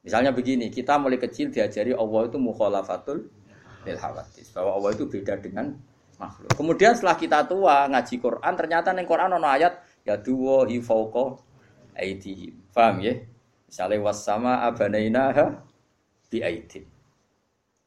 Misalnya 0.01 0.33
begini, 0.33 0.73
kita 0.73 0.97
mulai 0.97 1.21
kecil 1.21 1.53
diajari 1.53 1.93
Allah 1.93 2.25
itu 2.25 2.41
mukhalafatul 2.41 3.29
lil 3.85 3.99
hawadis, 4.01 4.49
bahwa 4.57 4.81
Allah 4.81 4.97
itu 4.97 5.05
beda 5.05 5.37
dengan 5.37 5.77
makhluk. 6.17 6.57
Kemudian 6.57 6.97
setelah 6.97 7.21
kita 7.21 7.45
tua 7.45 7.85
ngaji 7.85 8.17
Quran, 8.17 8.53
ternyata 8.57 8.97
neng 8.97 9.05
Quran 9.05 9.37
ono 9.37 9.53
ayat 9.53 9.77
ya 10.01 10.17
duwo 10.17 10.65
hi 10.65 10.81
fauqa 10.81 11.37
aidihim. 12.01 12.57
Paham 12.73 13.05
ya? 13.05 13.13
Misalnya 13.69 14.01
wasama 14.01 14.65
abanainaha 14.65 15.53
bi 16.33 16.41
aidin. 16.41 16.96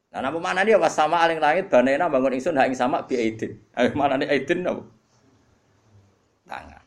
Nah, 0.09 0.25
nama 0.25 0.39
mana 0.41 0.65
dia 0.65 0.81
wasama 0.81 1.21
aling 1.21 1.37
langit 1.37 1.69
banaina 1.69 2.09
bangun 2.09 2.33
ingsun 2.33 2.57
ha 2.57 2.65
ing 2.65 2.73
sama 2.73 3.05
bi 3.05 3.13
aidin. 3.13 3.61
Ayo 3.77 3.93
mana 3.93 4.17
nih 4.17 4.25
aidin? 4.25 4.65
Tangan. 6.49 6.81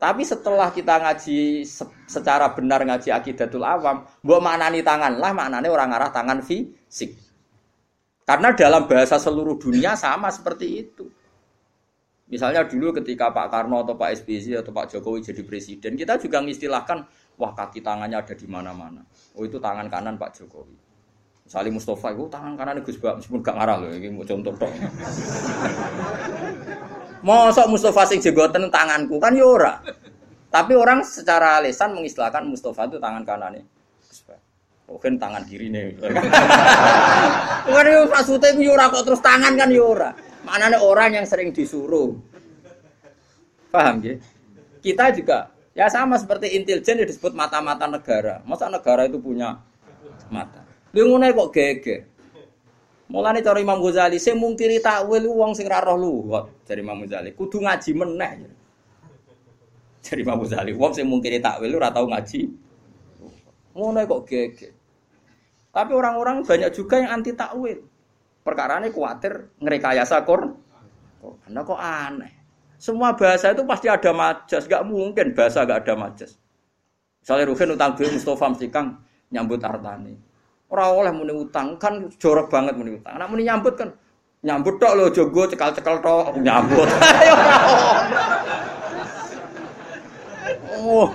Tapi 0.00 0.22
setelah 0.24 0.68
kita 0.72 0.96
ngaji 1.00 1.64
secara 2.04 2.52
benar 2.52 2.84
ngaji 2.84 3.12
akidatul 3.12 3.64
awam, 3.64 4.04
mbok 4.24 4.40
maknani 4.40 4.84
tangan 4.84 5.16
lah 5.16 5.32
maknane 5.32 5.68
orang 5.72 5.92
arah 5.92 6.12
tangan 6.12 6.44
fisik. 6.44 7.16
Karena 8.28 8.52
dalam 8.52 8.84
bahasa 8.88 9.16
seluruh 9.16 9.56
dunia 9.56 9.96
sama 9.96 10.28
seperti 10.28 10.66
itu. 10.84 11.04
Misalnya 12.30 12.62
dulu 12.62 12.94
ketika 12.94 13.34
Pak 13.34 13.50
Karno 13.50 13.82
atau 13.82 13.98
Pak 13.98 14.22
SBY 14.22 14.62
atau 14.62 14.70
Pak 14.70 14.94
Jokowi 14.94 15.18
jadi 15.26 15.42
presiden, 15.42 15.98
kita 15.98 16.14
juga 16.14 16.38
mengistilahkan, 16.38 17.02
wah 17.36 17.52
kaki 17.52 17.82
tangannya 17.82 18.22
ada 18.22 18.38
di 18.38 18.46
mana-mana. 18.46 19.02
Oh 19.34 19.42
itu 19.42 19.58
tangan 19.58 19.90
kanan 19.90 20.14
Pak 20.14 20.38
Jokowi. 20.38 20.89
Salim 21.50 21.74
Mustafa 21.74 22.14
itu 22.14 22.30
tangan 22.30 22.54
kanan 22.54 22.78
Gus 22.86 22.94
Bak 23.02 23.18
meskipun 23.18 23.42
gak 23.42 23.58
ngarah 23.58 23.82
loh, 23.82 23.90
ini 23.90 24.06
mau 24.14 24.22
contoh 24.22 24.54
tok. 24.54 24.70
Mosok 27.26 27.66
Mustafa 27.74 28.06
sing 28.06 28.22
jenggoten 28.22 28.70
tanganku 28.70 29.18
kan 29.18 29.34
ya 29.34 29.42
ora. 29.42 29.82
Tapi 30.46 30.78
orang 30.78 31.02
secara 31.02 31.58
lisan 31.58 31.98
mengistilahkan 31.98 32.46
Mustafa 32.46 32.86
itu 32.86 33.02
tangan 33.02 33.26
kanannya. 33.26 33.66
Gus 34.06 34.22
Bak. 34.30 34.38
Mungkin 34.86 35.18
tangan 35.18 35.42
kiri 35.42 35.74
nih. 35.74 35.98
Bukan 37.66 37.82
itu 37.82 38.02
maksudnya 38.06 38.54
itu 38.54 38.70
yura 38.70 38.86
kok 38.86 39.02
terus 39.10 39.18
tangan 39.18 39.58
kan 39.58 39.74
yura. 39.74 40.14
Mana 40.46 40.70
orang 40.78 41.18
yang 41.18 41.26
sering 41.26 41.50
disuruh. 41.50 42.14
Paham 43.74 44.06
ya? 44.06 44.14
Kita 44.78 45.10
juga 45.18 45.50
ya 45.74 45.90
sama 45.90 46.14
seperti 46.14 46.54
intelijen 46.54 47.02
disebut 47.02 47.34
mata-mata 47.34 47.90
negara. 47.90 48.38
Masa 48.46 48.70
negara 48.70 49.10
itu 49.10 49.18
punya 49.18 49.58
mata? 50.30 50.69
Lu 50.90 51.06
ngono 51.06 51.26
kok 51.30 51.50
gege. 51.54 51.96
Mulane 53.10 53.42
cara 53.42 53.58
Imam 53.58 53.82
Ghazali, 53.82 54.22
sing 54.22 54.38
mungkiri 54.38 54.78
takwil 54.78 55.26
wong 55.26 55.50
sing 55.50 55.66
ra 55.66 55.82
roh 55.82 55.98
luwat 55.98 56.62
dari 56.62 56.78
Imam 56.78 57.02
Ghazali. 57.02 57.34
Kudu 57.34 57.58
ngaji 57.58 57.90
meneh. 57.98 58.32
Dari 59.98 60.22
Imam 60.22 60.38
Ghazali, 60.38 60.70
wong 60.70 60.94
sing 60.94 61.10
mungkiri 61.10 61.42
takwil 61.42 61.74
ora 61.74 61.90
tau 61.90 62.06
ngaji. 62.06 62.46
Ngono 63.74 63.98
kok 64.06 64.22
gege. 64.30 64.68
Tapi 65.70 65.92
orang-orang 65.94 66.42
banyak 66.42 66.70
juga 66.74 67.02
yang 67.02 67.18
anti 67.18 67.34
takwil. 67.34 67.82
Perkara 68.42 68.78
ini 68.78 68.94
khawatir 68.94 69.58
ngerekayasa 69.58 70.22
kor. 70.22 70.54
Anda 71.46 71.60
kok 71.66 71.78
aneh. 71.78 72.32
Semua 72.80 73.12
bahasa 73.12 73.52
itu 73.52 73.62
pasti 73.68 73.92
ada 73.92 74.10
majas. 74.10 74.64
Gak 74.64 74.88
mungkin 74.88 75.36
bahasa 75.36 75.68
gak 75.68 75.84
ada 75.84 75.94
majas. 75.98 76.40
Misalnya 77.20 77.52
Ruhin 77.52 77.76
utang 77.76 77.92
duit 77.92 78.08
Mustafa 78.08 78.48
mesti 78.48 78.72
kang 78.72 79.04
nyambut 79.28 79.60
artani. 79.60 80.29
Orang 80.70 81.02
oleh 81.02 81.10
muni 81.10 81.34
utang 81.34 81.74
kan 81.82 82.06
jorok 82.14 82.46
banget 82.46 82.78
muni 82.78 82.94
utang. 82.94 83.18
Anak 83.18 83.28
muni 83.34 83.42
nyambut 83.42 83.74
kan 83.74 83.90
nyambut 84.40 84.78
tok 84.80 84.94
lo 84.96 85.10
jogo 85.10 85.50
cekal-cekal 85.50 85.98
tok 85.98 86.38
nyambut. 86.38 86.86
oh. 90.78 91.10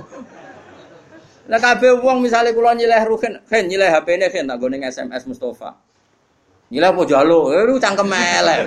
Lah 1.45 1.61
kabeh 1.61 2.01
wong 2.01 2.25
misale 2.25 2.57
kula 2.57 2.73
nyileh 2.73 3.05
rugen, 3.05 3.37
gen 3.45 3.69
nyileh 3.69 3.93
HP-ne 3.93 4.33
gen 4.33 4.49
tak 4.49 4.57
gone 4.57 4.81
SMS 4.81 5.29
Mustafa. 5.29 5.77
Nyileh 6.73 6.89
apa 6.89 7.01
jalo? 7.05 7.53
Eh 7.53 7.61
lu 7.69 7.77
cangkem 7.77 8.09
elek. 8.09 8.65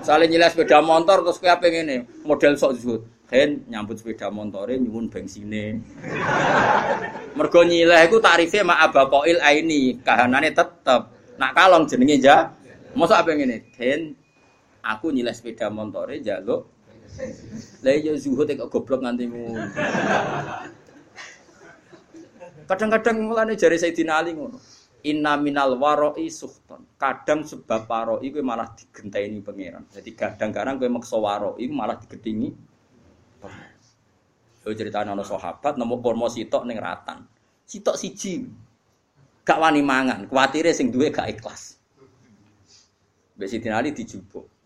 Misale 0.00 0.24
nyileh 0.26 0.48
sepeda 0.48 0.80
motor 0.80 1.20
terus 1.22 1.38
kowe 1.38 1.68
ngene, 1.68 2.08
model 2.24 2.56
sok 2.56 2.72
zuhud. 2.80 3.04
Hen 3.32 3.64
nyambut 3.64 3.96
sepeda 3.96 4.28
motore 4.28 4.76
nyuwun 4.76 5.08
bensine. 5.08 5.80
Mergo 7.40 7.64
nyileh 7.64 8.04
iku 8.04 8.20
tarife 8.20 8.60
mak 8.60 8.92
abakoil 8.92 9.40
aini, 9.40 9.96
kahanane 10.04 10.52
tetep. 10.52 11.08
Nak 11.40 11.52
kalong 11.56 11.88
jenenge 11.88 12.20
ja. 12.20 12.52
Mosok 12.92 13.24
apa 13.24 13.32
ngene? 13.32 13.72
Hen 13.80 14.12
aku 14.84 15.16
nyileh 15.16 15.32
sepeda 15.32 15.72
motore 15.72 16.20
jaluk 16.20 16.68
lah 17.82 17.92
iya 17.92 18.12
zuhud 18.16 18.48
kok 18.48 18.70
goblok 18.72 19.04
nganti 19.04 19.24
ngono. 19.28 19.60
Kadang-kadang 22.70 23.16
mulane 23.26 23.52
jari 23.58 23.76
Sayyidina 23.76 24.22
Ali 24.22 24.32
ngono. 24.32 24.56
Inna 25.02 25.34
minal 25.34 25.74
waroi 25.76 26.30
suhton. 26.30 26.86
Kadang 26.96 27.42
sebab 27.42 27.90
waroi 27.90 28.30
kuwi 28.30 28.40
malah 28.40 28.70
digenteni 28.72 29.42
pangeran. 29.42 29.84
Jadi 29.90 30.14
kadang-kadang 30.14 30.78
kowe 30.78 30.88
maksa 30.88 31.18
waroi 31.18 31.66
malah 31.68 31.98
digedingi 31.98 32.54
Yo 34.62 34.70
cerita 34.78 35.02
ana 35.02 35.18
sahabat 35.26 35.74
nemu 35.74 35.98
kurma 35.98 36.30
sitok 36.30 36.62
ning 36.66 36.78
ratan. 36.78 37.26
Sitok 37.66 37.98
siji. 37.98 38.46
Gak 39.42 39.58
wani 39.58 39.82
mangan, 39.82 40.30
kuwatire 40.30 40.70
sing 40.70 40.94
duwe 40.94 41.10
gak 41.10 41.26
ikhlas. 41.26 41.74
Mbek 43.34 43.48
Sidin 43.50 43.74
Ali. 43.74 43.90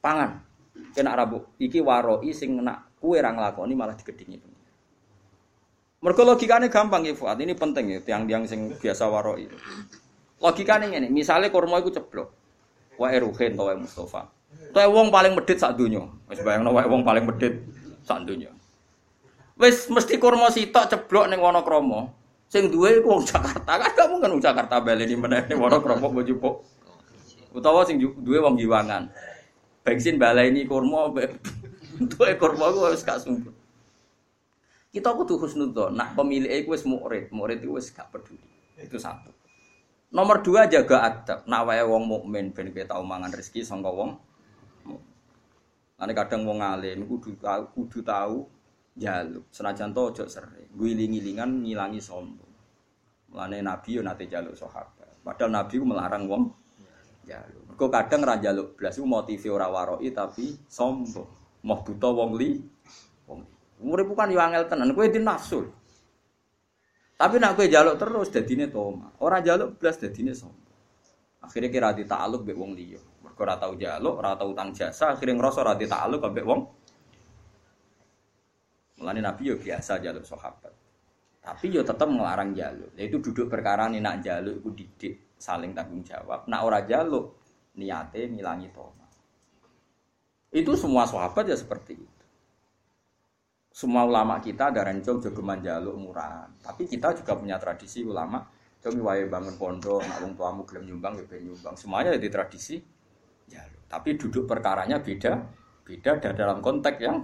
Pangan. 0.04 0.44
Kena 0.92 1.16
rabu 1.16 1.48
iki 1.56 1.80
waroi 1.80 2.28
sing 2.36 2.60
nak 2.60 2.92
kue 3.00 3.16
ra 3.16 3.32
nglakoni 3.32 3.72
malah 3.72 3.96
digedingi. 3.96 4.36
Mergo 6.04 6.22
logikane 6.28 6.68
gampang 6.68 7.08
ya 7.08 7.16
Fuad. 7.16 7.40
Ini 7.40 7.56
penting 7.56 7.88
ya 7.88 7.98
tiang-tiang 8.04 8.44
sing 8.44 8.76
biasa 8.76 9.08
waroi. 9.08 9.48
Logikane 10.40 10.92
ngene, 10.92 11.08
misale 11.08 11.48
kurma 11.48 11.80
iku 11.80 11.88
ceblok. 11.88 12.28
Wae 13.00 13.16
Ruhin 13.20 13.56
to 13.56 13.64
wae 13.64 13.76
Mustofa. 13.76 14.28
Tuh 14.72 14.88
wong 14.88 15.08
paling 15.08 15.36
medit 15.36 15.56
sak 15.56 15.76
donya. 15.76 16.04
Wis 16.28 16.40
bayangno 16.40 16.72
wae 16.72 16.84
wong 16.88 17.04
paling 17.04 17.24
medit 17.28 17.64
sak 18.04 18.24
donya. 18.24 18.52
Wis 19.56 19.88
mesti 19.88 20.20
kurma 20.20 20.52
sitok 20.52 20.84
ceblok 20.84 21.32
ning 21.32 21.40
Wonokromo. 21.40 22.12
Sing 22.46 22.68
duwe 22.68 23.00
iku 23.00 23.16
wong 23.16 23.24
Jakarta. 23.24 23.80
Kan 23.80 23.90
gak 23.96 24.08
mungkin 24.12 24.36
wong 24.36 24.42
Jakarta 24.44 24.84
baleni 24.84 25.16
meneh 25.16 25.48
ning 25.48 25.56
Wonokromo 25.56 26.12
mbok 26.12 26.24
jupuk. 26.28 26.54
Utawa 27.56 27.88
sing 27.88 27.96
duwe 27.96 28.38
wong 28.44 28.60
Giwangan. 28.60 29.08
Bensin 29.80 30.20
baleni 30.20 30.68
kurma 30.68 31.08
duwe 31.96 32.30
kurma 32.40 32.68
ku 32.68 32.84
wis 32.92 33.00
gak 33.00 33.24
sumpah. 33.24 33.56
Kita 34.92 35.16
kudu 35.16 35.40
husnudzon. 35.40 35.96
Nak 35.96 36.12
pemilik 36.12 36.52
iku 36.52 36.76
wis 36.76 36.84
murid, 36.84 37.32
murid 37.32 37.64
iku 37.64 37.80
wis 37.80 37.88
gak 37.96 38.12
peduli. 38.12 38.44
Itu 38.76 39.00
satu. 39.00 39.32
Nomor 40.12 40.44
dua 40.44 40.68
jaga 40.68 41.00
adab. 41.00 41.48
Nak 41.48 41.64
wae 41.64 41.80
wong 41.80 42.04
mukmin 42.04 42.52
ben 42.52 42.76
kowe 42.76 42.84
tau 42.84 43.00
mangan 43.00 43.32
rezeki 43.32 43.64
sangka 43.64 43.88
wong. 43.88 44.20
Ane 45.96 46.12
kadang 46.12 46.44
wong 46.44 46.60
alim 46.60 47.08
kudu 47.08 47.40
kudu 47.72 48.04
tahu 48.04 48.44
jaluk. 48.96 49.44
Senajan 49.52 49.92
to 49.92 50.00
ojo 50.10 50.24
sering. 50.26 50.72
Guling-gilingan 50.72 51.62
ngilangi 51.62 52.00
sombong. 52.00 52.52
Mulane 53.30 53.60
Nabi 53.60 54.00
yo 54.00 54.02
nate 54.02 54.24
jaluk 54.26 54.56
sahabat. 54.56 55.20
Padahal 55.20 55.52
Nabi 55.52 55.74
melarang 55.84 56.24
wong 56.26 56.42
jaluk. 57.28 57.62
Mergo 57.68 57.86
kadang 57.92 58.24
ra 58.24 58.40
jaluk 58.40 58.74
blas 58.74 58.96
motive 58.98 59.52
ora 59.52 59.68
waroi 59.68 60.08
tapi 60.10 60.56
sombong. 60.66 61.28
Mau 61.68 61.78
buta 61.84 62.08
wong 62.08 62.30
li. 62.40 62.50
Wong 63.28 63.40
Urip 63.76 64.08
bukan 64.08 64.32
yo 64.32 64.40
angel 64.40 64.64
tenan, 64.72 64.96
kowe 64.96 65.04
di 65.04 65.20
nafsu. 65.20 65.68
Tapi 67.16 67.36
nak 67.36 67.60
kowe 67.60 67.68
jaluk 67.68 68.00
terus 68.00 68.32
dadine 68.32 68.72
toma. 68.72 69.12
Ora 69.20 69.44
jaluk 69.44 69.76
blas 69.76 70.00
dadine 70.00 70.32
sombong. 70.32 70.64
Akhirnya 71.44 71.68
kira 71.70 71.88
di 71.92 72.02
ta'aluk 72.08 72.42
mbek 72.42 72.56
wong 72.56 72.72
liya. 72.72 72.98
Mergo 73.20 73.44
ora 73.44 73.60
tau 73.60 73.76
jaluk, 73.76 74.18
ora 74.18 74.32
tau 74.34 74.50
utang 74.50 74.72
jasa, 74.72 75.12
akhirnya 75.12 75.36
ngrasa 75.36 75.58
ora 75.60 75.74
di 75.76 75.84
ta'aluk 75.84 76.24
mbek 76.24 76.46
wong 76.48 76.60
Mulane 78.96 79.20
Nabi 79.20 79.52
yo 79.52 79.56
biasa 79.60 80.00
jaluk 80.00 80.24
sahabat. 80.24 80.72
Tapi 81.44 81.70
yo 81.70 81.84
tetap 81.84 82.08
ngelarang 82.08 82.56
jaluk. 82.56 82.90
Yaitu 82.96 83.20
duduk 83.20 83.46
perkara 83.46 83.86
nih 83.86 84.00
nak 84.02 84.24
jaluk 84.24 84.58
iku 84.58 84.70
didik 84.72 85.14
saling 85.36 85.76
tanggung 85.76 86.02
jawab. 86.02 86.48
Nak 86.48 86.60
ora 86.64 86.80
jaluk 86.82 87.38
niate 87.76 88.26
ngilangi 88.26 88.72
toma. 88.72 89.06
Itu 90.50 90.72
semua 90.74 91.04
sahabat 91.04 91.44
ya 91.46 91.54
seperti 91.54 91.92
itu. 91.94 92.24
Semua 93.76 94.08
ulama 94.08 94.40
kita 94.40 94.72
ada 94.72 94.88
rencong 94.88 95.20
jogeman 95.20 95.60
jaluk 95.60 95.94
murahan. 96.00 96.48
Tapi 96.64 96.88
kita 96.88 97.12
juga 97.12 97.36
punya 97.36 97.60
tradisi 97.60 98.00
ulama. 98.00 98.40
Kami 98.80 99.02
wae 99.02 99.26
bangun 99.26 99.58
pondok, 99.58 100.00
nak 100.00 100.22
wong 100.22 100.32
tuamu 100.38 100.62
gelem 100.64 100.86
nyumbang, 100.88 101.18
ya 101.18 101.36
nyumbang. 101.42 101.74
Semuanya 101.76 102.14
jadi 102.16 102.28
tradisi 102.32 102.80
jaluk. 103.50 103.84
Tapi 103.84 104.16
duduk 104.16 104.48
perkaranya 104.48 105.02
beda, 105.02 105.42
beda 105.84 106.10
dan 106.22 106.32
dalam 106.32 106.58
konteks 106.64 106.98
yang 107.02 107.20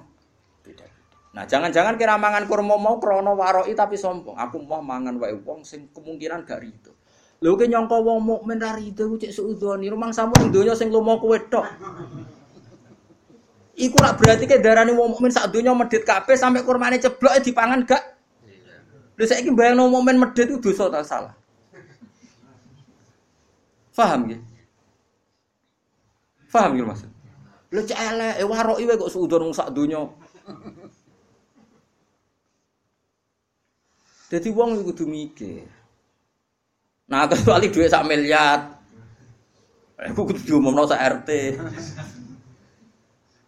beda. 0.61 1.02
Nah, 1.33 1.49
jangan-jangan 1.49 1.97
kira 1.97 2.21
mangan 2.21 2.45
kurma 2.45 2.77
mau 2.77 3.01
krono 3.01 3.33
waroi 3.33 3.73
tapi 3.73 3.97
sombong. 3.97 4.37
Aku 4.37 4.61
mau 4.61 4.85
mangan 4.85 5.17
wae 5.17 5.33
wong 5.41 5.65
sing 5.65 5.89
kemungkinan 5.89 6.45
gak 6.45 6.61
rido. 6.61 6.93
Lho 7.41 7.57
ki 7.57 7.73
nyangka 7.73 7.97
wong 7.97 8.21
mukmin 8.21 8.61
ra 8.61 8.77
rido 8.77 9.09
ku 9.09 9.17
cek 9.17 9.33
suudoni. 9.33 9.89
Rumang 9.89 10.13
samu 10.13 10.37
ning 10.37 10.53
donya 10.53 10.77
sing 10.77 10.93
lumo 10.93 11.17
kowe 11.17 11.35
tok. 11.49 11.65
Iku 13.81 13.97
rak 13.97 14.21
berarti 14.21 14.45
ke 14.45 14.61
darani 14.61 14.93
wong 14.93 15.17
mukmin 15.17 15.33
sak 15.33 15.49
donya 15.49 15.73
medhit 15.73 16.05
kabeh 16.05 16.37
sampai 16.37 16.61
kurmane 16.69 17.01
ceblok 17.01 17.41
dipangan 17.41 17.81
gak. 17.89 18.03
Lho 19.17 19.25
saiki 19.25 19.49
bayangno 19.57 19.89
mukmin 19.89 20.21
medhit 20.21 20.53
itu 20.53 20.61
dosa 20.61 20.93
ta 20.93 21.01
salah. 21.01 21.35
Faham 23.97 24.29
ya? 24.29 24.39
Faham 26.53 26.77
ya 26.77 26.85
maksud? 26.85 27.09
Lho 27.73 27.81
cek 27.89 27.97
elek, 27.97 28.35
e 28.37 28.45
waroi 28.45 28.85
wae 28.85 29.01
kok 29.01 29.09
suudon 29.09 29.49
sak 29.57 29.73
donya. 29.73 30.05
Jadi 34.33 34.49
wong 34.49 34.81
itu 34.81 34.83
kudu 34.89 35.05
mikir. 35.05 35.69
Nah, 37.13 37.29
kecuali 37.29 37.69
duit 37.69 37.93
sak 37.93 38.09
miliar. 38.09 38.81
Aku 40.01 40.25
kudu 40.25 40.41
diumumno 40.41 40.89
sak 40.89 41.05
RT. 41.21 41.61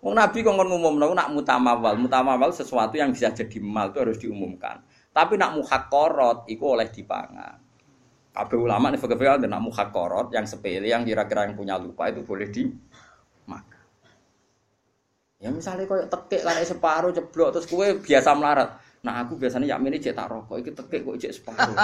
Wong 0.05 0.13
Nabi 0.13 0.45
kok 0.45 0.53
ngomong 0.53 1.17
nak 1.17 1.33
mutamawal, 1.33 1.97
mutamawal 1.97 2.53
sesuatu 2.53 3.01
yang 3.01 3.17
bisa 3.17 3.33
jadi 3.33 3.57
mal 3.65 3.89
itu 3.89 3.99
harus 4.05 4.21
diumumkan. 4.21 4.85
Tapi 5.17 5.41
nak 5.41 5.57
muhakorot 5.57 6.45
itu 6.53 6.61
oleh 6.61 6.93
dipangan. 6.93 7.57
Kabeh 8.37 8.59
ulama 8.61 8.93
nih 8.93 9.01
fakir 9.01 9.25
ada 9.25 9.49
nak 9.49 9.65
muhakorot 9.65 10.29
yang 10.37 10.45
sepele 10.45 10.93
yang 10.93 11.09
kira-kira 11.09 11.49
yang 11.49 11.57
punya 11.57 11.81
lupa 11.81 12.13
itu 12.13 12.21
boleh 12.21 12.53
di 12.53 12.69
makan. 13.49 13.85
Ya 15.41 15.49
misalnya 15.49 15.89
kau 15.89 15.97
tekek 15.97 16.45
lah 16.45 16.61
separuh 16.61 17.17
ceblok 17.17 17.57
terus 17.57 17.65
kue 17.65 17.97
biasa 18.05 18.37
melarat. 18.37 18.84
Nah 19.05 19.21
aku 19.21 19.37
biasanya 19.37 19.77
yakmine 19.77 20.01
cek 20.01 20.17
tak 20.17 20.33
rokok, 20.33 20.65
iki 20.65 20.73
tekek 20.73 21.05
kok 21.05 21.21
cek 21.21 21.33
separuh. 21.37 21.77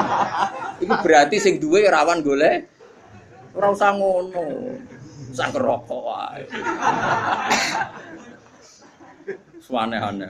Iku 0.82 0.94
berarti 1.04 1.36
sing 1.36 1.60
duwe 1.60 1.84
rawan 1.84 2.24
golek 2.24 2.64
ora 3.52 3.68
usah 3.70 3.92
ngono. 3.92 4.72
Usah 5.30 5.46
ngerokok 5.52 6.00
wae. 6.00 6.42
Suane-ane. 9.64 10.28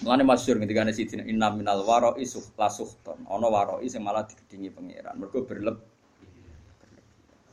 Mulane 0.00 0.24
masyhur 0.24 0.56
ketika 0.64 0.80
ana 0.84 0.92
sidina 0.96 1.24
inna 1.28 1.52
minal 1.52 1.84
wara'i 1.84 2.24
la 2.56 2.68
suhton. 2.72 3.28
Ana 3.28 3.48
wara'i 3.52 3.92
sing 3.92 4.00
malah 4.00 4.24
digedingi 4.24 4.72
pangeran. 4.72 5.12
Mergo 5.20 5.44
berleb. 5.44 5.76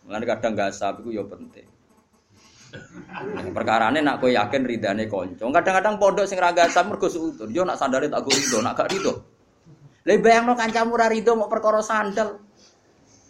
Mulane 0.07 0.23
kadang 0.23 0.55
gasab 0.55 1.03
iku 1.03 1.11
ya 1.11 1.27
penting. 1.27 1.67
Perkara 3.49 3.89
ini 3.89 4.05
nak 4.05 4.21
kowe 4.21 4.29
yakin 4.29 4.61
ridane 4.61 5.09
kanca. 5.09 5.45
Kadang-kadang 5.49 5.95
pondok 5.97 6.25
sing 6.29 6.37
ra 6.37 6.53
gasab 6.53 6.93
mergo 6.93 7.09
suudon. 7.09 7.49
Yo 7.49 7.65
nak 7.65 7.81
sandale 7.81 8.05
tak 8.05 8.21
go 8.21 8.29
rido, 8.29 8.57
nak 8.61 8.77
gak 8.77 8.89
rido. 8.93 9.13
Lah 10.05 10.17
bayangno 10.21 10.53
kancamu 10.53 10.93
ra 10.93 11.09
rido 11.09 11.33
mau 11.33 11.49
perkara 11.49 11.81
sandal. 11.81 12.39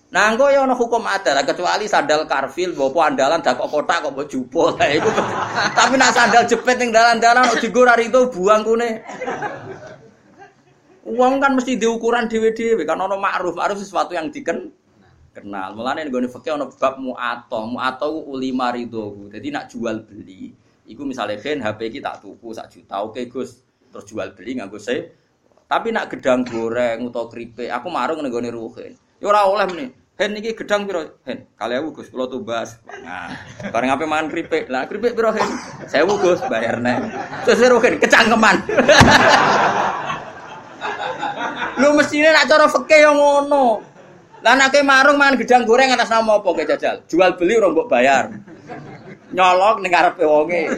Nah, 0.10 0.34
engko 0.34 0.50
ya 0.50 0.66
ana 0.66 0.74
hukum 0.74 1.06
adat 1.06 1.46
kecuali 1.46 1.86
sandal 1.86 2.26
karfil 2.26 2.74
bopo 2.74 2.98
andalan 2.98 3.46
dak 3.46 3.62
kok 3.62 3.70
kotak 3.70 4.02
kok 4.02 4.26
jupo. 4.26 4.74
Lah 4.74 4.90
iku. 4.90 5.10
Tapi 5.78 5.96
nak 6.02 6.12
sandal 6.18 6.44
jepit 6.50 6.82
ning 6.82 6.90
dalan-dalan 6.90 7.46
kok 7.54 7.62
digo 7.62 7.86
ra 7.86 7.94
rido 7.94 8.26
buang 8.34 8.66
kune. 8.66 9.06
Uang 11.10 11.42
kan 11.42 11.58
mesti 11.58 11.78
diukuran 11.78 12.30
dewe-dewe 12.30 12.86
kan 12.86 13.02
ono 13.02 13.18
ma'ruf, 13.18 13.58
ma'ruf 13.58 13.82
sesuatu 13.82 14.14
yang 14.14 14.30
diken 14.30 14.70
kenal. 15.32 15.78
Mulane 15.78 16.06
nggone 16.08 16.30
fikih 16.30 16.58
ana 16.58 16.66
bab 16.70 16.98
mu'ato. 16.98 17.70
Mu'ato 17.70 18.06
ku 18.10 18.20
ulima 18.34 18.74
ridho. 18.74 19.30
Jadi 19.30 19.48
nak 19.54 19.70
jual 19.70 20.02
beli, 20.06 20.54
iku 20.90 21.06
misalnya 21.06 21.38
gen 21.38 21.62
HP 21.62 21.94
iki 21.94 22.00
tak 22.02 22.26
tuku 22.26 22.50
sak 22.52 22.74
juta. 22.74 23.06
Oke 23.06 23.30
Gus, 23.30 23.62
terus 23.94 24.06
jual 24.10 24.34
beli 24.34 24.58
nganggo 24.58 24.82
se. 24.82 25.14
Tapi 25.70 25.94
nak 25.94 26.10
gedang 26.10 26.42
goreng 26.44 27.06
utawa 27.06 27.30
keripik, 27.30 27.70
aku 27.70 27.88
marung 27.94 28.26
ning 28.26 28.34
gone 28.34 28.50
ruhin. 28.50 28.98
Ya 29.22 29.30
ora 29.30 29.46
oleh 29.46 29.70
meneh. 29.70 29.90
Hen 30.20 30.36
iki 30.36 30.52
gedang 30.52 30.84
piro? 30.84 31.24
Hen, 31.24 31.48
kali 31.56 31.80
aku 31.80 32.04
Gus 32.04 32.12
kula 32.12 32.28
tumbas. 32.28 32.76
Nah, 32.84 33.32
bareng 33.72 33.88
ape 33.88 34.04
mangan 34.04 34.28
keripik. 34.28 34.68
Lah 34.68 34.84
keripik 34.84 35.16
piro 35.16 35.32
hen? 35.32 35.48
1000 35.88 35.96
Gus 36.20 36.44
bayarne. 36.52 37.08
Terus 37.48 37.64
ruhin 37.64 37.96
kecangkeman. 38.04 38.60
Lu 41.80 41.96
mestine 41.96 42.36
nak 42.36 42.52
cara 42.52 42.68
fikih 42.68 43.00
yo 43.00 43.16
ngono. 43.16 43.80
Lah 44.40 44.56
nek 44.56 44.72
marung 44.88 45.20
mangan 45.20 45.36
gedang 45.36 45.68
goreng 45.68 45.92
atas 45.92 46.08
nama 46.08 46.40
apa 46.40 46.50
ke 46.56 46.64
jajal? 46.64 46.96
Jual 47.12 47.36
beli 47.36 47.60
orang 47.60 47.76
mbok 47.76 47.92
bayar. 47.92 48.32
Nyolong 49.36 49.84
ning 49.84 49.92
ngarepe 49.92 50.24
wonge. 50.24 50.72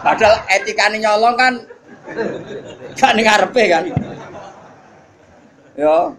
Padahal 0.00 0.34
etikane 0.48 0.96
nyolong 0.96 1.36
kan 1.36 1.52
gak 2.96 3.12
ning 3.12 3.26
kan. 3.28 3.84
Yo. 5.76 6.16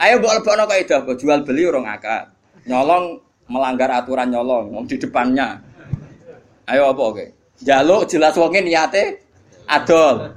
Ayo 0.00 0.14
mbok 0.20 0.34
lebokno 0.40 0.64
kaidah 0.64 0.98
mbok 1.04 1.16
jual 1.20 1.40
beli 1.44 1.68
orang 1.68 1.84
akad. 1.84 2.32
Nyolong 2.64 3.20
melanggar 3.52 3.92
aturan 3.92 4.32
nyolong 4.32 4.72
wong 4.72 4.84
di 4.88 4.96
depannya. 4.96 5.60
Ayo 6.64 6.96
apa 6.96 7.02
oke? 7.12 7.26
Jaluk 7.60 8.08
jelas 8.08 8.32
wonge 8.40 8.64
niate 8.64 9.20
adol. 9.68 10.32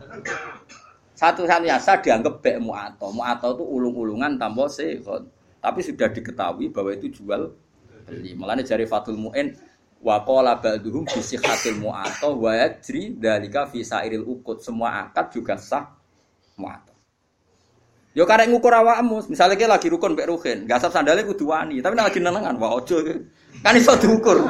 Satu-satunya 1.20 1.76
sah 1.84 2.00
dianggap 2.00 2.40
bek 2.40 2.64
mu'ato. 2.64 3.12
Mu'ato 3.12 3.60
itu 3.60 3.64
ulung-ulungan 3.68 4.40
tanpa 4.40 4.72
sehon. 4.72 5.28
Tapi 5.60 5.84
sudah 5.84 6.08
diketahui 6.08 6.72
bahwa 6.72 6.96
itu 6.96 7.12
jual 7.12 7.52
beli. 8.08 8.32
Malah 8.40 8.64
jari 8.64 8.88
Fatul 8.88 9.20
Mu'in 9.20 9.52
wa 10.00 10.24
qala 10.24 10.56
ba'duhum 10.64 11.04
bi 11.04 11.20
sihhatil 11.20 11.76
mu'ato 11.84 12.40
wa 12.40 12.56
dalika 13.20 13.68
fi 13.68 13.84
sairil 13.84 14.24
ukut. 14.24 14.64
Semua 14.64 15.12
akad 15.12 15.36
juga 15.36 15.60
sah 15.60 15.92
mu'ato. 16.56 16.96
Yo 18.16 18.24
karek 18.24 18.50
ngukur 18.50 18.74
awakmu, 18.74 19.30
misalnya 19.30 19.54
kita 19.54 19.70
lagi 19.70 19.88
rukun 19.92 20.18
mbek 20.18 20.28
ruhin, 20.34 20.58
gasap 20.66 20.90
sandalnya 20.90 21.22
kudu 21.30 21.46
wani, 21.54 21.78
tapi 21.78 21.94
nek 21.94 22.10
lagi 22.10 22.18
nenengan, 22.18 22.58
wah 22.58 22.74
ojo 22.74 23.06
kan 23.62 23.78
iso 23.78 23.94
diukur. 24.02 24.50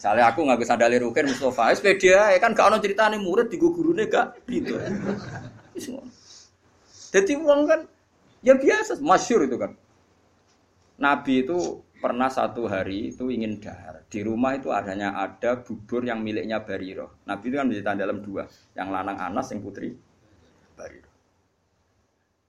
Misalnya 0.00 0.32
aku 0.32 0.48
nggak 0.48 0.64
bisa 0.64 0.80
dalil 0.80 1.12
rukin 1.12 1.28
Mustafa, 1.28 1.76
sepeda 1.76 2.32
ya 2.32 2.40
kan 2.40 2.56
gak 2.56 2.72
ono 2.72 2.80
ceritane 2.80 3.20
murid 3.20 3.52
di 3.52 3.60
gurune 3.60 4.08
gak 4.08 4.48
gitu. 4.48 4.80
Jadi 7.12 7.32
uang 7.36 7.60
kan 7.68 7.84
ya 8.40 8.56
biasa, 8.56 8.96
masyur 9.04 9.44
itu 9.44 9.60
kan. 9.60 9.76
Nabi 11.04 11.44
itu 11.44 11.84
pernah 12.00 12.32
satu 12.32 12.64
hari 12.64 13.12
itu 13.12 13.28
ingin 13.28 13.60
dahar. 13.60 14.00
Di 14.08 14.24
rumah 14.24 14.56
itu 14.56 14.72
adanya 14.72 15.20
ada 15.20 15.60
bubur 15.60 16.00
yang 16.00 16.24
miliknya 16.24 16.64
Bariro. 16.64 17.20
Nabi 17.28 17.52
itu 17.52 17.60
kan 17.60 17.68
menceritakan 17.68 18.00
dalam 18.00 18.18
dua, 18.24 18.48
yang 18.72 18.88
lanang 18.88 19.20
Anas, 19.20 19.52
yang 19.52 19.60
putri 19.60 19.92
Bariro. 20.80 21.12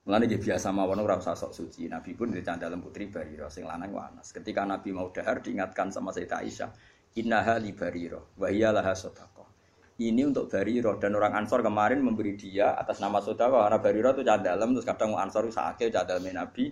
Mulane 0.07 0.25
dia 0.25 0.39
biasa 0.39 0.71
mawon 0.71 1.03
ora 1.03 1.19
usah 1.19 1.35
sok 1.35 1.51
suci. 1.51 1.91
Nabi 1.91 2.15
pun 2.15 2.31
diceritakan 2.31 2.63
dalam 2.63 2.79
putri 2.79 3.11
Bariro, 3.11 3.51
sing 3.51 3.67
lanang 3.67 3.91
Anas. 3.91 4.31
Ketika 4.31 4.63
Nabi 4.63 4.95
mau 4.95 5.11
dahar 5.11 5.43
diingatkan 5.43 5.91
sama 5.91 6.15
Sayyidah 6.15 6.39
Aisyah, 6.39 6.69
Innaha 7.19 7.59
li 7.59 7.75
bariro 7.75 8.31
wa 8.39 8.47
laha 8.47 8.95
sodakoh. 8.95 9.43
Ini 9.99 10.31
untuk 10.31 10.47
bariro 10.47 10.95
dan 10.95 11.11
orang 11.19 11.43
Ansor 11.43 11.59
kemarin 11.59 11.99
memberi 11.99 12.39
dia 12.39 12.71
atas 12.79 13.03
nama 13.03 13.19
sodakoh 13.19 13.67
karena 13.67 13.79
bariro 13.83 14.09
itu 14.15 14.23
dalam 14.23 14.71
terus 14.71 14.87
kadang 14.87 15.19
Ansor 15.19 15.51
sakit 15.51 15.91
cadal 15.91 16.23
Nabi 16.23 16.71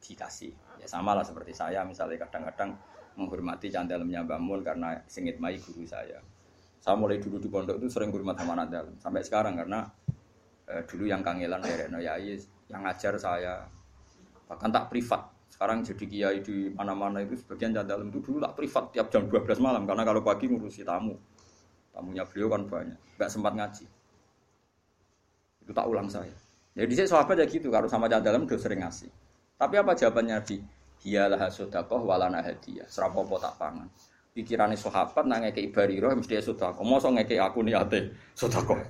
dikasih. 0.00 0.80
Ya 0.80 0.88
sama 0.88 1.12
lah 1.12 1.20
seperti 1.20 1.52
saya 1.52 1.84
misalnya 1.84 2.24
kadang-kadang 2.24 2.72
menghormati 3.20 3.68
candalemnya 3.68 4.24
Bamun 4.24 4.64
karena 4.64 4.96
singit 5.04 5.36
mai 5.36 5.60
guru 5.60 5.84
saya. 5.84 6.16
Saya 6.80 6.96
mulai 6.96 7.20
dulu 7.20 7.36
di 7.36 7.52
pondok 7.52 7.76
itu 7.76 7.92
sering 7.92 8.08
hormat 8.08 8.40
sama 8.40 8.56
Nadal 8.56 8.88
sampai 9.00 9.20
sekarang 9.20 9.52
karena 9.56 9.84
eh, 10.68 10.80
dulu 10.88 11.04
yang 11.04 11.20
kangelan 11.20 11.60
Reno 11.60 12.00
Yai 12.00 12.40
yang 12.72 12.80
ngajar 12.88 13.20
saya 13.20 13.68
bahkan 14.48 14.72
tak 14.72 14.88
privat 14.88 15.33
sekarang 15.54 15.86
jadi 15.86 16.04
kiai 16.10 16.38
di 16.42 16.74
mana-mana 16.74 17.22
itu 17.22 17.38
sebagian 17.38 17.70
dalam 17.70 18.10
itu 18.10 18.18
dulu 18.18 18.42
tak 18.42 18.58
privat 18.58 18.90
tiap 18.90 19.06
jam 19.14 19.30
12 19.30 19.62
malam 19.62 19.86
karena 19.86 20.02
kalau 20.02 20.18
pagi 20.18 20.50
ngurusi 20.50 20.82
tamu. 20.82 21.14
Tamunya 21.94 22.26
beliau 22.26 22.50
kan 22.50 22.66
banyak, 22.66 22.98
nggak 23.14 23.30
sempat 23.30 23.54
ngaji. 23.54 23.86
Itu 25.62 25.70
tak 25.70 25.86
ulang 25.86 26.10
saya. 26.10 26.34
Jadi 26.74 26.92
saya 26.98 27.06
sahabat 27.06 27.38
ya 27.38 27.46
gitu, 27.46 27.70
kalau 27.70 27.86
sama 27.86 28.10
dalam 28.10 28.50
udah 28.50 28.58
sering 28.58 28.82
ngasih. 28.82 29.06
Tapi 29.54 29.78
apa 29.78 29.94
jawabannya 29.94 30.42
Nabi? 30.42 30.58
Dialah 30.98 31.46
sodakoh 31.46 32.02
walana 32.02 32.42
hadiah. 32.42 32.90
Serapopo 32.90 33.38
tak 33.38 33.54
pangan. 33.54 33.86
Pikirannya 34.34 34.74
sahabat 34.74 35.22
nang 35.22 35.46
ngeke 35.46 35.70
ibariro 35.70 36.10
mesti 36.10 36.42
sodakoh. 36.42 36.82
Mosok 36.82 37.14
ngeke 37.14 37.38
aku 37.38 37.62
niate 37.62 38.10
sodakoh. 38.34 38.82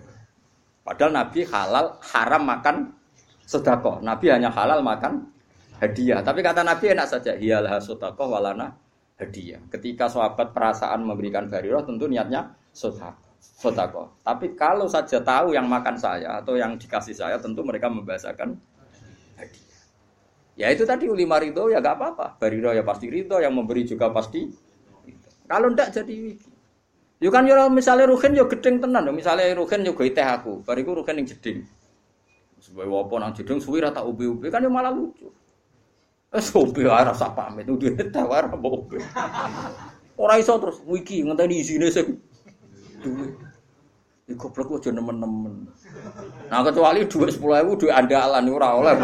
Padahal 0.81 1.12
Nabi 1.12 1.45
halal 1.45 2.01
haram 2.01 2.43
makan 2.49 2.77
sodakoh. 3.45 4.01
Nabi 4.01 4.33
hanya 4.33 4.49
halal 4.49 4.81
makan 4.81 5.34
hadiah. 5.85 6.24
Tapi 6.24 6.41
kata 6.41 6.64
Nabi 6.64 6.97
enak 6.97 7.07
saja, 7.07 7.37
hiyalah 7.37 7.76
sodakoh 7.78 8.32
walana 8.32 8.72
hadiah. 9.20 9.61
Ketika 9.68 10.09
sahabat 10.09 10.57
perasaan 10.57 11.05
memberikan 11.05 11.47
bariroh, 11.53 11.85
tentu 11.85 12.09
niatnya 12.09 12.57
sodakoh. 12.72 14.16
Tapi 14.24 14.57
kalau 14.57 14.89
saja 14.89 15.20
tahu 15.20 15.53
yang 15.53 15.68
makan 15.68 16.01
saya 16.01 16.41
atau 16.41 16.57
yang 16.57 16.80
dikasih 16.80 17.12
saya, 17.12 17.37
tentu 17.37 17.61
mereka 17.61 17.93
membahasakan 17.93 18.57
hadiah. 19.37 19.80
Ya 20.55 20.70
itu 20.72 20.89
tadi 20.89 21.11
ulima 21.11 21.37
ridho 21.37 21.68
ya 21.68 21.82
gak 21.85 22.01
apa-apa. 22.01 22.26
Bariroh 22.41 22.72
ya 22.72 22.87
pasti 22.87 23.12
ridho, 23.12 23.37
yang 23.43 23.53
memberi 23.53 23.85
juga 23.85 24.09
pasti. 24.09 24.49
Kalau 25.45 25.68
ndak 25.70 25.93
jadi. 25.93 26.35
Yo 27.22 27.30
kan 27.30 27.47
yo 27.47 27.57
misalnya 27.70 28.11
rugen 28.11 28.37
yo 28.37 28.45
gedeng 28.51 28.82
tenan, 28.82 29.07
misalnya 29.14 29.55
rugen 29.57 29.87
yo 29.87 29.95
teh 29.97 30.26
aku, 30.26 30.61
bariku 30.66 30.99
rugen 30.99 31.22
yang 31.22 31.28
jeding. 31.30 31.64
Sebagai 32.61 32.91
wapon 32.91 33.22
nang 33.22 33.32
jeding 33.32 33.61
suwi 33.62 33.80
rata 33.80 34.03
ubi-ubi 34.05 34.51
kan 34.51 34.61
yo 34.61 34.68
malah 34.68 34.93
lucu. 34.93 35.30
Wes 36.35 36.51
opo 36.51 36.82
ora 36.82 37.14
usah 37.14 37.30
pamit, 37.30 37.70
udah 37.70 37.95
tawar 38.11 38.51
opo. 38.51 38.91
Ora 40.18 40.35
iso 40.35 40.59
terus 40.59 40.82
wiki 40.82 41.22
ngenteni 41.22 41.62
isine 41.62 41.87
sing 41.95 42.18
duwe. 42.99 43.39
Iku 44.26 44.51
goblok 44.51 44.82
aja 44.82 44.91
nemen-nemen. 44.91 45.70
Nah 46.51 46.61
kecuali 46.66 47.07
duit 47.07 47.39
10.000 47.39 47.78
duit 47.78 47.95
andalan 47.95 48.51
ora 48.51 48.68
oleh 48.74 48.93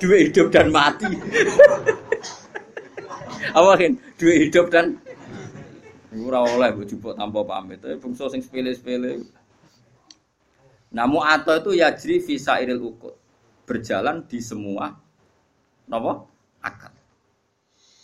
duit 0.00 0.30
hidup 0.30 0.54
dan 0.54 0.70
mati. 0.70 1.08
Apa 3.58 3.74
kan? 3.74 3.98
Duit 4.22 4.38
hidup 4.46 4.70
dan 4.70 5.02
ora 6.14 6.46
oleh 6.46 6.70
bojo 6.78 6.94
tanpa 7.16 7.42
pamit. 7.42 7.82
Tapi 7.82 7.98
bungsu 7.98 8.30
sing 8.30 8.44
sepele-sepele. 8.44 9.26
Namu 10.94 11.26
atau 11.26 11.58
itu 11.58 11.80
yajri 11.80 12.22
visa 12.22 12.62
iril 12.62 12.86
ukut 12.86 13.25
berjalan 13.66 14.22
di 14.30 14.38
semua 14.38 14.94
nopo 15.90 16.30
akad. 16.62 16.94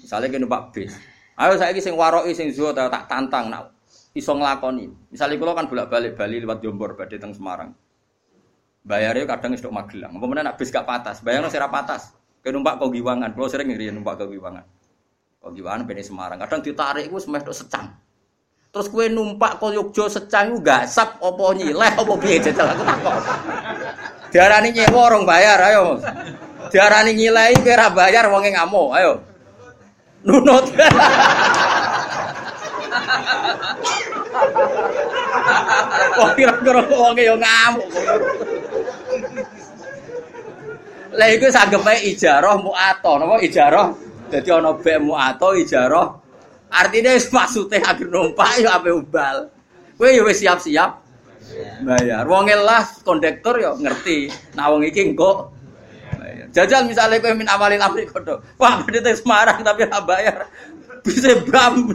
Misalnya 0.03 0.29
kene 0.29 0.47
Pak 0.51 0.63
bis. 0.75 0.93
Ayo 1.39 1.57
saya 1.57 1.73
sing 1.79 1.95
waroi 1.97 2.35
sing 2.37 2.53
zuhud 2.53 2.77
tak 2.77 3.09
tantang 3.09 3.49
nak 3.49 3.73
iso 4.13 4.35
nglakoni. 4.37 4.91
Misalnya 5.09 5.41
kalau 5.41 5.55
kan 5.57 5.67
bolak-balik 5.71 6.19
Bali 6.19 6.43
lewat 6.43 6.61
Jombor 6.61 6.99
badhe 6.99 7.17
teng 7.17 7.33
Semarang. 7.33 7.73
Bayarnya 8.83 9.25
kadang 9.31 9.55
istok 9.55 9.71
Magelang. 9.71 10.19
Apa 10.19 10.27
meneh 10.27 10.43
nak 10.43 10.59
bis 10.59 10.75
gak 10.75 10.83
patas, 10.83 11.23
bayarnya 11.23 11.49
sira 11.55 11.71
patas. 11.71 12.13
Ke 12.43 12.51
numpak 12.51 12.83
kau 12.83 12.91
giwangan, 12.91 13.31
kalau 13.31 13.47
sering 13.47 13.71
ngiri 13.71 13.95
numpak 13.95 14.19
kau 14.19 14.27
giwangan. 14.27 14.67
Kau 15.39 15.55
giwangan 15.55 15.87
bene 15.87 16.03
Semarang. 16.03 16.43
Kadang 16.43 16.61
ditarik 16.67 17.07
semeh 17.07 17.41
tok 17.47 17.55
secang. 17.55 17.95
Terus 18.73 18.89
kue 18.89 19.07
numpak 19.13 19.61
ke 19.61 19.69
Yogyo 19.77 20.09
secang 20.09 20.57
gasap 20.65 21.21
apa 21.21 21.45
nyileh 21.53 21.93
apa 21.93 22.13
piye 22.17 22.41
jajal 22.41 22.73
aku 22.73 22.83
takon. 22.89 23.23
Diarani 24.33 24.73
nyewa 24.73 25.13
orang 25.13 25.29
bayar 25.29 25.61
ayo. 25.61 26.01
Diarani 26.73 27.13
nyilai 27.13 27.53
kira 27.61 27.93
bayar 27.93 28.33
wonge 28.33 28.49
ngamuk 28.49 28.97
ayo. 28.97 29.21
Nunut. 30.25 30.73
Kok 36.17 36.31
kira-kira 36.33 36.81
wonge 36.89 37.23
yo 37.29 37.37
ngamuk. 37.37 37.87
Lah 41.13 41.29
iku 41.29 41.53
sanggepe 41.53 42.09
ijarah 42.09 42.57
muato, 42.57 43.21
napa 43.21 43.37
ijarah? 43.45 43.93
Dadi 44.33 44.49
ana 44.49 44.73
bek 44.73 44.97
muato 44.97 45.53
ijarah. 45.53 46.09
Artinya 46.73 47.13
maksude 47.13 47.85
agar 47.85 48.09
numpak 48.09 48.65
ya 48.65 48.81
ape 48.81 48.89
ubal. 48.97 49.53
Ya 50.01 50.25
wis 50.25 50.41
siap-siap 50.41 51.02
bayar. 51.85 52.25
Wong 52.29 52.47
lah 52.49 52.85
kondektor 53.03 53.59
ya 53.59 53.75
ngerti. 53.77 54.31
Nah 54.55 54.71
wong 54.71 54.87
iki 54.87 55.13
engko 55.13 55.53
bayar. 56.17 56.47
Jajal 56.55 56.87
misalnya 56.89 57.21
kowe 57.21 57.35
min 57.35 57.49
amalin 57.49 57.83
amri 57.83 58.07
kodo. 58.07 58.41
Wah, 58.57 58.81
bedete 58.87 59.17
Semarang 59.17 59.61
tapi 59.65 59.85
ora 59.87 60.01
bayar. 60.03 60.47
Bisa 61.03 61.35
bam. 61.47 61.91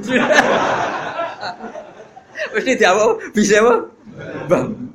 Wis 2.53 2.63
diawo 2.77 3.17
bisa 3.33 3.59
apa? 3.59 3.75
Bam. 4.45 4.93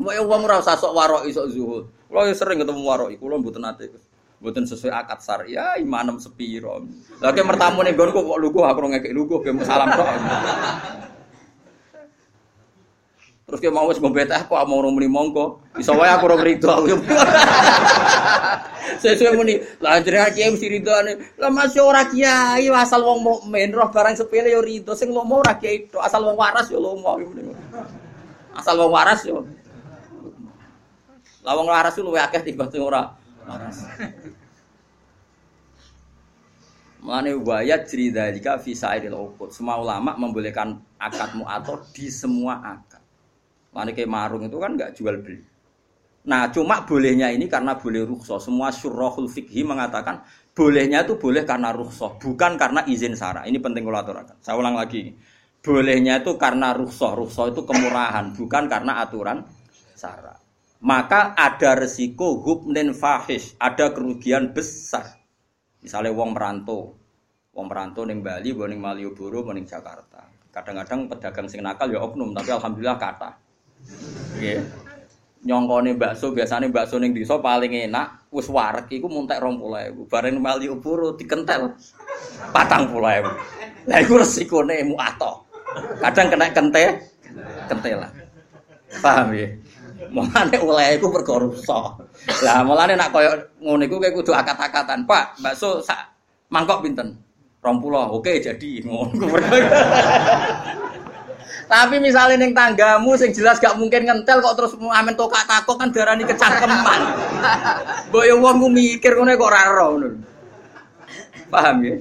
Mau 0.00 0.10
yang 0.16 0.26
uang 0.26 0.42
rasa 0.48 0.74
sok 0.80 0.96
warok 0.96 1.22
isok 1.28 1.46
zuhud. 1.52 1.84
Kalau 2.10 2.26
yang 2.26 2.34
sering 2.34 2.58
ketemu 2.58 2.82
warok, 2.82 3.14
kulo 3.20 3.38
mboten 3.38 3.62
nate. 3.62 3.92
Mboten 4.40 4.64
sesuai 4.64 4.90
akad 4.90 5.20
sar. 5.20 5.40
Ya 5.46 5.76
imanem 5.76 6.16
sepiro. 6.16 6.82
Lagi 7.20 7.44
mertamu 7.44 7.84
nih 7.84 7.92
gonku 7.92 8.24
kok 8.24 8.40
lugu 8.40 8.64
aku 8.64 8.88
ngekek 8.88 9.12
lugu 9.12 9.44
ke 9.44 9.52
salam 9.62 9.92
tok. 9.92 10.08
Terus 13.50 13.66
dia 13.66 13.74
mau 13.74 13.90
wis 13.90 13.98
ngombe 13.98 14.22
teh 14.22 14.38
kok 14.46 14.62
mau 14.70 14.78
muni 14.78 15.10
mongko. 15.10 15.74
Iso 15.74 15.98
wae 15.98 16.06
aku 16.06 16.30
ora 16.30 16.38
rido. 16.38 16.70
Sesuai 19.02 19.34
muni, 19.34 19.58
lah 19.82 19.98
jenengan 19.98 20.30
kiai 20.30 20.54
mesti 20.54 20.70
ridone. 20.70 21.34
Lah 21.34 21.50
masih 21.50 21.82
ora 21.82 22.06
kiai 22.06 22.70
asal 22.70 23.02
wong 23.02 23.26
mukmin 23.26 23.74
roh 23.74 23.90
barang 23.90 24.14
sepele 24.14 24.54
yo 24.54 24.62
rido. 24.62 24.94
Sing 24.94 25.10
lomo 25.10 25.42
ora 25.42 25.58
kiai 25.58 25.90
tok, 25.90 25.98
asal 25.98 26.22
wong 26.22 26.38
waras 26.38 26.70
yo 26.70 26.78
lomo. 26.78 27.18
Asal 28.54 28.78
wong 28.78 28.94
waras 28.94 29.26
yo. 29.26 29.42
Lah 31.42 31.52
wong 31.58 31.66
waras 31.66 31.98
ku 31.98 32.06
luwih 32.06 32.22
akeh 32.22 32.46
timbang 32.46 32.70
sing 32.70 32.86
ora 32.86 33.18
waras. 33.50 33.82
Mengenai 37.02 37.34
wayat 37.34 37.88
cerita 37.90 38.30
jika 38.30 38.62
visa 38.62 38.94
idil 38.94 39.18
ukut. 39.18 39.50
Semua 39.50 39.74
ulama 39.74 40.14
membolehkan 40.14 40.78
akad 41.02 41.34
mu'ator 41.34 41.82
di 41.90 42.06
semua 42.14 42.62
akad. 42.62 42.99
Mengenai 43.70 43.94
kayak 43.94 44.10
marung 44.10 44.42
itu 44.46 44.56
kan 44.58 44.74
nggak 44.74 44.90
jual 44.98 45.14
beli. 45.22 45.40
Nah, 46.20 46.52
cuma 46.52 46.84
bolehnya 46.84 47.32
ini 47.32 47.48
karena 47.48 47.78
boleh 47.78 48.04
rukhsah. 48.04 48.42
Semua 48.42 48.68
syurrahul 48.68 49.30
fikhi 49.30 49.64
mengatakan 49.64 50.20
bolehnya 50.52 51.06
itu 51.06 51.16
boleh 51.16 51.46
karena 51.48 51.72
rukhsah, 51.72 52.20
bukan 52.20 52.60
karena 52.60 52.84
izin 52.84 53.16
sara. 53.16 53.48
Ini 53.48 53.56
penting 53.56 53.86
kalau 53.88 53.98
aturakan. 54.04 54.36
Saya 54.42 54.60
ulang 54.60 54.76
lagi. 54.76 55.16
Bolehnya 55.64 56.20
itu 56.20 56.36
karena 56.36 56.76
rukhsah. 56.76 57.16
Rukhsah 57.16 57.54
itu 57.54 57.64
kemurahan, 57.64 58.36
bukan 58.36 58.68
karena 58.68 59.00
aturan 59.00 59.46
sara 59.96 60.40
maka 60.80 61.36
ada 61.36 61.76
resiko 61.76 62.40
hubnen 62.40 62.96
fahish, 62.96 63.54
ada 63.60 63.92
kerugian 63.92 64.56
besar. 64.56 65.20
Misalnya 65.84 66.12
wong 66.16 66.32
merantau, 66.32 66.96
wong 67.52 67.66
merantau 67.68 68.04
neng 68.08 68.24
Bali, 68.24 68.52
neng 68.52 68.80
Malioboro, 68.80 69.44
neng 69.52 69.68
Jakarta. 69.68 70.24
Kadang-kadang 70.50 71.06
pedagang 71.06 71.46
sing 71.46 71.60
nakal 71.62 71.92
ya 71.92 72.00
oknum, 72.00 72.32
tapi 72.32 72.50
alhamdulillah 72.50 72.98
kata. 72.98 73.30
Yeah. 74.40 74.64
Nyongkone 75.40 75.96
bakso 75.96 76.36
biasanya 76.36 76.68
bakso 76.68 77.00
ning 77.00 77.16
desa 77.16 77.40
paling 77.40 77.72
enak 77.88 78.28
wis 78.28 78.44
wareg 78.52 78.92
iku 78.92 79.08
muntek 79.08 79.40
20.000. 79.40 80.08
Bareng 80.12 80.36
Malioboro 80.36 81.16
dikentel 81.16 81.72
40.000. 82.52 83.88
Lah 83.88 83.98
iku 84.04 84.20
resikone 84.20 84.84
muato. 84.84 85.48
Kadang 86.04 86.28
kena 86.28 86.52
kente 86.52 86.84
kentelan. 87.72 88.12
Paham 89.00 89.32
ya? 89.32 89.48
Mulane 90.10 90.56
oleh 90.60 91.00
iku 91.00 91.08
perkara 91.08 91.46
rusak. 91.46 92.04
Lah 92.44 92.60
mulane 92.66 92.98
nak 92.98 93.08
koyo 93.08 93.32
ngono 93.64 93.86
iku 93.86 93.96
kowe 93.96 94.10
kudu 94.12 94.32
akat-akatan. 94.36 95.08
Pak, 95.08 95.40
bakso 95.40 95.80
sak 95.80 96.10
mangkok 96.52 96.84
pinten? 96.84 97.16
20. 97.64 98.16
Oke, 98.16 98.40
jadi 98.44 98.70
ngono. 98.84 99.24
Tapi 101.70 102.02
misalnya 102.02 102.42
neng 102.42 102.50
tanggamu 102.50 103.14
sing 103.14 103.30
jelas 103.30 103.62
gak 103.62 103.78
mungkin 103.78 104.02
ngentel 104.02 104.42
kok 104.42 104.58
terus 104.58 104.74
amen 104.74 105.14
tokak 105.14 105.46
takok 105.46 105.78
kan 105.78 105.94
darani 105.94 106.26
kecangkeman. 106.26 107.00
Mbok 108.10 108.24
yo 108.26 108.34
wong 108.42 108.74
mikir 108.74 109.14
ngono 109.14 109.38
kok 109.38 109.46
ora 109.46 109.62
ngono. 109.70 110.08
Paham 111.46 111.76
ya? 111.86 111.94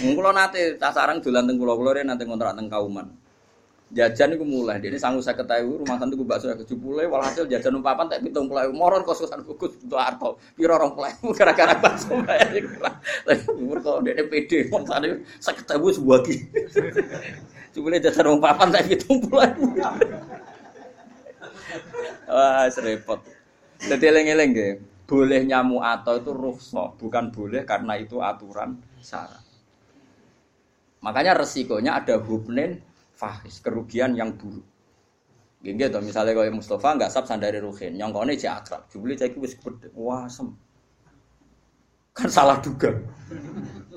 Mung 0.00 0.14
kula 0.16 0.32
nate 0.32 0.80
sarang 0.80 1.20
dolan 1.20 1.44
teng 1.44 1.60
kula-kula 1.60 2.00
nate 2.00 2.24
ngontrak 2.24 2.56
teng 2.56 2.72
Kauman. 2.72 3.12
Jajan 3.88 4.36
itu 4.36 4.44
mulai. 4.44 4.76
Ini 4.80 5.00
sanggup 5.00 5.24
saya 5.24 5.36
ketahui 5.40 5.80
rumah 5.80 5.96
santu 5.96 6.20
gue 6.20 6.28
bakso 6.28 6.52
tujuh 6.52 6.76
puluh 6.76 7.08
walhasil 7.08 7.48
jajan 7.48 7.72
numpapan 7.72 8.04
tak 8.12 8.20
hitung 8.20 8.48
mulai 8.48 8.68
moron 8.68 9.00
kosusan 9.00 9.40
kukus 9.48 9.80
untuk 9.80 9.96
arto. 9.96 10.36
Piro 10.52 10.76
orang 10.76 10.92
mulai 10.92 11.12
gara-gara 11.38 11.72
bakso 11.80 12.20
bayar 12.24 12.52
lagi 13.24 13.44
umur 13.52 13.80
kalau 13.80 14.00
dia 14.04 14.20
pd 14.20 14.68
mau 14.68 14.84
tadi 14.84 15.16
saya 15.40 15.56
ketahui 15.56 15.92
sebuah 15.92 16.20
ki 16.24 16.34
cuma 17.72 17.96
jajan 18.04 18.24
numpapan 18.28 18.68
tak 18.72 18.84
hitung 18.88 19.20
mulai 19.28 19.52
wah 22.28 22.68
serempet 22.68 23.20
jadi 23.88 24.04
eleng-eleng 24.12 24.50
deh 24.52 24.72
boleh 25.08 25.40
nyamu 25.48 25.80
atau 25.80 26.20
itu 26.20 26.36
rukhsah 26.36 26.92
bukan 27.00 27.32
boleh 27.32 27.64
karena 27.64 27.96
itu 27.96 28.20
aturan 28.20 28.76
syarat. 29.00 29.40
Makanya 31.00 31.40
resikonya 31.40 32.02
ada 32.02 32.20
hubnen 32.20 32.84
fahis, 33.18 33.58
kerugian 33.58 34.14
yang 34.14 34.38
buruk. 34.38 34.62
Gini 35.58 35.74
gitu, 35.74 35.98
misalnya 35.98 36.38
kalau 36.38 36.54
Mustafa 36.54 36.94
nggak 36.94 37.10
sab 37.10 37.26
sandari 37.26 37.58
ruhin, 37.58 37.98
yang 37.98 38.14
kau 38.14 38.22
ini 38.22 38.38
akrab, 38.46 38.86
jubli 38.94 39.18
cek 39.18 39.34
wis 39.42 39.58
wah 39.90 40.30
sem, 40.30 40.54
kan 42.14 42.30
salah 42.30 42.62
duga. 42.62 42.94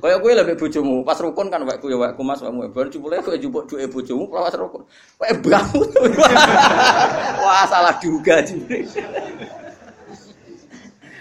Kayak 0.02 0.18
gue 0.26 0.32
lebih 0.34 0.56
bujumu, 0.58 1.06
pas 1.06 1.22
rukun 1.22 1.54
kan 1.54 1.62
wakku 1.62 1.86
ya 1.94 2.02
wakku 2.02 2.26
mas 2.26 2.42
wakmu, 2.42 2.66
baru 2.74 2.90
jubli 2.90 3.22
gue 3.22 3.38
jubuk 3.38 3.70
dua 3.70 3.86
bujumu, 3.86 4.26
pas 4.26 4.58
rukun, 4.58 4.90
kayak 5.22 5.38
bangun, 5.46 5.90
wah 7.46 7.64
salah 7.70 7.94
duga 8.02 8.42
jubli. 8.42 8.82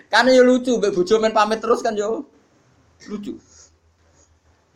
kan 0.09 0.25
ya 0.25 0.41
lucu, 0.41 0.81
bujo 0.81 1.21
main 1.21 1.37
pamit 1.37 1.61
terus 1.61 1.85
kan 1.85 1.93
yo 1.93 2.25
lucu. 3.13 3.37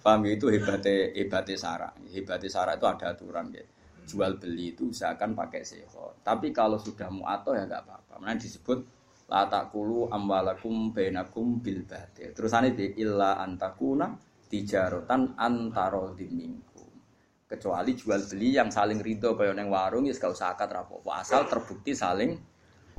Paham 0.04 0.28
ya? 0.28 0.36
itu 0.36 0.52
hebatnya 0.52 1.16
hebatnya 1.16 1.56
Sarah. 1.56 1.92
Hebatnya 2.12 2.52
Sarah 2.52 2.76
itu 2.76 2.84
ada 2.84 3.16
aturan 3.16 3.48
ya. 3.56 3.64
Jual 4.04 4.36
beli 4.36 4.76
itu 4.76 4.92
usahakan 4.92 5.32
pakai 5.32 5.64
seho. 5.64 6.20
Tapi 6.20 6.52
kalau 6.52 6.76
sudah 6.76 7.08
muato 7.08 7.56
ya 7.56 7.64
nggak 7.64 7.88
apa-apa. 7.88 8.20
Mana 8.20 8.36
disebut 8.36 8.84
la 9.32 9.48
takulu 9.48 10.12
amwalakum 10.12 10.92
bainakum 10.92 11.64
bil 11.64 11.88
batil. 11.88 12.36
Terusane 12.36 12.76
di 12.76 13.00
illa 13.00 13.40
antakuna 13.40 14.12
tijarotan 14.52 15.40
antaro 15.40 16.12
dimingkum. 16.12 16.84
Kecuali 17.48 17.96
jual 17.96 18.28
beli 18.28 18.60
yang 18.60 18.68
saling 18.68 19.00
ridho 19.00 19.32
kaya 19.40 19.56
neng 19.56 19.72
warung 19.72 20.04
ya 20.04 20.12
gak 20.12 20.36
usah 20.36 20.52
akad 20.52 20.68
rapopo. 20.68 21.16
Asal 21.16 21.48
terbukti 21.48 21.96
saling 21.96 22.36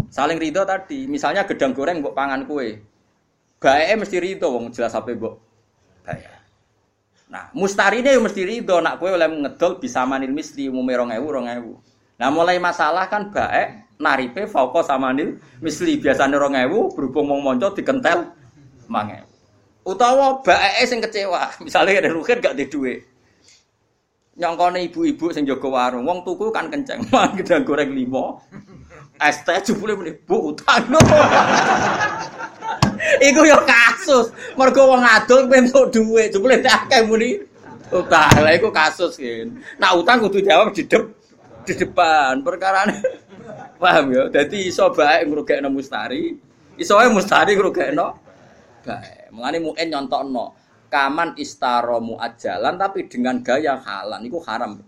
saling 0.10 0.42
ridho 0.42 0.66
tadi. 0.66 1.06
Misalnya 1.06 1.46
gedang 1.46 1.78
goreng 1.78 2.02
mbok 2.02 2.18
pangan 2.18 2.50
kue. 2.50 2.82
Bae 3.62 3.94
mesti 3.94 4.18
ridho 4.18 4.50
wong 4.50 4.74
jelas 4.74 4.98
mbok 4.98 5.38
bayar. 6.02 6.35
Nah, 7.36 7.52
mustarine 7.52 8.16
yo 8.16 8.24
mesti 8.24 8.48
ridho 8.48 8.80
nak 8.80 8.96
kowe 8.96 9.12
oleh 9.12 9.28
ngedol 9.28 9.76
bisa 9.84 10.08
manil 10.08 10.32
misli 10.32 10.72
umume 10.72 10.96
2000 10.96 11.20
2000. 11.20 12.16
Nah, 12.16 12.32
mulai 12.32 12.64
masalah 12.64 13.12
kan 13.12 13.28
baik 13.28 14.00
naripe 14.00 14.48
fauqa 14.48 14.88
samanil 14.88 15.36
misli 15.60 16.00
biasane 16.00 16.40
2000 16.40 16.96
berhubung 16.96 17.28
mau 17.28 17.44
monco 17.44 17.76
dikentel 17.76 18.32
mange. 18.88 19.20
Utawa 19.84 20.40
baeke 20.48 20.88
sing 20.88 21.04
kecewa, 21.04 21.52
misalnya 21.68 22.08
ada 22.08 22.16
rugen 22.16 22.40
gak 22.40 22.56
di. 22.56 22.72
Nyongkone 24.40 24.88
ibu-ibu 24.88 25.36
sing 25.36 25.44
jaga 25.44 25.68
warung, 25.68 26.08
wong 26.08 26.24
tuku 26.24 26.56
kan 26.56 26.72
kenceng, 26.72 27.04
man 27.12 27.36
gedang 27.36 27.68
goreng 27.68 27.92
limo. 27.92 28.40
Es 29.20 29.44
teh 29.44 29.60
muni, 29.76 30.16
"Bu, 30.24 30.56
utang." 30.56 30.88
Iku 33.22 33.42
yo 33.46 33.60
kasus. 33.64 34.34
Mergo 34.58 34.90
wong 34.90 35.04
adol 35.04 35.50
entuk 35.52 35.94
dhuwit, 35.94 36.34
jebule 36.34 36.60
tak 36.62 36.90
akeh 36.90 37.06
muni 37.06 37.38
utang. 37.94 38.32
Lah 38.42 38.54
iku 38.54 38.70
kasus 38.74 39.18
kan. 39.20 39.48
Nak 39.78 39.92
utang 40.02 40.18
kudu 40.26 40.42
jawab 40.42 40.74
di 40.74 40.84
dep 40.86 41.04
di 41.66 41.74
depan 41.74 42.42
perkarane. 42.42 42.98
Paham 43.82 44.14
ya? 44.14 44.24
Dadi 44.32 44.72
iso 44.72 44.90
bae 44.94 45.26
ngrugekno 45.28 45.70
mustari, 45.70 46.34
iso 46.80 46.96
wae 46.98 47.10
mustari 47.12 47.54
ngrugekno 47.54 48.08
bae. 48.86 49.30
Mulane 49.34 49.58
muen 49.62 49.88
nyontokno. 49.90 50.66
kaman 50.96 51.36
istaromu 51.36 52.16
ajalan 52.16 52.80
tapi 52.80 53.12
dengan 53.12 53.44
gaya 53.44 53.76
halan 53.84 54.24
itu 54.24 54.40
haram. 54.48 54.80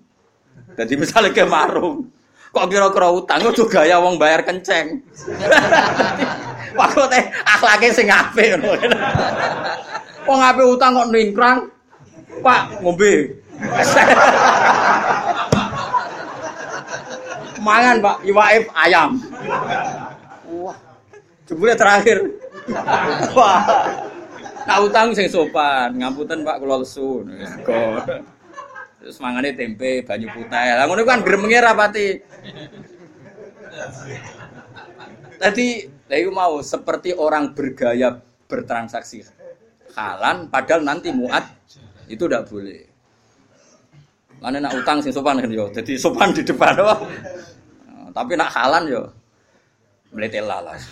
Jadi 0.79 0.93
misalnya 0.95 1.35
ke 1.35 1.43
marung, 1.43 2.07
kok 2.55 2.67
kira-kira 2.71 3.11
utang 3.11 3.43
itu 3.43 3.67
gaya 3.67 3.99
wong 3.99 4.15
bayar 4.15 4.47
kenceng. 4.47 5.03
Teh 6.85 7.23
akhlaknya 7.43 7.89
sing 7.89 8.07
apik 8.07 8.57
ngono. 8.57 8.77
Wong 10.27 10.39
apik 10.43 10.65
utang 10.67 10.93
kok 10.93 11.09
ningkrang. 11.09 11.59
Pak 12.43 12.61
ngombe. 12.85 13.33
Mangan 17.57 17.97
Pak, 17.99 18.15
iwaif 18.23 18.69
ayam. 18.77 19.17
Wah. 20.47 20.77
Jebule 21.49 21.73
terakhir. 21.73 22.21
Wah. 23.33 23.63
Nah 24.67 24.77
utang 24.83 25.15
sing 25.15 25.31
sopan, 25.31 25.95
ngapunten 25.97 26.43
Pak 26.43 26.59
kula 26.59 26.83
lesu. 26.83 27.23
Terus 28.99 29.17
mangane 29.23 29.55
tempe, 29.55 30.03
banyu 30.03 30.27
putih. 30.29 30.67
Lah 30.75 30.85
ngono 30.85 31.01
kan 31.07 31.23
gremenge 31.23 31.59
rapati. 31.63 32.07
Tadi, 35.37 35.67
saya 36.07 36.31
mau 36.31 36.63
seperti 36.63 37.11
orang 37.11 37.51
bergaya 37.51 38.15
bertransaksi 38.47 39.27
halan, 39.91 40.47
padahal 40.47 40.87
nanti 40.87 41.11
muat 41.11 41.43
itu 42.07 42.23
tidak 42.23 42.47
boleh. 42.47 42.87
Mana 44.39 44.63
nak 44.63 44.77
utang 44.77 45.03
sing 45.03 45.11
sopan 45.11 45.43
kan 45.43 45.51
yo, 45.51 45.67
jadi 45.73 45.99
sopan 45.99 46.31
di 46.31 46.47
depan 46.47 46.79
wah. 46.79 46.99
Tapi 48.15 48.39
nak 48.39 48.49
halan 48.55 48.83
yo, 48.87 49.03
melete 50.15 50.39
lalas. 50.39 50.87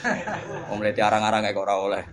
Mau 0.68 0.76
melete 0.76 0.99
arang-arang 0.99 1.47
kayak 1.47 1.57
ora 1.57 1.76
oleh. 1.80 2.03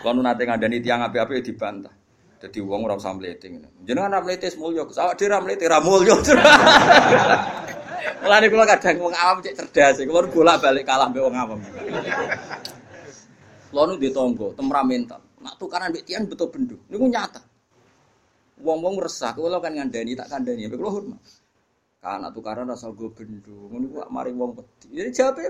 Kalau 0.00 0.24
nanti 0.24 0.48
ngadani 0.48 0.80
tiang 0.80 1.04
api-api 1.04 1.44
dibantah. 1.44 1.92
Jadi 2.36 2.60
uang 2.60 2.84
orang 2.84 3.00
mlete 3.16 3.48
ngene. 3.48 3.68
Jenengan 3.84 4.12
ra 4.12 4.20
mlete 4.20 4.52
semulya, 4.52 4.84
awak 4.84 5.16
dhewe 5.16 5.32
ra 5.32 5.40
mlete 5.40 5.64
ra. 5.66 5.80
Mulane 8.22 8.46
kula 8.50 8.64
kadang 8.66 8.96
wong 9.02 9.14
awam 9.14 9.38
cek 9.42 9.54
cerdas, 9.58 9.98
kula 10.06 10.30
bolak-balik 10.30 10.84
kalah 10.86 11.10
mbek 11.10 11.22
wong 11.26 11.36
awam. 11.36 11.58
Kula 13.70 13.82
nu 13.90 13.94
di 13.98 14.10
tangga, 14.14 14.46
temperamental. 14.54 15.20
Nak 15.42 15.54
tukaran 15.58 15.90
mbek 15.90 16.06
tiang 16.06 16.30
betul 16.30 16.48
bendo. 16.50 16.76
Niku 16.86 17.06
nyata. 17.10 17.42
Wong-wong 18.62 19.02
resah, 19.02 19.34
kula 19.34 19.58
kan 19.58 19.74
ngandani 19.74 20.14
tak 20.14 20.30
kandani, 20.30 20.70
kula 20.70 20.90
hormat. 20.90 21.22
Kana 22.06 22.30
tukaran 22.30 22.70
rasa 22.70 22.94
go 22.94 23.10
bendo. 23.10 23.66
Ngono 23.66 23.86
ku 23.90 23.98
mari 24.14 24.30
wong 24.30 24.54
wedi. 24.54 24.94
Jadi 24.94 25.10
jawabe 25.10 25.42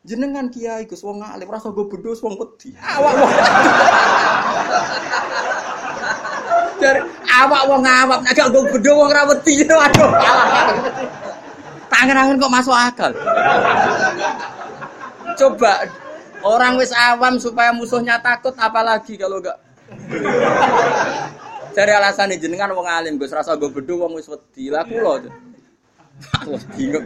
jenengan 0.00 0.48
kiai 0.48 0.88
Gus 0.88 1.04
wong 1.06 1.22
alim 1.22 1.46
rasa 1.46 1.70
go 1.70 1.86
bendo 1.86 2.10
wong 2.10 2.34
wedi. 2.34 2.74
Awak 2.74 3.12
wong. 3.14 3.30
Dari 6.82 7.00
awak 7.30 7.62
wong 7.70 7.82
awak 7.86 8.18
nek 8.26 8.34
gak 8.34 8.50
go 8.50 8.66
bendo 8.66 8.90
wong 8.98 9.10
ra 9.14 9.22
wedi. 9.30 9.62
Waduh. 9.70 10.10
Tangan-tangan 12.00 12.40
kok 12.40 12.54
masuk 12.56 12.72
akal. 12.72 13.12
Coba 15.36 15.84
orang 16.40 16.80
wis 16.80 16.96
awam 16.96 17.36
supaya 17.36 17.76
musuhnya 17.76 18.16
takut 18.24 18.56
apalagi 18.56 19.20
kalau 19.20 19.36
enggak 19.36 19.60
Cari 21.76 21.92
alasan 21.92 22.32
jenengan 22.40 22.72
wong 22.72 22.88
alim 22.88 23.20
Gus 23.20 23.36
rasa 23.36 23.52
go 23.52 23.68
bedo 23.68 24.00
wong 24.00 24.16
wis 24.16 24.32
wedi. 24.32 24.72
Lah 24.72 24.80
kula. 24.88 25.28
Aku 26.40 26.56
bingung. 26.72 27.04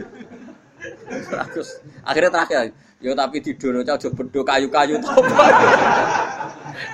Terus 1.51 1.69
akhirnya 2.07 2.31
terakhir, 2.31 2.71
yo 3.03 3.11
tapi 3.11 3.43
tidur 3.43 3.83
aja 3.83 3.99
aja 3.99 4.07
bedo 4.07 4.47
kayu-kayu 4.47 4.95
to. 5.03 5.11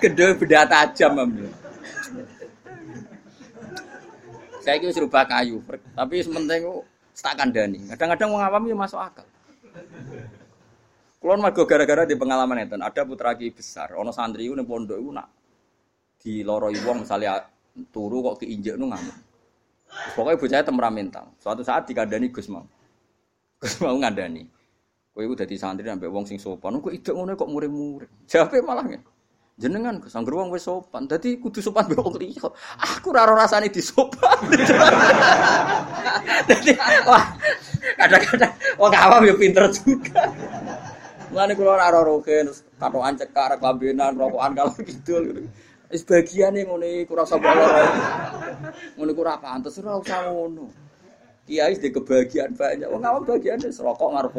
Gede 0.01 0.25
beda 0.41 0.65
tajam 0.65 1.21
ambil. 1.21 1.53
Saya 4.61 4.77
kira 4.77 4.93
serba 4.93 5.25
kayu, 5.25 5.57
tapi 5.97 6.21
sementing 6.21 6.65
tak 7.15 7.35
kandani. 7.35 7.83
Kadang-kadang 7.91 8.29
wong 8.31 8.41
awam 8.41 8.63
yo 8.67 8.75
masuk 8.75 8.99
akal. 8.99 9.27
Kulon 11.21 11.37
mergo 11.37 11.69
gara-gara 11.69 12.07
di 12.09 12.17
pengalaman 12.17 12.65
itu, 12.65 12.73
ada 12.81 13.01
putra 13.05 13.37
ki 13.37 13.53
besar, 13.53 13.93
ono 13.93 14.09
santri 14.09 14.49
itu 14.49 14.57
pondok 14.65 14.97
itu 14.97 15.13
nak 15.13 15.29
di 16.17 16.41
loroi 16.41 16.81
wong 16.81 17.05
misalnya 17.05 17.45
turu 17.93 18.25
kok 18.25 18.41
keinjek 18.41 18.73
nu 18.73 18.89
ngamuk. 18.89 19.17
Pokoknya 20.17 20.39
bocahnya 20.39 20.65
temperamental. 20.65 21.25
Suatu 21.37 21.61
saat 21.61 21.85
dikandani 21.85 22.33
Gus 22.33 22.49
mau, 22.49 22.65
Gus 23.61 23.77
mau 23.83 23.93
ngandani. 23.93 24.49
Kowe 25.11 25.21
iku 25.27 25.35
dadi 25.35 25.59
santri 25.59 25.85
sampai 25.85 26.09
wong 26.09 26.25
sing 26.25 26.39
sopan, 26.41 26.81
kok 26.81 26.89
ide 26.89 27.11
ngono 27.13 27.37
kok 27.37 27.51
murid-murid. 27.51 28.09
Jawabe 28.25 28.57
malah 28.65 28.83
nggak. 28.87 29.03
Jenengan 29.59 29.99
Gus 29.99 30.15
angger 30.15 30.31
wong 30.31 30.55
wis 30.55 30.63
sopan, 30.63 31.11
dadi 31.11 31.35
kudu 31.35 31.59
sopan 31.59 31.83
mbek 31.91 31.99
wong. 31.99 32.15
Aku 32.79 33.11
ora 33.11 33.27
rasane 33.27 33.67
disopan. 33.67 34.47
Dadi 36.47 36.71
wah 37.03 37.35
kadang-kadang 37.99 38.53
wong 38.79 38.93
awam 38.95 39.27
ya 39.27 39.35
pinter 39.35 39.67
juga. 39.75 40.31
Mulane 41.29 41.53
kula 41.53 41.77
ora 41.77 41.91
ora 41.91 42.01
roke 42.07 42.31
terus 42.31 42.63
katokan 42.79 43.19
cekak 43.19 43.59
kelambenan 43.59 44.15
rokokan 44.17 44.51
kalau 44.55 44.73
gitu. 44.81 45.45
Wis 45.91 46.07
bagiane 46.07 46.63
ngono 46.63 46.87
iku 46.87 47.19
ora 47.19 47.27
usah 47.27 47.37
bolor. 47.37 47.69
Ngono 48.97 49.09
iku 49.11 49.21
ora 49.21 49.35
pantes 49.37 49.77
ora 49.83 49.99
usah 49.99 50.31
ngono. 50.31 50.65
Kiai 51.45 51.75
di 51.75 51.91
kebahagiaan 51.91 52.55
banyak. 52.55 52.87
Wong 52.87 53.03
awam 53.03 53.27
bagiane 53.27 53.67
rokok 53.67 54.09
ngarep. 54.15 54.35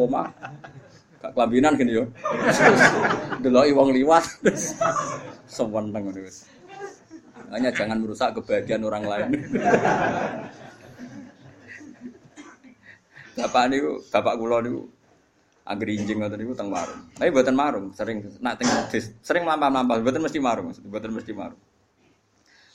Gak 1.23 1.33
kelambinan 1.39 1.79
gini 1.79 2.03
yo. 2.03 2.05
Deloki 3.39 3.71
wong 3.71 3.95
liwat. 3.95 4.27
Seweneng 5.47 6.11
ngono. 6.11 6.27
Hanya 7.55 7.71
jangan 7.71 8.03
merusak 8.03 8.35
kebahagiaan 8.35 8.83
orang 8.83 9.05
lain. 9.07 9.31
bapak 13.33 13.65
niku, 13.73 14.03
bapak 14.13 14.35
kula 14.37 14.61
niku 14.61 14.85
Angger 15.63 15.95
injing 15.95 16.19
ngoten 16.19 16.43
niku 16.43 16.59
teng 16.59 16.75
warung. 16.75 17.07
Tapi 17.15 17.31
mboten 17.31 17.55
marung, 17.55 17.87
sering 17.95 18.19
nak 18.43 18.59
teng 18.59 18.67
sering 19.23 19.47
mlampah-mlampah, 19.47 20.03
mboten 20.03 20.23
mesti 20.27 20.43
marung, 20.43 20.75
mboten 20.75 21.15
mesti 21.15 21.31
marung. 21.31 21.61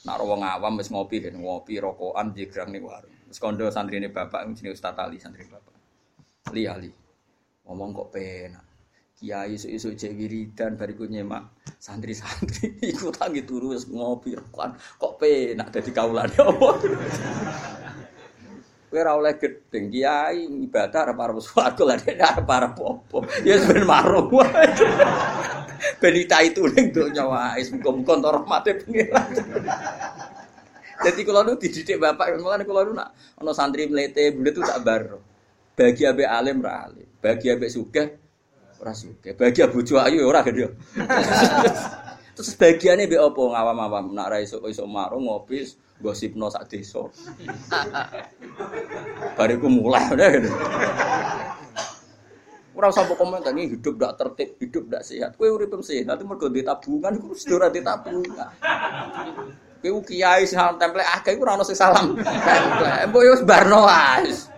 Nak 0.08 0.24
wong 0.24 0.40
awam 0.40 0.80
wis 0.80 0.88
ngopi 0.88 1.20
kan, 1.20 1.36
ngopi 1.36 1.84
rokokan 1.84 2.32
jegrang 2.32 2.72
ning 2.72 2.88
warung. 2.88 3.12
Wis 3.28 3.44
kondo 3.44 3.68
santrine 3.68 4.08
bapak 4.08 4.48
jenenge 4.56 4.72
Ustaz 4.72 4.96
Ali 4.96 5.20
santri 5.20 5.44
bapak. 5.52 5.76
Li 6.56 6.64
Ali. 6.64 7.07
Ngomong 7.68 7.92
kok 7.92 8.10
penak. 8.16 8.64
Kiai 9.18 9.58
isu-isu 9.58 9.98
cek 9.98 10.14
wiridan 10.14 10.78
bariku 10.78 11.10
nyemak 11.10 11.50
santri-santri 11.82 12.78
iku 12.94 13.10
tangi 13.10 13.42
turu 13.50 13.74
ngopi 13.74 14.38
rokokan 14.38 14.78
kok 14.78 15.14
penak 15.18 15.74
dadi 15.74 15.92
kaulane 15.92 16.38
apa. 16.38 16.70
Kowe 18.88 19.04
ora 19.04 19.20
oleh 19.20 19.36
gedeng 19.36 19.92
kiai 19.92 20.48
ibadah 20.48 21.12
arep 21.12 21.20
arep 21.20 21.44
swarga 21.44 22.00
dene 22.00 22.24
arep 22.24 22.48
arep 22.48 22.74
apa. 22.80 23.18
Ya 23.44 23.60
ben 23.60 23.84
marung 23.84 24.32
wae. 24.32 24.72
Ben 26.02 26.18
itu 26.18 26.62
ning 26.74 26.90
donya 26.90 27.28
wae 27.28 27.62
muga-muga 27.74 28.14
entuk 28.18 28.34
rahmate 28.34 28.72
pengiran. 28.82 29.30
Jadi 30.98 31.22
kalau 31.22 31.46
nu 31.46 31.54
dididik 31.54 32.02
bapak, 32.02 32.42
kalau 32.42 32.82
nu 32.90 32.98
nak 32.98 33.14
ono 33.38 33.54
santri 33.54 33.86
melete, 33.86 34.34
bule 34.34 34.50
itu 34.50 34.66
tak 34.66 34.82
baro. 34.82 35.22
Bagi 35.78 36.10
abe 36.10 36.26
alim 36.26 36.58
ra 36.58 36.90
alim, 36.90 37.06
bagi 37.22 37.54
abe 37.54 37.70
sugih 37.70 38.10
ora 38.82 38.98
sugih, 38.98 39.38
bagi 39.38 39.62
bojo 39.70 40.02
ayu 40.02 40.26
ora 40.26 40.42
gede. 40.42 40.74
Terus 42.38 42.54
bagiannya 42.58 43.06
be 43.06 43.18
opo 43.22 43.54
ngawam-awam 43.54 44.10
nak 44.10 44.34
ra 44.34 44.38
iso 44.42 44.58
iso 44.66 44.90
marung 44.90 45.30
ngopi 45.30 45.62
gosipno 46.02 46.50
sak 46.50 46.66
desa. 46.66 47.06
Bariku 49.38 49.70
mulai 49.70 50.10
udah 50.10 50.28
gitu. 50.38 50.50
Ora 52.78 52.94
usah 52.94 53.10
komentar 53.14 53.54
ini 53.54 53.74
hidup 53.74 54.02
ndak 54.02 54.22
tertib, 54.22 54.50
hidup 54.58 54.86
ndak 54.90 55.06
sehat. 55.06 55.34
Kowe 55.38 55.46
urip 55.46 55.78
sehat 55.82 56.18
mergo 56.26 56.50
di 56.50 56.62
tabungan 56.66 57.22
iku 57.22 57.38
wis 57.38 57.46
ora 57.54 57.70
di 57.70 57.82
tabungan. 57.86 58.50
Kowe 59.82 60.02
kiai 60.06 60.46
sing 60.46 60.58
template 60.82 61.10
akeh 61.22 61.38
iku 61.38 61.46
ora 61.46 61.58
ono 61.58 61.66
sing 61.66 61.78
salam. 61.78 62.18
Template. 62.50 63.10
Mbok 63.14 63.22
yo 63.26 63.34
barno 63.46 63.86
wae. 63.86 64.57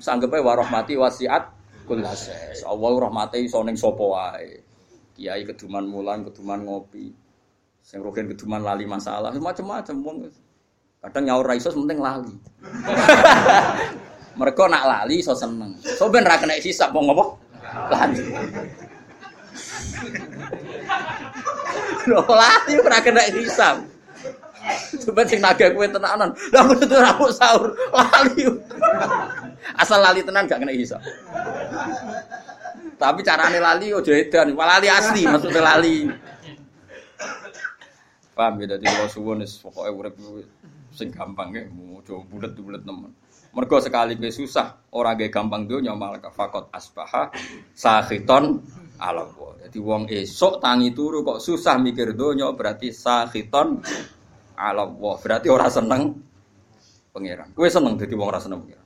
Sanggepe 0.00 0.40
warahmati 0.40 0.96
wasiat 0.96 1.52
kullases. 1.84 2.64
Allah 2.64 2.92
rahmate 2.96 3.44
iso 3.44 3.60
ning 3.60 3.76
sapa 3.76 4.00
wae. 4.00 4.64
Kiai 5.12 5.44
keduman 5.44 5.84
mulan, 5.84 6.24
keduman 6.24 6.64
ngopi. 6.64 7.12
Sing 7.84 8.00
rogen 8.00 8.32
keduman 8.32 8.64
lali 8.64 8.88
masalah, 8.88 9.28
macam-macam 9.36 9.96
wong. 10.00 10.16
Kadang 11.00 11.24
nyaur 11.28 11.44
ra 11.44 11.52
iso 11.52 11.68
penting 11.68 12.00
lali. 12.00 12.32
Mereka 14.40 14.72
nak 14.72 14.88
lali 14.88 15.20
iso 15.20 15.36
seneng. 15.36 15.76
So 15.84 16.08
ben 16.08 16.24
ra 16.24 16.40
kena 16.40 16.56
hisab 16.56 16.96
wong 16.96 17.12
apa? 17.12 17.24
Lali. 17.92 18.20
Lho 22.08 22.24
lali 22.24 22.72
ora 22.80 23.04
kena 23.04 23.20
hisab. 23.28 23.84
Coba 25.04 25.24
sing 25.24 25.40
naga 25.40 25.72
kue 25.72 25.88
tenanan. 25.88 26.30
Aku 26.52 26.76
tuh 26.84 27.00
rambut 27.00 27.32
sahur 27.32 27.72
lali. 27.92 28.44
Asal 29.76 30.02
lali 30.02 30.24
tenan 30.24 30.48
gak 30.48 30.62
kena 30.62 30.72
hisab. 30.74 31.02
Tapi 33.00 33.20
carane 33.24 33.58
lali 33.60 33.96
ojo 33.96 34.12
edan, 34.12 34.52
lali 34.52 34.88
asli 34.92 35.24
maksudnya 35.24 35.62
lali. 35.64 36.04
Paham 38.36 38.60
ya 38.60 38.76
dadi 38.76 38.84
kula 38.88 39.08
suwun 39.08 39.40
wis 39.44 39.56
pokoke 39.60 39.90
urip 39.92 40.16
sing 40.92 41.12
gampang 41.12 41.52
ya, 41.52 41.64
ojo 41.70 42.24
bulet-bulet 42.28 42.84
nemen. 42.84 43.12
Mergo 43.50 43.82
sekali 43.82 44.14
kowe 44.14 44.30
susah, 44.30 44.94
ora 44.94 45.18
ge 45.18 45.26
gampang 45.26 45.66
donya 45.66 45.90
malah 45.96 46.22
fakot 46.30 46.70
asbaha 46.70 47.34
sakhiton 47.74 48.62
ala 49.00 49.26
Allah. 49.26 49.50
Jadi 49.66 49.78
wong 49.82 50.06
esok 50.06 50.62
tangi 50.62 50.94
turu 50.94 51.26
kok 51.26 51.42
susah 51.42 51.74
mikir 51.82 52.14
donya 52.14 52.52
berarti 52.54 52.94
sakhiton 52.94 53.82
ala 54.54 54.86
Allah. 54.86 55.14
Berarti 55.18 55.48
ora 55.50 55.66
seneng 55.66 56.14
pangeran. 57.10 57.50
Kowe 57.56 57.66
seneng 57.66 57.98
dadi 57.98 58.14
wong 58.14 58.28
ora 58.28 58.38
seneng 58.38 58.60
pangeran. 58.62 58.79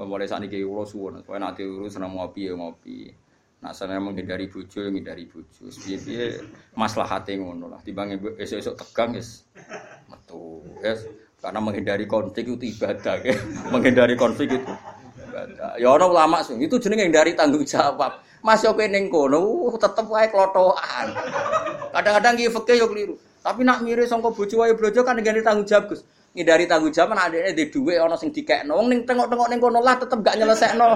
Mulai 0.00 0.24
saat 0.24 0.44
ini 0.44 0.64
kula 0.64 0.84
suwun, 0.88 1.20
kowe 1.24 1.36
nanti 1.36 1.60
urus 1.60 1.96
seneng 1.96 2.16
ngopi 2.16 2.48
ya 2.48 2.56
ngopi. 2.56 3.12
Nah, 3.60 3.76
saya 3.76 4.00
menghindari 4.00 4.48
bojo, 4.48 4.88
menghindari 4.88 5.28
bojo. 5.28 5.68
Piye-piye 5.68 6.40
maslahate 6.72 7.36
ngono 7.36 7.68
lah. 7.68 7.80
Timbang 7.84 8.16
esuk-esuk 8.40 8.72
tegang 8.72 9.12
wis 9.12 9.44
metu. 10.08 10.64
Yes. 10.80 11.04
Karena 11.44 11.60
menghindari 11.60 12.08
konflik 12.08 12.48
itu 12.48 12.56
ibadah, 12.56 13.20
ya. 13.20 13.36
menghindari 13.72 14.16
konflik 14.16 14.56
itu 14.56 14.72
ibadah. 15.28 15.76
Ya 15.76 15.88
ana 15.92 16.08
ulama 16.08 16.40
sing 16.40 16.56
itu 16.60 16.80
jenenge 16.80 17.04
menghindari 17.04 17.36
tanggung 17.36 17.64
jawab. 17.68 18.24
Mas 18.40 18.64
yo 18.64 18.72
ning 18.72 19.12
kono 19.12 19.68
uh, 19.68 19.76
tetep 19.76 20.08
wae 20.08 20.24
klotokan. 20.32 21.12
Kadang-kadang 21.94 22.40
ki 22.40 22.48
fikih 22.48 22.76
yo 22.80 22.86
keliru. 22.88 23.14
Tapi 23.44 23.60
nak 23.64 23.84
mirip 23.84 24.08
sangka 24.08 24.32
bojo 24.32 24.64
wae 24.64 24.72
brojo 24.72 25.04
kan 25.04 25.20
ngene 25.20 25.44
tanggung 25.44 25.68
jawab, 25.68 25.92
Gus. 25.92 26.00
Ngindari 26.30 26.64
tanggung 26.70 26.94
jawab 26.94 27.18
ana 27.18 27.26
adekne 27.26 27.50
di 27.58 27.64
dhuwit 27.74 27.98
ana 27.98 28.14
sing 28.14 28.30
dikekno. 28.30 28.78
Wong 28.78 28.86
ning 28.86 29.00
tengok-tengok 29.02 29.48
ning 29.50 29.58
kono 29.58 29.82
lah 29.82 29.98
tetep 29.98 30.18
gak 30.22 30.38
nyelesekno. 30.38 30.88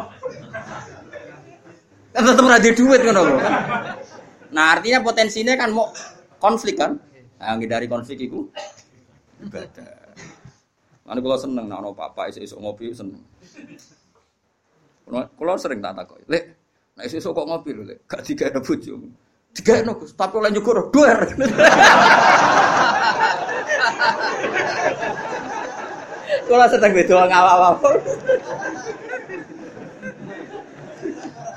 Kan 2.15 2.23
tetep 2.23 2.45
ora 2.47 2.59
duit 2.63 3.01
ngono 3.03 3.21
lho. 3.27 3.37
Nah, 4.55 4.79
artinya 4.79 5.03
potensinya 5.03 5.59
kan 5.59 5.75
mau 5.75 5.91
konflik 6.39 6.79
kan. 6.79 6.95
Nah, 7.43 7.59
ngindari 7.59 7.91
konflik 7.91 8.31
itu 8.31 8.47
ibadah. 9.43 9.91
Kalau 11.03 11.37
seneng, 11.37 11.67
nah, 11.67 11.83
papa 11.91 12.31
isu-isu 12.31 12.55
ngopi 12.63 12.95
seneng. 12.95 13.19
Kalau 15.11 15.59
sering 15.59 15.83
tak 15.83 15.99
takut, 15.99 16.23
lek, 16.31 16.55
nah 16.95 17.03
isu-isu 17.03 17.35
kok 17.35 17.45
ngopi 17.45 17.75
lho, 17.75 17.83
lek, 17.83 18.07
gak 18.07 18.23
tiga 18.23 18.49
ada 18.55 18.63
bojo. 18.63 19.03
Tiga 19.55 19.83
gus, 19.99 20.15
tapi 20.15 20.35
oleh 20.39 20.51
nyukur 20.55 20.95
dua. 20.95 21.15
Kalau 26.45 26.67
sedang 26.69 26.93
beda 26.93 27.15
ngawak-ngawak. 27.25 27.75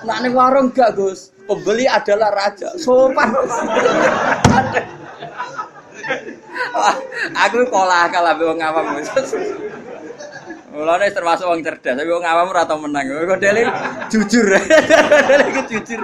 Nak 0.08 0.24
warung 0.32 0.72
gak, 0.72 0.96
Gus. 0.96 1.36
Pembeli 1.48 1.88
adalah 1.88 2.32
raja. 2.32 2.72
Sopan. 2.76 3.32
Aku 7.48 7.68
pola 7.72 8.08
akal 8.08 8.24
ambek 8.28 8.48
wong 8.48 8.60
awam. 8.64 8.86
Mulane 10.72 11.10
termasuk 11.10 11.48
wong 11.48 11.64
cerdas, 11.64 11.96
tapi 11.96 12.12
wong 12.12 12.28
awam 12.28 12.52
ora 12.52 12.68
menang. 12.76 13.08
Kok 13.08 13.40
dele 13.40 13.62
jujur. 14.12 14.48
Dele 15.30 15.46
jujur. 15.72 16.00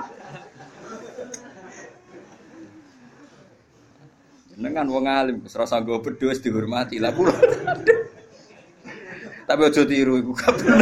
Jenengan 4.63 4.87
wong 4.87 5.11
alim, 5.11 5.37
wis 5.43 5.59
rasa 5.59 5.83
nggo 5.83 5.99
bedhos 5.99 6.39
dihormati. 6.39 6.95
Lah 6.95 7.11
kula. 7.11 7.35
Tapi 9.43 9.59
aja 9.59 9.83
tiru 9.83 10.15
iku 10.23 10.31
gak 10.31 10.55
bener. 10.55 10.79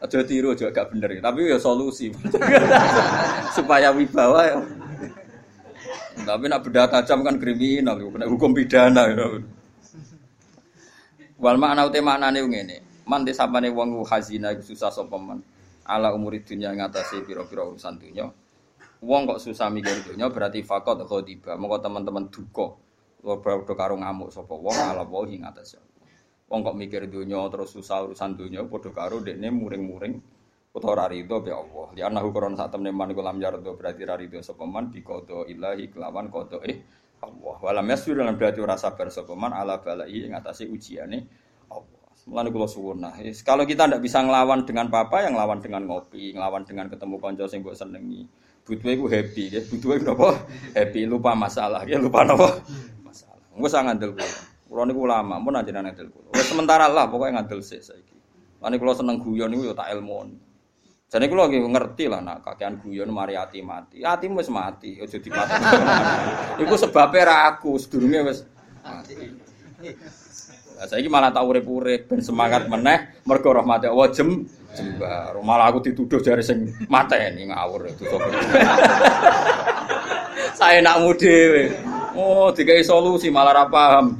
Aja 0.00 0.24
tiru 0.24 0.56
aja 0.56 0.72
gak 0.72 0.96
bener, 0.96 1.20
tapi 1.20 1.52
ya 1.52 1.60
solusi. 1.60 2.16
Supaya 3.60 3.92
wibawa 3.92 4.48
ya. 4.48 4.56
Tapi 6.24 6.48
nak 6.48 6.64
beda 6.64 6.88
tajam 6.88 7.20
kan 7.20 7.36
kriminal, 7.36 8.00
kena 8.00 8.24
hukum 8.24 8.56
pidana. 8.56 9.12
Ya. 9.12 9.36
Wal 11.36 11.60
makna 11.60 11.84
uti 11.84 12.00
maknane 12.00 12.40
ngene. 12.40 12.76
Man 13.04 13.28
desapane 13.28 13.68
wong 13.68 14.08
hazina 14.08 14.56
susah 14.56 14.88
sapa 14.88 15.20
man. 15.20 15.44
Ala 15.84 16.16
umuri 16.16 16.40
dunya 16.40 16.72
ngatasi 16.72 17.28
pira-pira 17.28 17.68
urusan 17.68 18.00
dunya. 18.00 18.32
Wong 19.04 19.28
kok 19.28 19.40
susah 19.42 19.68
mikir 19.68 20.06
dunya 20.08 20.32
berarti 20.32 20.64
fakot 20.64 21.04
ghadiba. 21.04 21.56
Monggo 21.60 21.80
teman-teman 21.80 22.32
duka. 22.32 22.76
Padha 23.20 23.74
karo 23.74 23.98
ngamuk 23.98 24.30
sapa 24.30 24.54
wong 24.54 24.76
ala 24.76 25.02
wahi 25.04 25.42
ngatasi. 25.42 25.76
Wong 26.46 26.60
kok 26.62 26.76
mikir 26.78 27.10
dunya 27.10 27.42
terus 27.50 27.74
susah 27.74 28.06
urusan 28.06 28.38
dunya 28.38 28.62
padha 28.64 28.94
karo 28.94 29.18
dekne 29.18 29.50
muring-muring 29.50 30.14
utawa 30.76 30.92
ora 30.92 31.04
rido 31.08 31.40
be 31.40 31.50
Allah. 31.50 31.86
Li 31.96 32.00
anahu 32.04 32.28
koron 32.30 32.54
sak 32.54 32.72
temne 32.72 32.92
man 32.92 33.10
iku 33.10 33.24
lam 33.24 33.40
yardo 33.40 33.74
berarti 33.74 34.04
ora 34.04 34.16
rido 34.20 34.38
sapa 34.44 34.68
man 34.68 34.92
qada 34.92 35.48
ilahi 35.48 35.88
kelawan 35.88 36.28
qada 36.28 36.60
eh 36.68 36.76
Allah. 37.24 37.56
Walam 37.64 37.86
yasir 37.88 38.14
lan 38.16 38.36
berarti 38.36 38.60
ora 38.60 38.76
sabar 38.76 39.08
sapa 39.08 39.32
man 39.32 39.56
ala 39.56 39.80
balai 39.80 40.28
ing 40.28 40.36
atase 40.36 40.68
ujiane 40.68 41.18
Allah. 41.72 41.96
Mulane 42.26 42.50
kula 42.50 42.66
suwun 42.66 43.06
nah, 43.06 43.14
kalau 43.46 43.62
kita 43.62 43.86
ndak 43.86 44.02
bisa 44.02 44.18
nglawan 44.18 44.66
dengan 44.66 44.90
papa 44.90 45.22
yang 45.22 45.38
nglawan 45.38 45.62
dengan 45.62 45.86
ngopi, 45.86 46.34
nglawan 46.34 46.66
dengan 46.66 46.90
ketemu 46.90 47.22
kanca 47.22 47.46
sing 47.46 47.62
mbok 47.62 47.78
senengi. 47.78 48.26
Butuhe 48.66 48.98
iku 48.98 49.06
happy, 49.06 49.44
ya. 49.54 49.60
Butuhe 49.62 50.02
napa? 50.02 50.42
Happy 50.74 51.06
lupa 51.06 51.38
masalah, 51.38 51.86
ya 51.86 52.02
lupa 52.02 52.26
napa? 52.26 52.58
Masalah. 53.06 53.38
Wes 53.54 53.70
ngandel 53.70 54.10
kula. 54.18 54.26
Kula 54.66 54.82
niku 54.90 55.06
ulama, 55.06 55.38
mun 55.38 55.54
anjenengan 55.54 55.94
ngandel 55.94 56.10
kula. 56.10 56.34
Wes 56.34 56.50
sementara 56.50 56.90
lah 56.90 57.06
pokoknya 57.06 57.38
ngandel 57.38 57.62
sik 57.62 57.86
saiki. 57.86 58.18
Lan 58.58 58.74
kula 58.74 58.98
seneng 58.98 59.22
guyon 59.22 59.54
niku 59.54 59.70
ya 59.70 59.74
tak 59.78 59.94
ilmu. 59.94 60.34
Jadi 61.06 61.30
kalau 61.30 61.46
lagi 61.46 61.62
ngerti 61.62 62.04
lah 62.10 62.18
nak 62.18 62.42
kakean 62.42 62.82
guyon 62.82 63.14
mari 63.14 63.38
hati 63.38 63.62
mati. 63.62 64.02
Hatimu 64.02 64.42
wis 64.42 64.50
mati, 64.50 64.98
aja 64.98 65.22
dipati. 65.22 65.54
Iku 66.66 66.74
sebabnya 66.74 67.30
ra 67.30 67.36
aku 67.54 67.78
sedurunge 67.78 68.26
wis 68.26 68.42
mati. 68.82 69.14
Lah 70.74 70.86
saiki 70.90 71.06
malah 71.06 71.30
tak 71.30 71.46
urip-urip 71.46 72.10
ben 72.10 72.18
semangat 72.18 72.66
meneh 72.66 73.22
mergo 73.22 73.54
rahmate 73.54 73.86
Allah 73.86 74.10
jem 74.10 74.50
jembar. 74.74 75.36
Malah 75.38 75.70
aku 75.70 75.84
dituduh 75.86 76.18
dari 76.18 76.42
sing 76.42 76.72
mateni 76.90 77.46
ngawur 77.46 77.86
itu. 77.86 78.04
Saya 80.56 80.80
nak 80.80 81.04
dhewe. 81.20 81.68
Oh, 82.16 82.48
dikai 82.48 82.80
solusi 82.80 83.28
malah 83.28 83.52
ra 83.52 83.64
paham. 83.68 84.16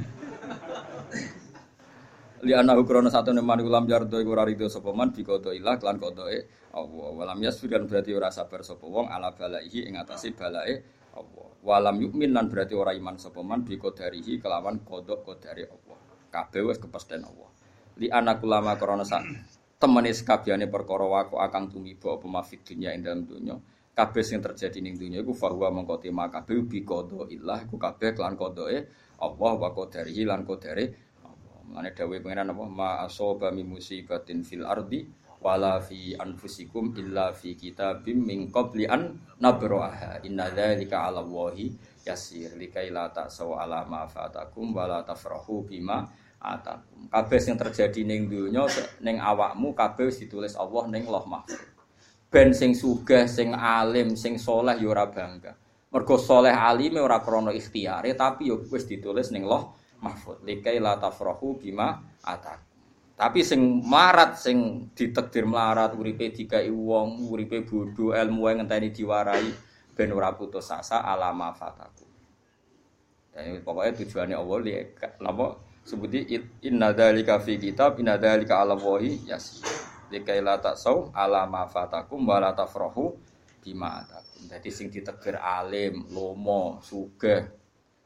Li 2.44 2.54
ana 2.54 2.78
satu 3.10 3.34
neman 3.34 3.64
ulam 3.64 3.90
jardo 3.90 4.22
iku 4.22 4.36
rido 4.38 4.70
sapa 4.70 4.94
man 4.94 5.10
qada 5.10 5.50
ilah 5.50 5.80
lan 5.82 5.98
qadae 5.98 6.38
Allah. 6.76 7.08
Walam 7.16 7.42
yasfir 7.42 7.72
kan 7.72 7.88
berarti 7.88 8.14
ora 8.14 8.30
sabar 8.30 8.62
sapa 8.62 8.86
wong 8.86 9.10
ala 9.10 9.34
balaihi 9.34 9.88
ing 9.88 9.98
atase 9.98 10.30
balae 10.36 10.84
Allah. 11.16 11.48
Walam 11.66 11.98
yukmin 11.98 12.30
lan 12.30 12.46
berarti 12.46 12.76
ora 12.78 12.94
iman 12.94 13.18
sapa 13.18 13.42
man 13.42 13.66
bi 13.66 13.80
qadarihi 13.80 14.38
kelawan 14.38 14.84
kodok 14.84 15.26
qadari 15.26 15.66
Allah. 15.66 15.98
Kabeh 16.30 16.62
wis 16.68 16.78
kepesten 16.78 17.24
Allah. 17.24 17.50
Li 17.96 18.12
anak 18.12 18.44
ulama 18.44 18.76
krana 18.76 19.02
sak 19.08 19.24
temene 19.76 20.10
sekabehane 20.12 20.66
perkara 20.72 21.04
wako 21.04 21.40
akang 21.40 21.68
tumiba 21.68 22.16
apa 22.16 22.26
mafid 22.26 22.64
dunya 22.64 22.96
ing 22.96 23.04
dalam 23.04 23.22
dunya. 23.28 23.56
Kabeh 23.96 24.20
sing 24.20 24.44
terjadi 24.44 24.84
ning 24.84 25.00
dunya 25.00 25.24
iku 25.24 25.32
fahuwa 25.32 25.72
mengko 25.72 25.96
tema 25.96 26.28
kabeh 26.28 26.68
bi 26.68 26.84
ilah 26.84 27.64
iku 27.64 27.80
kabeh 27.80 28.12
kelan 28.12 28.36
qadae 28.36 28.84
Allah 29.16 29.52
wa 29.56 29.72
qadarihi 29.72 30.28
lan 30.28 30.44
qadare 30.44 30.84
Allah. 31.24 31.60
Mane 31.64 31.96
dawuh 31.96 32.20
pengenan 32.20 32.52
apa 32.52 32.64
ma 32.68 32.90
asaba 33.08 33.48
mi 33.48 33.64
musibatin 33.64 34.44
fil 34.44 34.68
ardi 34.68 35.08
wala 35.40 35.80
fi 35.80 36.12
anfusikum 36.16 36.92
illa 36.96 37.32
fi 37.32 37.56
kitabim 37.56 38.24
min 38.24 38.52
qabli 38.52 38.84
an 38.88 39.16
nabraha 39.40 40.20
inna 40.24 40.52
dzalika 40.52 41.08
'ala 41.08 41.24
Allahi 41.24 41.72
yasir 42.04 42.56
likai 42.56 42.92
la 42.92 43.08
ta'saw 43.08 43.56
'ala 43.56 43.84
ma 43.88 44.04
fatakum 44.08 44.76
wala 44.76 45.04
tafrahu 45.04 45.64
bima 45.68 46.04
atakum. 46.46 47.10
Kabeh 47.10 47.40
sing 47.42 47.58
terjadi 47.58 48.06
ning 48.06 48.30
donya 48.30 48.70
ning 49.02 49.18
awakmu 49.18 49.74
kabeh 49.74 50.14
ditulis 50.14 50.54
Allah 50.54 50.86
ning 50.86 51.10
Loh 51.10 51.26
Mahfuz. 51.26 51.58
Ben 52.30 52.54
sing 52.54 52.74
sugih 52.78 53.26
sing 53.26 53.50
alim 53.54 54.14
sing 54.14 54.38
soleh 54.38 54.78
ya 54.78 54.86
ora 54.90 55.10
bangga. 55.10 55.58
Mergo 55.90 56.18
soleh 56.18 56.54
alime 56.54 57.02
ora 57.02 57.22
krana 57.22 57.50
ikhtiyare 57.50 58.14
tapi 58.14 58.50
ya 58.50 58.56
wis 58.58 58.86
ditulis 58.86 59.34
ning 59.34 59.42
Loh 59.42 59.74
Mahfuz. 59.98 60.38
Likai 60.46 60.78
la 60.78 60.94
tafrahu 61.02 61.58
bima 61.58 61.98
atakum. 62.22 62.66
Tapi 63.16 63.40
sing 63.40 63.80
marat 63.80 64.36
sing 64.36 64.92
ditekdir 64.92 65.48
melarat 65.48 65.96
uripe 65.96 66.28
dikai 66.28 66.68
wong, 66.68 67.24
uripe 67.32 67.64
bodho, 67.64 68.12
ilmu 68.12 68.44
ngenteni 68.44 68.92
diwarai 68.92 69.48
ben 69.96 70.12
ora 70.12 70.36
putus 70.36 70.68
asa 70.68 71.00
alama 71.00 71.56
fataku. 71.56 72.04
Dan 73.32 73.64
pokoknya 73.64 73.96
tujuannya 73.96 74.36
Allah 74.36 74.58
li 74.60 74.72
napa 75.24 75.65
sebuti 75.86 76.26
inna 76.66 76.90
dzalika 76.90 77.38
fi 77.38 77.54
kitab 77.62 78.02
inna 78.02 78.18
dzalika 78.18 78.58
ala 78.58 78.74
wahi 78.74 79.22
yas. 79.30 79.62
Likai 80.10 80.42
la 80.42 80.58
taksau 80.58 81.14
alama 81.14 81.66
fatakum 81.70 82.26
wa 82.26 82.42
la 82.42 82.50
tafrahu 82.50 83.14
bima 83.62 84.02
atakum. 84.02 84.50
Jadi 84.50 84.68
sing 84.70 84.86
ditegir 84.90 85.38
alim, 85.38 86.06
lomo, 86.10 86.78
sugih, 86.82 87.42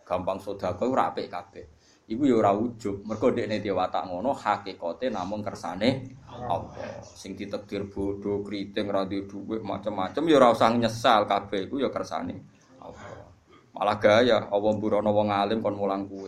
gampang 0.05 0.41
sedekah 0.41 0.85
ora 0.85 1.13
apik 1.13 1.29
kabeh. 1.29 1.67
iku 2.11 2.27
ya 2.27 2.43
ora 2.43 2.51
ujug 2.51 3.07
mergo 3.07 3.31
dekne 3.31 3.63
dhewe 3.63 3.79
watak 3.79 4.11
ngono 4.11 4.35
hakikate 4.35 5.15
namung 5.15 5.47
kersane 5.47 6.19
Allah 6.27 6.75
sing 7.07 7.39
ditakdir 7.39 7.87
bodho 7.87 8.43
kriting 8.43 8.91
ra 8.91 9.07
duwe 9.07 9.31
dhuwit 9.31 9.63
macam-macam 9.63 10.23
ya 10.27 10.35
ora 10.43 10.51
usah 10.51 10.75
nyesal 10.75 11.31
kabeh 11.31 11.71
iku 11.71 11.79
ya 11.79 11.87
kersane 11.87 12.35
Allah 12.83 13.31
Malah 13.71 13.97
gaya, 14.03 14.51
Allah 14.51 14.73
burono 14.77 15.15
wong 15.15 15.31
alim 15.31 15.63
kon 15.63 15.79
mulang 15.79 16.05
kue. 16.11 16.27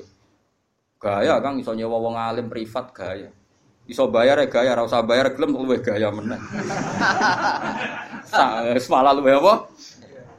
Gaya 1.03 1.43
kang 1.43 1.59
iso 1.59 1.75
nyewa 1.75 1.99
wong 1.99 2.15
alim 2.15 2.47
privat 2.47 2.95
gaya. 2.95 3.27
Iso 3.91 4.07
bayar 4.07 4.39
ya 4.39 4.47
gaya, 4.47 4.79
ora 4.79 4.87
usah 4.87 5.03
bayar 5.03 5.35
gelem 5.35 5.59
luwih 5.59 5.83
gaya 5.83 6.15
meneh. 6.15 6.39
Sa 8.31 8.63
malah 8.87 9.11
luwih 9.11 9.35
apa? 9.43 9.67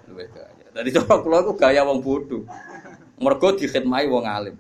Luwih 0.07 0.31
gaya. 0.31 0.63
Dadi 0.71 0.89
cara 0.95 1.19
kula 1.19 1.43
iku 1.43 1.53
gaya 1.59 1.83
wong 1.83 1.99
bodoh. 1.99 2.47
Mergo 3.19 3.51
dikhidmati 3.51 4.07
wong 4.07 4.23
alim. 4.23 4.55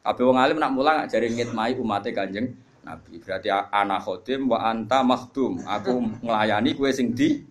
Kabeh 0.00 0.24
wong 0.24 0.40
alim 0.40 0.56
nak 0.56 0.72
mulang 0.72 1.04
jare 1.04 1.28
ngitmai 1.28 1.76
umate 1.76 2.16
Kanjeng 2.16 2.56
Nabi. 2.80 3.20
Berarti 3.20 3.52
ana 3.52 4.00
khodim 4.00 4.48
wa 4.48 4.58
anta 4.64 5.04
makhdum. 5.04 5.60
Aku 5.68 6.00
nglayani 6.24 6.72
kowe 6.72 6.88
sing 6.88 7.12
di 7.12 7.44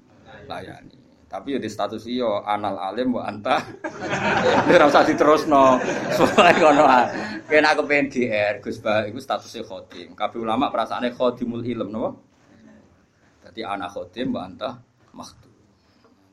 layani. 0.49 1.01
Tapi 1.32 1.56
ya 1.56 1.60
di 1.64 1.72
status 1.72 2.04
iyo 2.12 2.44
anal 2.44 2.76
alim 2.76 3.16
wa 3.16 3.24
anta. 3.24 3.64
Ora 4.68 4.92
usah 4.92 5.08
diterusno. 5.08 5.80
Soale 6.12 6.52
ngono 6.60 6.84
ah. 6.84 7.08
Kena 7.48 7.72
aku 7.72 7.88
pengen 7.88 8.12
GR 8.12 8.60
Gus 8.60 8.84
Bah 8.84 9.08
iku 9.08 9.16
statusnya 9.16 9.64
khodim. 9.64 10.12
Kabeh 10.12 10.44
ulama 10.44 10.68
perasaane 10.68 11.16
khodimul 11.16 11.64
ilm 11.64 11.88
napa? 11.88 12.12
Dadi 13.48 13.64
ana 13.64 13.88
khodim 13.88 14.36
wa 14.36 14.44
anta 14.44 14.76
makhdum. 15.16 15.56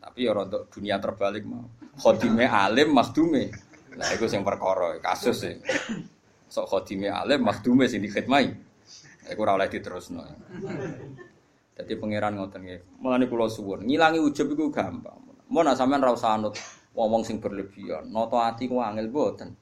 Tapi 0.02 0.18
ya 0.26 0.34
untuk 0.34 0.66
dunia 0.66 0.98
terbalik 0.98 1.46
mau. 1.46 1.62
Khodime 1.94 2.50
alim 2.50 2.90
makhdume. 2.90 3.54
Nah 3.94 4.08
iku 4.18 4.26
sing 4.26 4.42
perkara 4.42 4.98
kasus 4.98 5.46
sih. 5.46 5.54
Sok 6.50 6.66
khodime 6.74 7.06
alim 7.06 7.46
makhdume 7.46 7.86
sing 7.86 8.02
dikhidmai. 8.02 8.50
Iku 9.30 9.46
ora 9.46 9.62
oleh 9.62 9.70
diterusno. 9.70 10.26
Jadi 11.78 11.94
pangeran 11.94 12.34
ngoten 12.34 12.60
nggih. 12.66 12.80
Mulane 12.98 13.30
kula 13.30 13.46
suwun, 13.46 13.86
ngilangi 13.86 14.18
ujub 14.18 14.50
iku 14.50 14.74
gampang. 14.74 15.14
Mau 15.48 15.62
sampean 15.72 16.02
ra 16.02 16.10
usah 16.10 16.34
anut 16.34 16.58
sing 17.22 17.38
berlebihan. 17.38 18.10
Nata 18.10 18.50
ati 18.50 18.66
ku 18.66 18.82
angel 18.82 19.06
boten. 19.14 19.54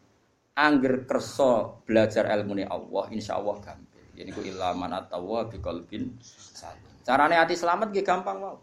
Angger 0.57 1.05
kersa 1.05 1.69
belajar 1.85 2.25
ilmu 2.33 2.65
Allah, 2.65 3.05
insya 3.13 3.37
Allah 3.37 3.61
gampang. 3.61 4.05
Jadi 4.17 4.31
ku 4.33 4.41
ilaman 4.41 4.97
atawa 4.97 5.45
bi 5.45 5.61
qalbin 5.61 6.17
salim. 6.25 7.05
Carane 7.05 7.37
ati 7.37 7.53
selamat 7.53 7.93
nggih 7.93 8.03
gampang 8.03 8.41
wae. 8.41 8.57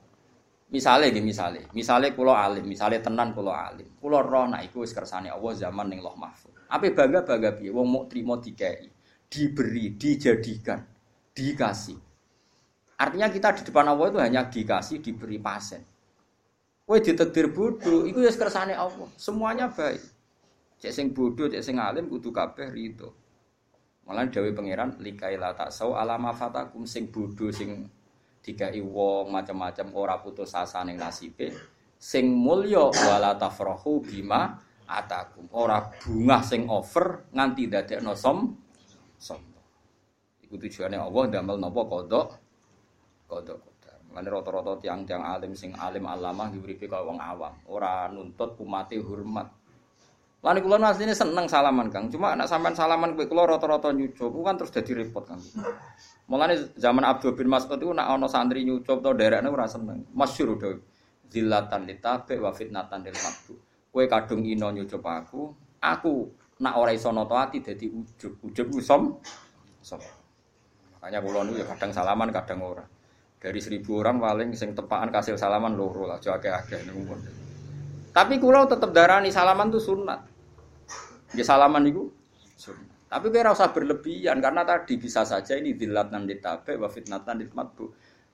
Misale 0.74 1.14
nggih 1.14 1.22
misale, 1.22 1.70
misale 1.78 2.18
kula 2.18 2.50
alim, 2.50 2.66
misale 2.66 2.98
tenan 2.98 3.38
kula 3.38 3.70
alim. 3.70 3.94
Kula 4.02 4.26
roh 4.26 4.50
nak 4.50 4.66
iku 4.66 4.82
kersane 4.82 5.30
Allah 5.30 5.54
zaman 5.54 5.86
ning 5.94 6.02
Loh 6.02 6.18
Mahfuz. 6.18 6.50
Ape 6.74 6.98
bangga-bangga 6.98 7.54
piye 7.62 7.70
wong 7.70 7.86
mau 7.86 8.04
trimo 8.10 8.42
dikei, 8.42 8.90
diberi, 9.30 9.94
dijadikan, 9.94 10.82
dikasih. 11.30 12.02
Artinya 12.98 13.28
kita 13.30 13.58
di 13.58 13.62
depan 13.66 13.90
Allah 13.90 14.06
itu 14.10 14.20
hanya 14.22 14.42
dikasih, 14.48 15.02
diberi 15.02 15.42
pasen. 15.42 15.82
Kowe 16.84 17.00
ditakdir 17.00 17.50
bodoh, 17.50 18.04
itu 18.04 18.20
ya 18.20 18.32
kersane 18.36 18.76
Allah. 18.76 19.08
Semuanya 19.16 19.72
baik. 19.72 20.04
Cek 20.84 20.92
sing 20.92 21.08
bodoh, 21.16 21.48
cek 21.48 21.64
sing 21.64 21.80
alim 21.80 22.12
kudu 22.12 22.30
kabeh 22.36 22.68
rito. 22.76 23.16
Malah 24.04 24.28
dawe 24.28 24.52
pangeran 24.52 25.00
likaila 25.00 25.56
tak 25.56 25.72
sau 25.72 25.96
alama 25.96 26.36
fatakum 26.36 26.84
sing 26.84 27.08
bodoh 27.08 27.56
sing 27.56 27.88
dikai 28.44 28.84
wong 28.84 29.32
macam-macam 29.32 29.96
ora 29.96 30.20
putus 30.20 30.52
asa 30.52 30.84
ning 30.84 31.00
nasibe. 31.00 31.56
Sing 31.96 32.36
mulya 32.36 32.92
wala 32.92 33.40
tafrahu 33.40 34.04
bima 34.04 34.60
atakum. 34.84 35.48
Ora 35.56 35.80
bunga 36.04 36.44
sing 36.44 36.68
over 36.68 37.32
nganti 37.32 37.72
dadekno 37.72 38.12
som 38.12 38.52
som. 39.16 39.40
Iku 40.44 40.60
tujuane 40.60 41.00
Allah 41.00 41.24
damel 41.32 41.56
napa 41.64 41.88
kodok 41.88 42.43
kodok 43.28 43.58
kodok. 43.60 43.96
Mulane 44.12 44.30
rata-rata 44.30 44.74
tiang-tiang 44.78 45.24
alim 45.26 45.58
sing 45.58 45.74
alim 45.74 46.06
alamah 46.06 46.54
diberi 46.54 46.78
kaya 46.78 47.02
wong 47.02 47.18
awam, 47.18 47.54
ora 47.66 48.06
nuntut 48.14 48.60
umate 48.62 49.00
hormat. 49.02 49.50
Lan 50.44 50.60
kula 50.60 50.76
asline 50.92 51.16
seneng 51.16 51.48
salaman 51.48 51.88
Kang, 51.88 52.12
cuma 52.12 52.36
anak 52.36 52.52
sampean 52.52 52.76
salaman 52.76 53.16
kowe 53.16 53.24
kula 53.24 53.48
rata-rata 53.48 53.96
nyucup 53.96 54.36
kan 54.44 54.60
terus 54.60 54.76
dadi 54.76 54.92
repot 54.92 55.24
Kang. 55.24 55.40
Mulane 56.28 56.76
zaman 56.76 57.08
Abdul 57.08 57.32
bin 57.40 57.48
Mas'ud 57.48 57.80
itu 57.80 57.88
nak 57.96 58.12
ana 58.12 58.28
santri 58.28 58.68
nyucup 58.68 59.00
to 59.00 59.16
derekne 59.16 59.48
ora 59.48 59.72
seneng. 59.72 60.04
Masyhur 60.12 60.60
dhewe. 60.60 60.84
Zillatan 61.32 61.88
litabe 61.88 62.36
wa 62.44 62.52
fitnatan 62.52 63.08
lil 63.08 63.16
maqbu. 63.16 63.54
Kowe 63.88 64.04
kadung 64.12 64.44
ino 64.44 64.68
nyucup 64.68 65.00
aku, 65.00 65.56
aku 65.80 66.28
nak 66.60 66.76
ora 66.76 66.92
iso 66.92 67.08
nata 67.16 67.40
ati 67.40 67.64
dadi 67.64 67.88
ujub. 67.88 68.44
Ujub 68.44 68.68
ku 68.68 68.84
som. 68.84 69.16
Som. 69.80 70.04
Makanya 71.00 71.24
niku 71.24 71.56
ya 71.56 71.66
kadang 71.72 71.92
salaman 71.96 72.36
kadang 72.36 72.60
ora. 72.60 72.84
Dari 73.44 73.60
seribu 73.60 74.00
orang 74.00 74.24
paling 74.24 74.56
sing 74.56 74.72
tepaan 74.72 75.12
kasih 75.12 75.36
salaman 75.36 75.76
loro 75.76 76.08
lah, 76.08 76.16
jauh 76.24 76.40
akeh 76.40 76.80
pun. 76.96 77.20
Tapi 78.16 78.40
kulo 78.40 78.64
tetap 78.72 78.96
darani 78.96 79.36
salaman 79.36 79.68
tuh 79.68 79.84
sunat. 79.84 80.24
Ya 81.36 81.44
salaman 81.44 81.84
itu 81.84 82.08
sunat. 82.56 83.12
Tapi 83.12 83.30
kira 83.36 83.52
usah 83.52 83.76
berlebihan 83.76 84.40
karena 84.40 84.64
tadi 84.64 84.96
bisa 84.96 85.28
saja 85.28 85.60
ini 85.60 85.76
dilatan 85.76 86.24
ditabe 86.24 86.80
wa 86.80 86.88
fitnatan 86.88 87.44
ditmatbu. 87.44 87.86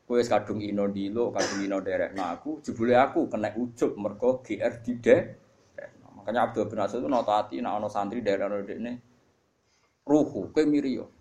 Kue 0.06 0.22
kadung 0.26 0.62
ino 0.62 0.86
dilo, 0.94 1.34
kadung 1.34 1.66
ino 1.66 1.82
derek 1.82 2.14
nah 2.14 2.38
aku, 2.38 2.62
jebule 2.62 2.94
aku 2.94 3.28
kena 3.28 3.50
ujub 3.58 3.98
mergo 3.98 4.46
GR 4.46 4.74
dide. 4.86 5.18
Makanya 6.18 6.50
Abdul 6.50 6.70
bin 6.70 6.80
Asad 6.86 7.02
itu 7.02 7.10
notati, 7.10 7.58
nah 7.62 7.78
ono 7.82 7.90
santri 7.90 8.22
daerah 8.22 8.50
ini 8.62 8.94
ruhu, 10.06 10.54
kue 10.54 10.64
mirio. 10.70 11.19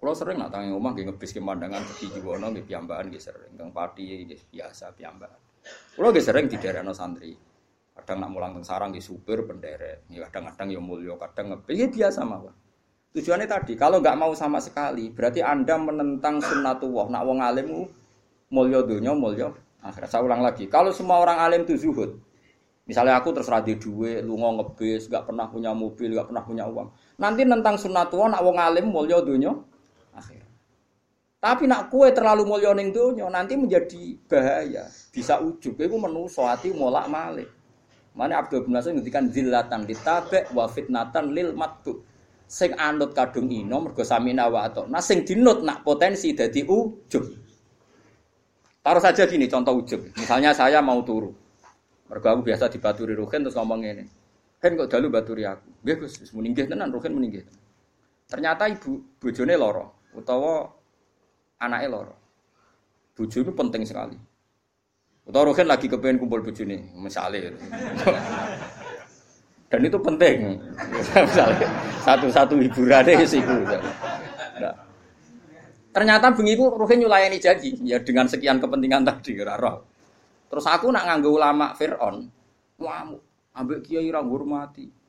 Kalau 0.00 0.16
sering 0.16 0.40
nak 0.40 0.48
tangi 0.48 0.72
rumah 0.72 0.96
nggih 0.96 1.12
ngebis 1.12 1.36
pemandangan 1.36 1.84
di 1.84 2.08
Jiwono 2.08 2.48
nggih 2.56 2.64
piyambakan 2.64 3.12
nggih 3.12 3.20
sering, 3.20 3.52
kang 3.52 3.68
pati 3.68 4.24
nggih 4.24 4.40
biasa 4.48 4.96
piyambakan. 4.96 5.40
Kalau 5.92 6.08
nggih 6.08 6.24
sering 6.24 6.48
di 6.48 6.56
daerah 6.56 6.80
santri. 6.96 7.36
Kadang 7.92 8.24
nak 8.24 8.30
mulang 8.32 8.56
teng 8.56 8.64
sarang 8.64 8.96
nggih 8.96 9.04
supir 9.04 9.44
penderek, 9.44 10.08
kadang-kadang 10.08 10.72
ya 10.72 10.80
mulya, 10.80 11.20
kadang 11.20 11.52
ngebis 11.52 11.76
ya 11.76 11.86
biasa 11.92 12.24
mawon. 12.24 12.54
Tujuannya 13.12 13.44
tadi, 13.44 13.76
kalau 13.76 14.00
nggak 14.00 14.16
mau 14.16 14.32
sama 14.32 14.56
sekali, 14.56 15.12
berarti 15.12 15.44
Anda 15.44 15.76
menentang 15.76 16.40
sunnatullah. 16.40 17.10
Nak 17.12 17.22
wong 17.26 17.38
alim 17.44 17.68
mulya 18.48 18.80
dunya, 18.86 19.12
mulya 19.12 19.52
akhirat. 19.84 20.08
Saya 20.08 20.24
ulang 20.24 20.40
lagi, 20.40 20.64
kalau 20.70 20.94
semua 20.96 21.20
orang 21.20 21.44
alim 21.44 21.68
itu 21.68 21.76
zuhud, 21.76 22.16
Misalnya 22.90 23.22
aku 23.22 23.30
terserah 23.30 23.62
di 23.62 23.78
duit, 23.78 24.26
lu 24.26 24.34
ngebis, 24.34 25.06
nggak 25.06 25.30
pernah 25.30 25.46
punya 25.46 25.70
mobil, 25.70 26.10
nggak 26.10 26.26
pernah 26.26 26.42
punya 26.42 26.66
uang. 26.66 26.90
Nanti 27.22 27.46
nentang 27.46 27.78
sunnatullah, 27.78 28.34
nak 28.34 28.42
wong 28.42 28.58
alim 28.58 28.90
mulya 28.90 29.22
dunya, 29.22 29.54
akhir. 30.14 30.50
Tapi 31.40 31.64
nak 31.64 31.88
kue 31.88 32.12
terlalu 32.12 32.44
mulia 32.44 32.76
ning 32.76 32.92
donya 32.92 33.24
nanti 33.32 33.56
menjadi 33.56 34.12
bahaya, 34.28 34.84
bisa 35.08 35.40
ujub. 35.40 35.72
Iku 35.72 35.96
menuso 35.96 36.44
ati 36.44 36.68
molak 36.68 37.08
malik. 37.08 37.48
Mana 38.12 38.44
Abdul 38.44 38.68
bin 38.68 38.76
Nasir 38.76 38.92
ngendikan 38.92 39.32
zillatan 39.32 39.88
ditabe 39.88 40.52
wa 40.52 40.68
fitnatan 40.68 41.32
lil 41.32 41.56
matbu. 41.56 42.04
Sing 42.44 42.76
anut 42.76 43.16
kadung 43.16 43.48
ino 43.48 43.80
mergo 43.80 44.04
samina 44.04 44.52
wa 44.52 44.68
ato. 44.68 44.84
Nah 44.84 45.00
dinut 45.00 45.64
nak 45.64 45.80
potensi 45.80 46.36
dadi 46.36 46.60
ujub. 46.60 47.24
Taruh 48.84 49.00
saja 49.00 49.24
gini 49.24 49.48
contoh 49.48 49.80
ujub. 49.80 50.12
Misalnya 50.20 50.52
saya 50.52 50.84
mau 50.84 51.00
turu. 51.00 51.32
Mergo 52.12 52.26
aku 52.26 52.52
biasa 52.52 52.68
dibaturi 52.68 53.16
Ruhin 53.16 53.48
terus 53.48 53.56
ngomong 53.56 53.80
ini. 53.86 54.04
Hen 54.60 54.76
kok 54.76 54.92
dalu 54.92 55.08
baturi 55.08 55.48
aku. 55.48 55.72
Nggih 55.86 55.96
Gus, 56.04 56.20
wis 56.20 56.34
tenan 56.68 56.92
Ruhin 56.92 57.16
muningih. 57.16 57.48
Ternyata 58.28 58.68
ibu 58.68 58.98
bojone 59.16 59.56
loro 59.56 59.99
utawa 60.14 60.70
anaknya 61.60 61.88
loro. 61.90 62.14
Bojo 63.14 63.38
itu 63.44 63.52
penting 63.52 63.82
sekali. 63.84 64.16
Utawa 65.28 65.52
Rohin 65.52 65.68
lagi 65.68 65.86
kepengen 65.86 66.18
kumpul 66.18 66.40
bojone, 66.40 66.90
misalnya. 66.96 67.52
Dan 69.70 69.80
itu 69.86 69.98
penting. 70.02 70.58
misalnya 71.14 71.68
satu-satu 72.02 72.58
hiburan 72.58 73.06
deh 73.06 73.22
sih 73.22 73.38
nah. 73.44 74.74
Ternyata 75.90 76.34
bengiku 76.34 76.74
Rohin 76.74 77.02
nyulayani 77.06 77.38
janji 77.38 77.78
ya 77.86 78.02
dengan 78.02 78.26
sekian 78.26 78.58
kepentingan 78.58 79.06
tadi 79.06 79.38
roh. 79.38 79.86
Terus 80.50 80.66
aku 80.66 80.90
nak 80.90 81.06
nganggo 81.06 81.30
ulama 81.38 81.70
Fir'aun, 81.78 82.26
wah 82.82 83.06
ambek 83.54 83.86
kiai 83.86 84.10
ra 84.10 84.18
hormati 84.18 84.99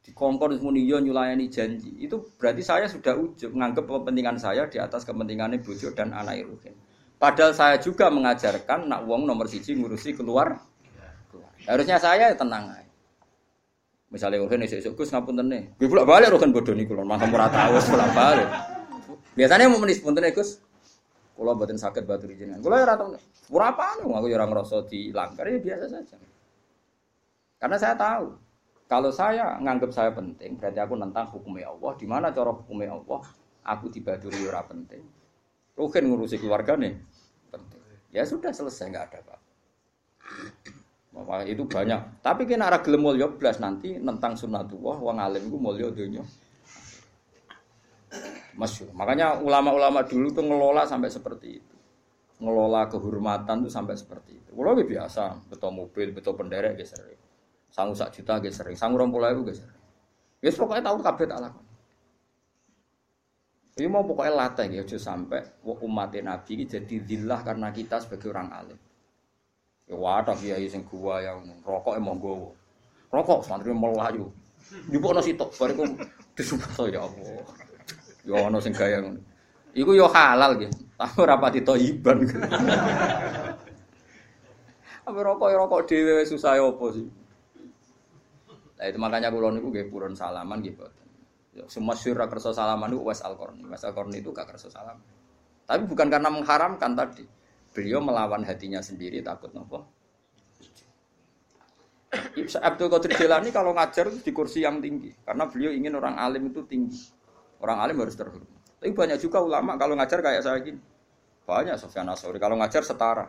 dikongkon 0.00 0.56
muni 0.64 0.88
yo 0.88 0.98
nyulayani 0.98 1.52
janji. 1.52 1.92
Itu 2.00 2.32
berarti 2.40 2.64
saya 2.64 2.86
sudah 2.88 3.16
ujub 3.16 3.52
menganggap 3.52 3.84
kepentingan 3.84 4.36
saya 4.40 4.64
di 4.66 4.80
atas 4.80 5.04
kepentingannya 5.04 5.60
bojo 5.60 5.92
dan 5.92 6.16
anak 6.16 6.40
Ruhin. 6.44 6.74
Padahal 7.20 7.52
saya 7.52 7.76
juga 7.76 8.08
mengajarkan 8.08 8.88
nak 8.88 9.04
wong 9.04 9.28
nomor 9.28 9.44
siji 9.44 9.76
ngurusi 9.76 10.16
keluar. 10.16 10.56
Harusnya 11.68 12.00
saya 12.00 12.32
ya 12.32 12.36
tenang 12.36 12.72
aja. 12.72 12.88
Misalnya 14.08 14.40
Ruhin 14.40 14.64
esok 14.64 14.96
Gus 14.96 15.12
ngapunten 15.12 15.46
nih. 15.52 15.62
Gue 15.76 15.86
pulang 15.86 16.08
balik 16.08 16.32
Ruhin 16.32 16.50
bodoh 16.50 16.72
nih 16.72 16.88
kulon 16.88 17.04
masa 17.04 17.28
murah 17.28 17.52
tahu 17.52 17.76
pulang 17.92 18.10
balik. 18.16 18.48
Biasanya 19.36 19.68
mau 19.68 19.78
menis 19.78 20.00
punten 20.00 20.24
Gus. 20.32 20.64
Kalau 21.36 21.56
batin 21.56 21.80
sakit 21.80 22.04
batu 22.04 22.28
di 22.28 22.36
jenengan. 22.36 22.60
Kalau 22.60 22.76
ya 22.76 22.84
rata 22.84 23.04
berapa 23.48 23.84
nih? 23.96 24.12
Aku 24.12 24.26
ya 24.28 24.36
orang 24.36 24.50
ngerasa 24.52 24.76
dilanggar 24.88 25.44
ya 25.48 25.56
biasa 25.56 25.84
saja. 25.88 26.16
Karena 27.60 27.76
saya 27.80 27.94
tahu 27.96 28.49
kalau 28.90 29.14
saya 29.14 29.54
nganggap 29.62 29.94
saya 29.94 30.10
penting, 30.10 30.58
berarti 30.58 30.82
aku 30.82 30.98
nentang 30.98 31.30
hukumnya 31.30 31.70
Allah. 31.70 31.94
Di 31.94 32.10
mana 32.10 32.34
cara 32.34 32.50
hukumnya 32.50 32.90
Allah? 32.90 33.22
Aku 33.62 33.86
dibaduri 33.86 34.42
ora 34.50 34.66
penting. 34.66 35.06
Rukin 35.78 36.10
ngurusi 36.10 36.42
keluarga 36.42 36.74
nih 36.74 36.98
penting. 37.54 37.78
Ya 38.10 38.26
sudah 38.26 38.50
selesai 38.50 38.90
nggak 38.90 39.04
ada 39.14 39.18
apa. 39.22 39.36
Wah, 41.14 41.46
itu 41.46 41.62
banyak. 41.70 42.18
Tapi 42.18 42.50
kena 42.50 42.66
arah 42.66 42.82
gelem 42.82 43.06
mulya 43.06 43.30
blas 43.30 43.62
nanti 43.62 43.94
tentang 43.94 44.34
sunnatullah 44.34 44.98
wong 44.98 45.22
alim 45.22 45.46
iku 45.46 45.58
mulya 45.62 45.86
donya. 45.94 46.26
Masyur. 48.58 48.90
Makanya 48.90 49.38
ulama-ulama 49.38 50.02
dulu 50.02 50.34
tuh 50.34 50.42
ngelola 50.42 50.82
sampai 50.82 51.06
seperti 51.06 51.62
itu. 51.62 51.76
Ngelola 52.42 52.90
kehormatan 52.90 53.62
tuh 53.62 53.70
sampai 53.70 53.94
seperti 53.94 54.34
itu. 54.34 54.50
Kalau 54.50 54.74
biasa, 54.74 55.46
betul 55.46 55.70
mobil, 55.70 56.10
betul 56.10 56.34
penderek 56.34 56.74
sering. 56.82 57.29
Sangu 57.70 57.94
sak 57.94 58.14
juta 58.14 58.42
gitu 58.42 58.54
sering. 58.54 58.74
Sangu 58.74 58.98
rompol 58.98 59.22
itu 59.30 59.42
gitu 59.50 59.62
sering. 59.62 59.78
Ya 60.42 60.50
pokoknya 60.52 60.82
tahu 60.90 60.98
kabeh 61.00 61.26
tak 61.30 61.40
lakukan. 61.40 61.66
Ini 63.80 63.88
mau 63.88 64.04
pokoknya 64.04 64.32
latih 64.36 64.68
ya, 64.76 64.84
sampai 64.84 65.40
umat 65.64 66.12
Nabi 66.12 66.50
ini 66.52 66.64
jadi 66.68 67.00
dillah 67.00 67.40
karena 67.40 67.72
kita 67.72 67.96
sebagai 68.02 68.28
orang 68.28 68.52
alim. 68.52 68.78
Ya 69.88 69.96
wadah 69.96 70.36
kiai 70.36 70.68
sing 70.68 70.84
gua 70.84 71.24
yang 71.24 71.40
rokok 71.64 71.96
emang 71.96 72.20
gowo. 72.20 72.52
Rokok 73.08 73.46
santri 73.46 73.72
melayu. 73.72 74.28
Jupuk 74.92 75.16
nasi 75.16 75.34
tok 75.34 75.50
bariku 75.56 75.88
disumpah 76.36 76.86
ya 76.92 77.08
Allah. 77.08 77.42
Yo 78.22 78.36
ana 78.36 78.60
sing 78.60 78.76
gaya 78.76 79.00
ngono. 79.00 79.18
Iku 79.72 79.96
yo 79.96 80.06
halal 80.10 80.60
nggih. 80.60 80.70
Tapi 81.00 81.16
ora 81.16 81.40
pati 81.40 81.64
toyiban. 81.64 82.20
Apa 85.08 85.18
rokok 85.26 85.50
rokok 85.50 85.80
dhewe 85.88 86.22
susah 86.22 86.60
opo 86.60 86.92
sih? 86.92 87.08
Nah 88.80 88.88
itu 88.88 88.96
makanya 88.96 89.28
kula 89.28 89.52
niku 89.52 89.68
nggih 89.68 89.92
purun 89.92 90.16
salaman. 90.16 90.64
Ya 90.64 91.68
semua 91.68 91.92
syura 91.92 92.24
kersa 92.32 92.56
salaman 92.56 92.88
itu 92.88 93.04
Wes 93.04 93.20
Al-Qarni. 93.20 93.68
Wes 93.68 93.84
Al-Qarni 93.84 94.24
itu 94.24 94.32
gak 94.32 94.56
kersa 94.56 94.72
salaman. 94.72 95.04
Tapi 95.68 95.84
bukan 95.84 96.08
karena 96.08 96.32
mengharamkan 96.32 96.96
tadi. 96.96 97.28
Beliau 97.76 98.00
melawan 98.00 98.42
hatinya 98.42 98.80
sendiri 98.80 99.20
takut 99.20 99.52
nopo. 99.52 99.84
Abdul 102.40 102.90
Qadir 102.90 103.14
Jilani 103.14 103.54
kalau 103.54 103.70
ngajar 103.70 104.10
itu 104.10 104.18
di 104.26 104.32
kursi 104.34 104.66
yang 104.66 104.82
tinggi 104.82 105.14
karena 105.22 105.46
beliau 105.46 105.70
ingin 105.70 105.94
orang 105.94 106.18
alim 106.18 106.50
itu 106.50 106.66
tinggi. 106.66 106.98
Orang 107.60 107.78
alim 107.84 108.00
harus 108.02 108.16
terhormat. 108.16 108.48
Tapi 108.80 108.90
banyak 108.96 109.20
juga 109.20 109.44
ulama 109.44 109.76
kalau 109.76 109.94
ngajar 109.94 110.18
kayak 110.24 110.42
saya 110.42 110.58
gini. 110.64 110.80
Banyak 111.44 111.76
Sofyan 111.76 112.08
Asori 112.08 112.40
kalau 112.40 112.56
ngajar 112.56 112.82
setara. 112.82 113.28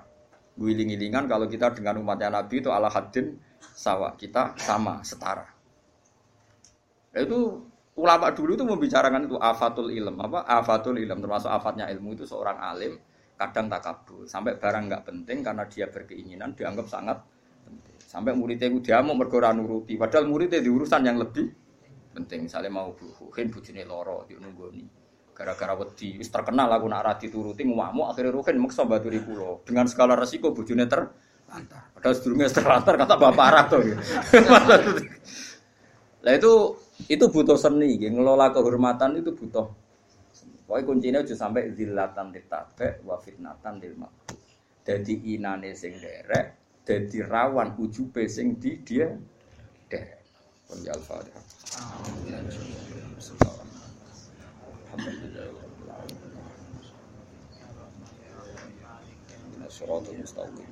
Guling-gilingan 0.60 1.26
kalau 1.32 1.48
kita 1.48 1.72
dengan 1.72 2.03
umatnya 2.03 2.30
Nabi 2.32 2.60
itu 2.60 2.69
ala 2.69 2.91
hadin 2.91 3.40
sawa. 3.60 4.14
Kita 4.15 4.56
sama, 4.60 4.99
setara. 5.02 5.48
Itu 7.11 7.65
ulama 7.95 8.32
dulu 8.32 8.56
itu 8.56 8.65
membicarakan 8.68 9.28
itu 9.28 9.38
afatul 9.40 9.91
ilm. 9.91 10.15
Apa? 10.19 10.48
Afatul 10.48 10.99
ilm 10.99 11.19
termasuk 11.19 11.52
afatnya 11.52 11.88
ilmu 11.91 12.15
itu 12.15 12.23
seorang 12.28 12.60
alim 12.60 12.95
kadang 13.36 13.73
takabur 13.73 14.30
sampai 14.30 14.53
barang 14.53 14.86
nggak 14.86 15.02
penting 15.02 15.41
karena 15.41 15.65
dia 15.65 15.90
berkeinginan 15.90 16.53
dianggap 16.53 16.86
sangat 16.86 17.18
penting. 17.65 17.98
Sampai 17.98 18.38
muridnya 18.38 18.69
itu 18.69 18.86
dia 18.86 19.02
mau 19.02 19.18
mergora 19.18 19.49
nuruti, 19.49 19.98
padahal 19.98 20.30
muridnya 20.30 20.61
di 20.61 20.69
urusan 20.69 21.02
yang 21.02 21.18
lebih 21.18 21.49
penting 22.11 22.45
misalnya 22.45 22.69
mau 22.69 22.91
ruhin 22.94 23.48
bujune 23.48 23.88
loro 23.88 24.28
di 24.28 24.36
nunggoni 24.36 25.01
gara-gara 25.41 25.73
wedi. 25.73 26.22
Wis 26.22 26.30
terkenal 26.30 26.69
aku 26.69 26.85
nak 26.85 27.01
rati 27.01 27.34
turuti 27.34 27.65
ngamuk 27.65 28.13
akhirnya 28.13 28.38
ruhin 28.38 28.61
maksa 28.61 28.85
baturi 28.85 29.26
kula 29.26 29.65
dengan 29.65 29.89
skala 29.89 30.13
resiko 30.13 30.53
bujune 30.53 30.85
ter 30.85 31.09
lantar 31.51 31.84
padahal 31.91 32.15
sedurunge 32.15 32.47
terlantar 32.47 32.95
kata 32.95 33.19
bapak 33.19 33.45
arah 33.51 33.65
tuh 33.68 33.84
lah 36.23 36.31
itu 36.31 36.53
itu 37.11 37.26
butuh 37.27 37.59
seni 37.59 37.99
ngelola 37.99 38.55
kehormatan 38.55 39.19
itu 39.19 39.35
butuh 39.35 39.68
Pokoknya 40.72 40.88
kuncinya 40.88 41.19
aja 41.19 41.35
sampai 41.35 41.76
zillatan 41.76 42.31
ditabe 42.31 43.03
wa 43.03 43.19
fitnatan 43.19 43.76
dil 43.76 43.91
Jadi 44.88 45.35
inane 45.35 45.76
sing 45.76 45.99
derek, 45.99 46.80
jadi 46.88 47.27
rawan 47.27 47.76
ujube 47.76 48.23
sing 48.31 48.55
di 48.55 48.80
dia 48.80 49.11
derek. 49.91 50.23
Qul 54.91 55.07
al-Fatihah. 55.07 55.72
Suratul 59.72 60.19
mustaqim 60.19 60.68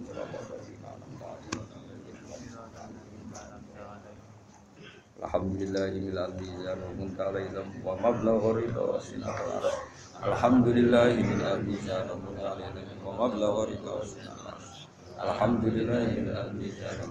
Alhamdulillah 5.23 5.87
mizan 5.95 6.35
wa 6.83 6.91
muntala 6.99 7.39
ilm 7.39 7.63
wa 7.79 7.95
mablagh 7.95 8.43
ridha 8.59 8.83
wa 8.83 8.99
sinata 8.99 9.71
Alhamdulillah 10.19 11.15
mizan 11.63 12.11
wa 12.11 12.19
muntala 12.19 12.75
ilm 12.75 12.99
wa 12.99 13.15
mablagh 13.15 13.71
ridha 13.71 13.87
wa 13.87 14.03
sinata 14.03 14.51
Alhamdulillah 15.15 16.19
mizan 16.59 17.07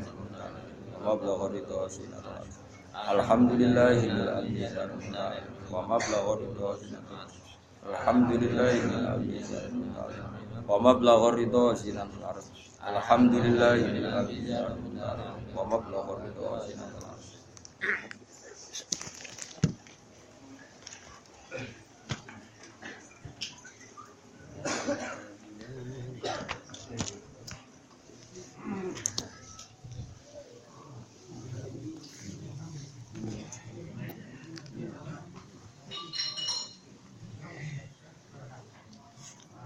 wa 0.00 0.21
ومبلغ 1.02 1.46
رضا 1.46 1.88
سنة 1.88 2.22
الحمد 3.14 3.52
لله 3.52 3.98
الذي 4.04 4.68
سلمنا 4.68 5.24
ومبلغ 5.72 6.24
رضا 6.44 6.70
سنة 6.76 7.10
الحمد 7.90 8.30
لله 8.42 8.74
الذي 8.84 9.42
سلمنا 9.42 10.02
ومبلغ 10.68 11.20
رضا 11.40 11.74
سنة 11.74 12.06
الحمد 12.90 13.34
لله 13.34 13.74
الذي 13.74 14.38
سلمنا 14.46 15.10
ومبلغ 15.56 16.06
رضا 16.26 16.52
سنة 16.68 17.02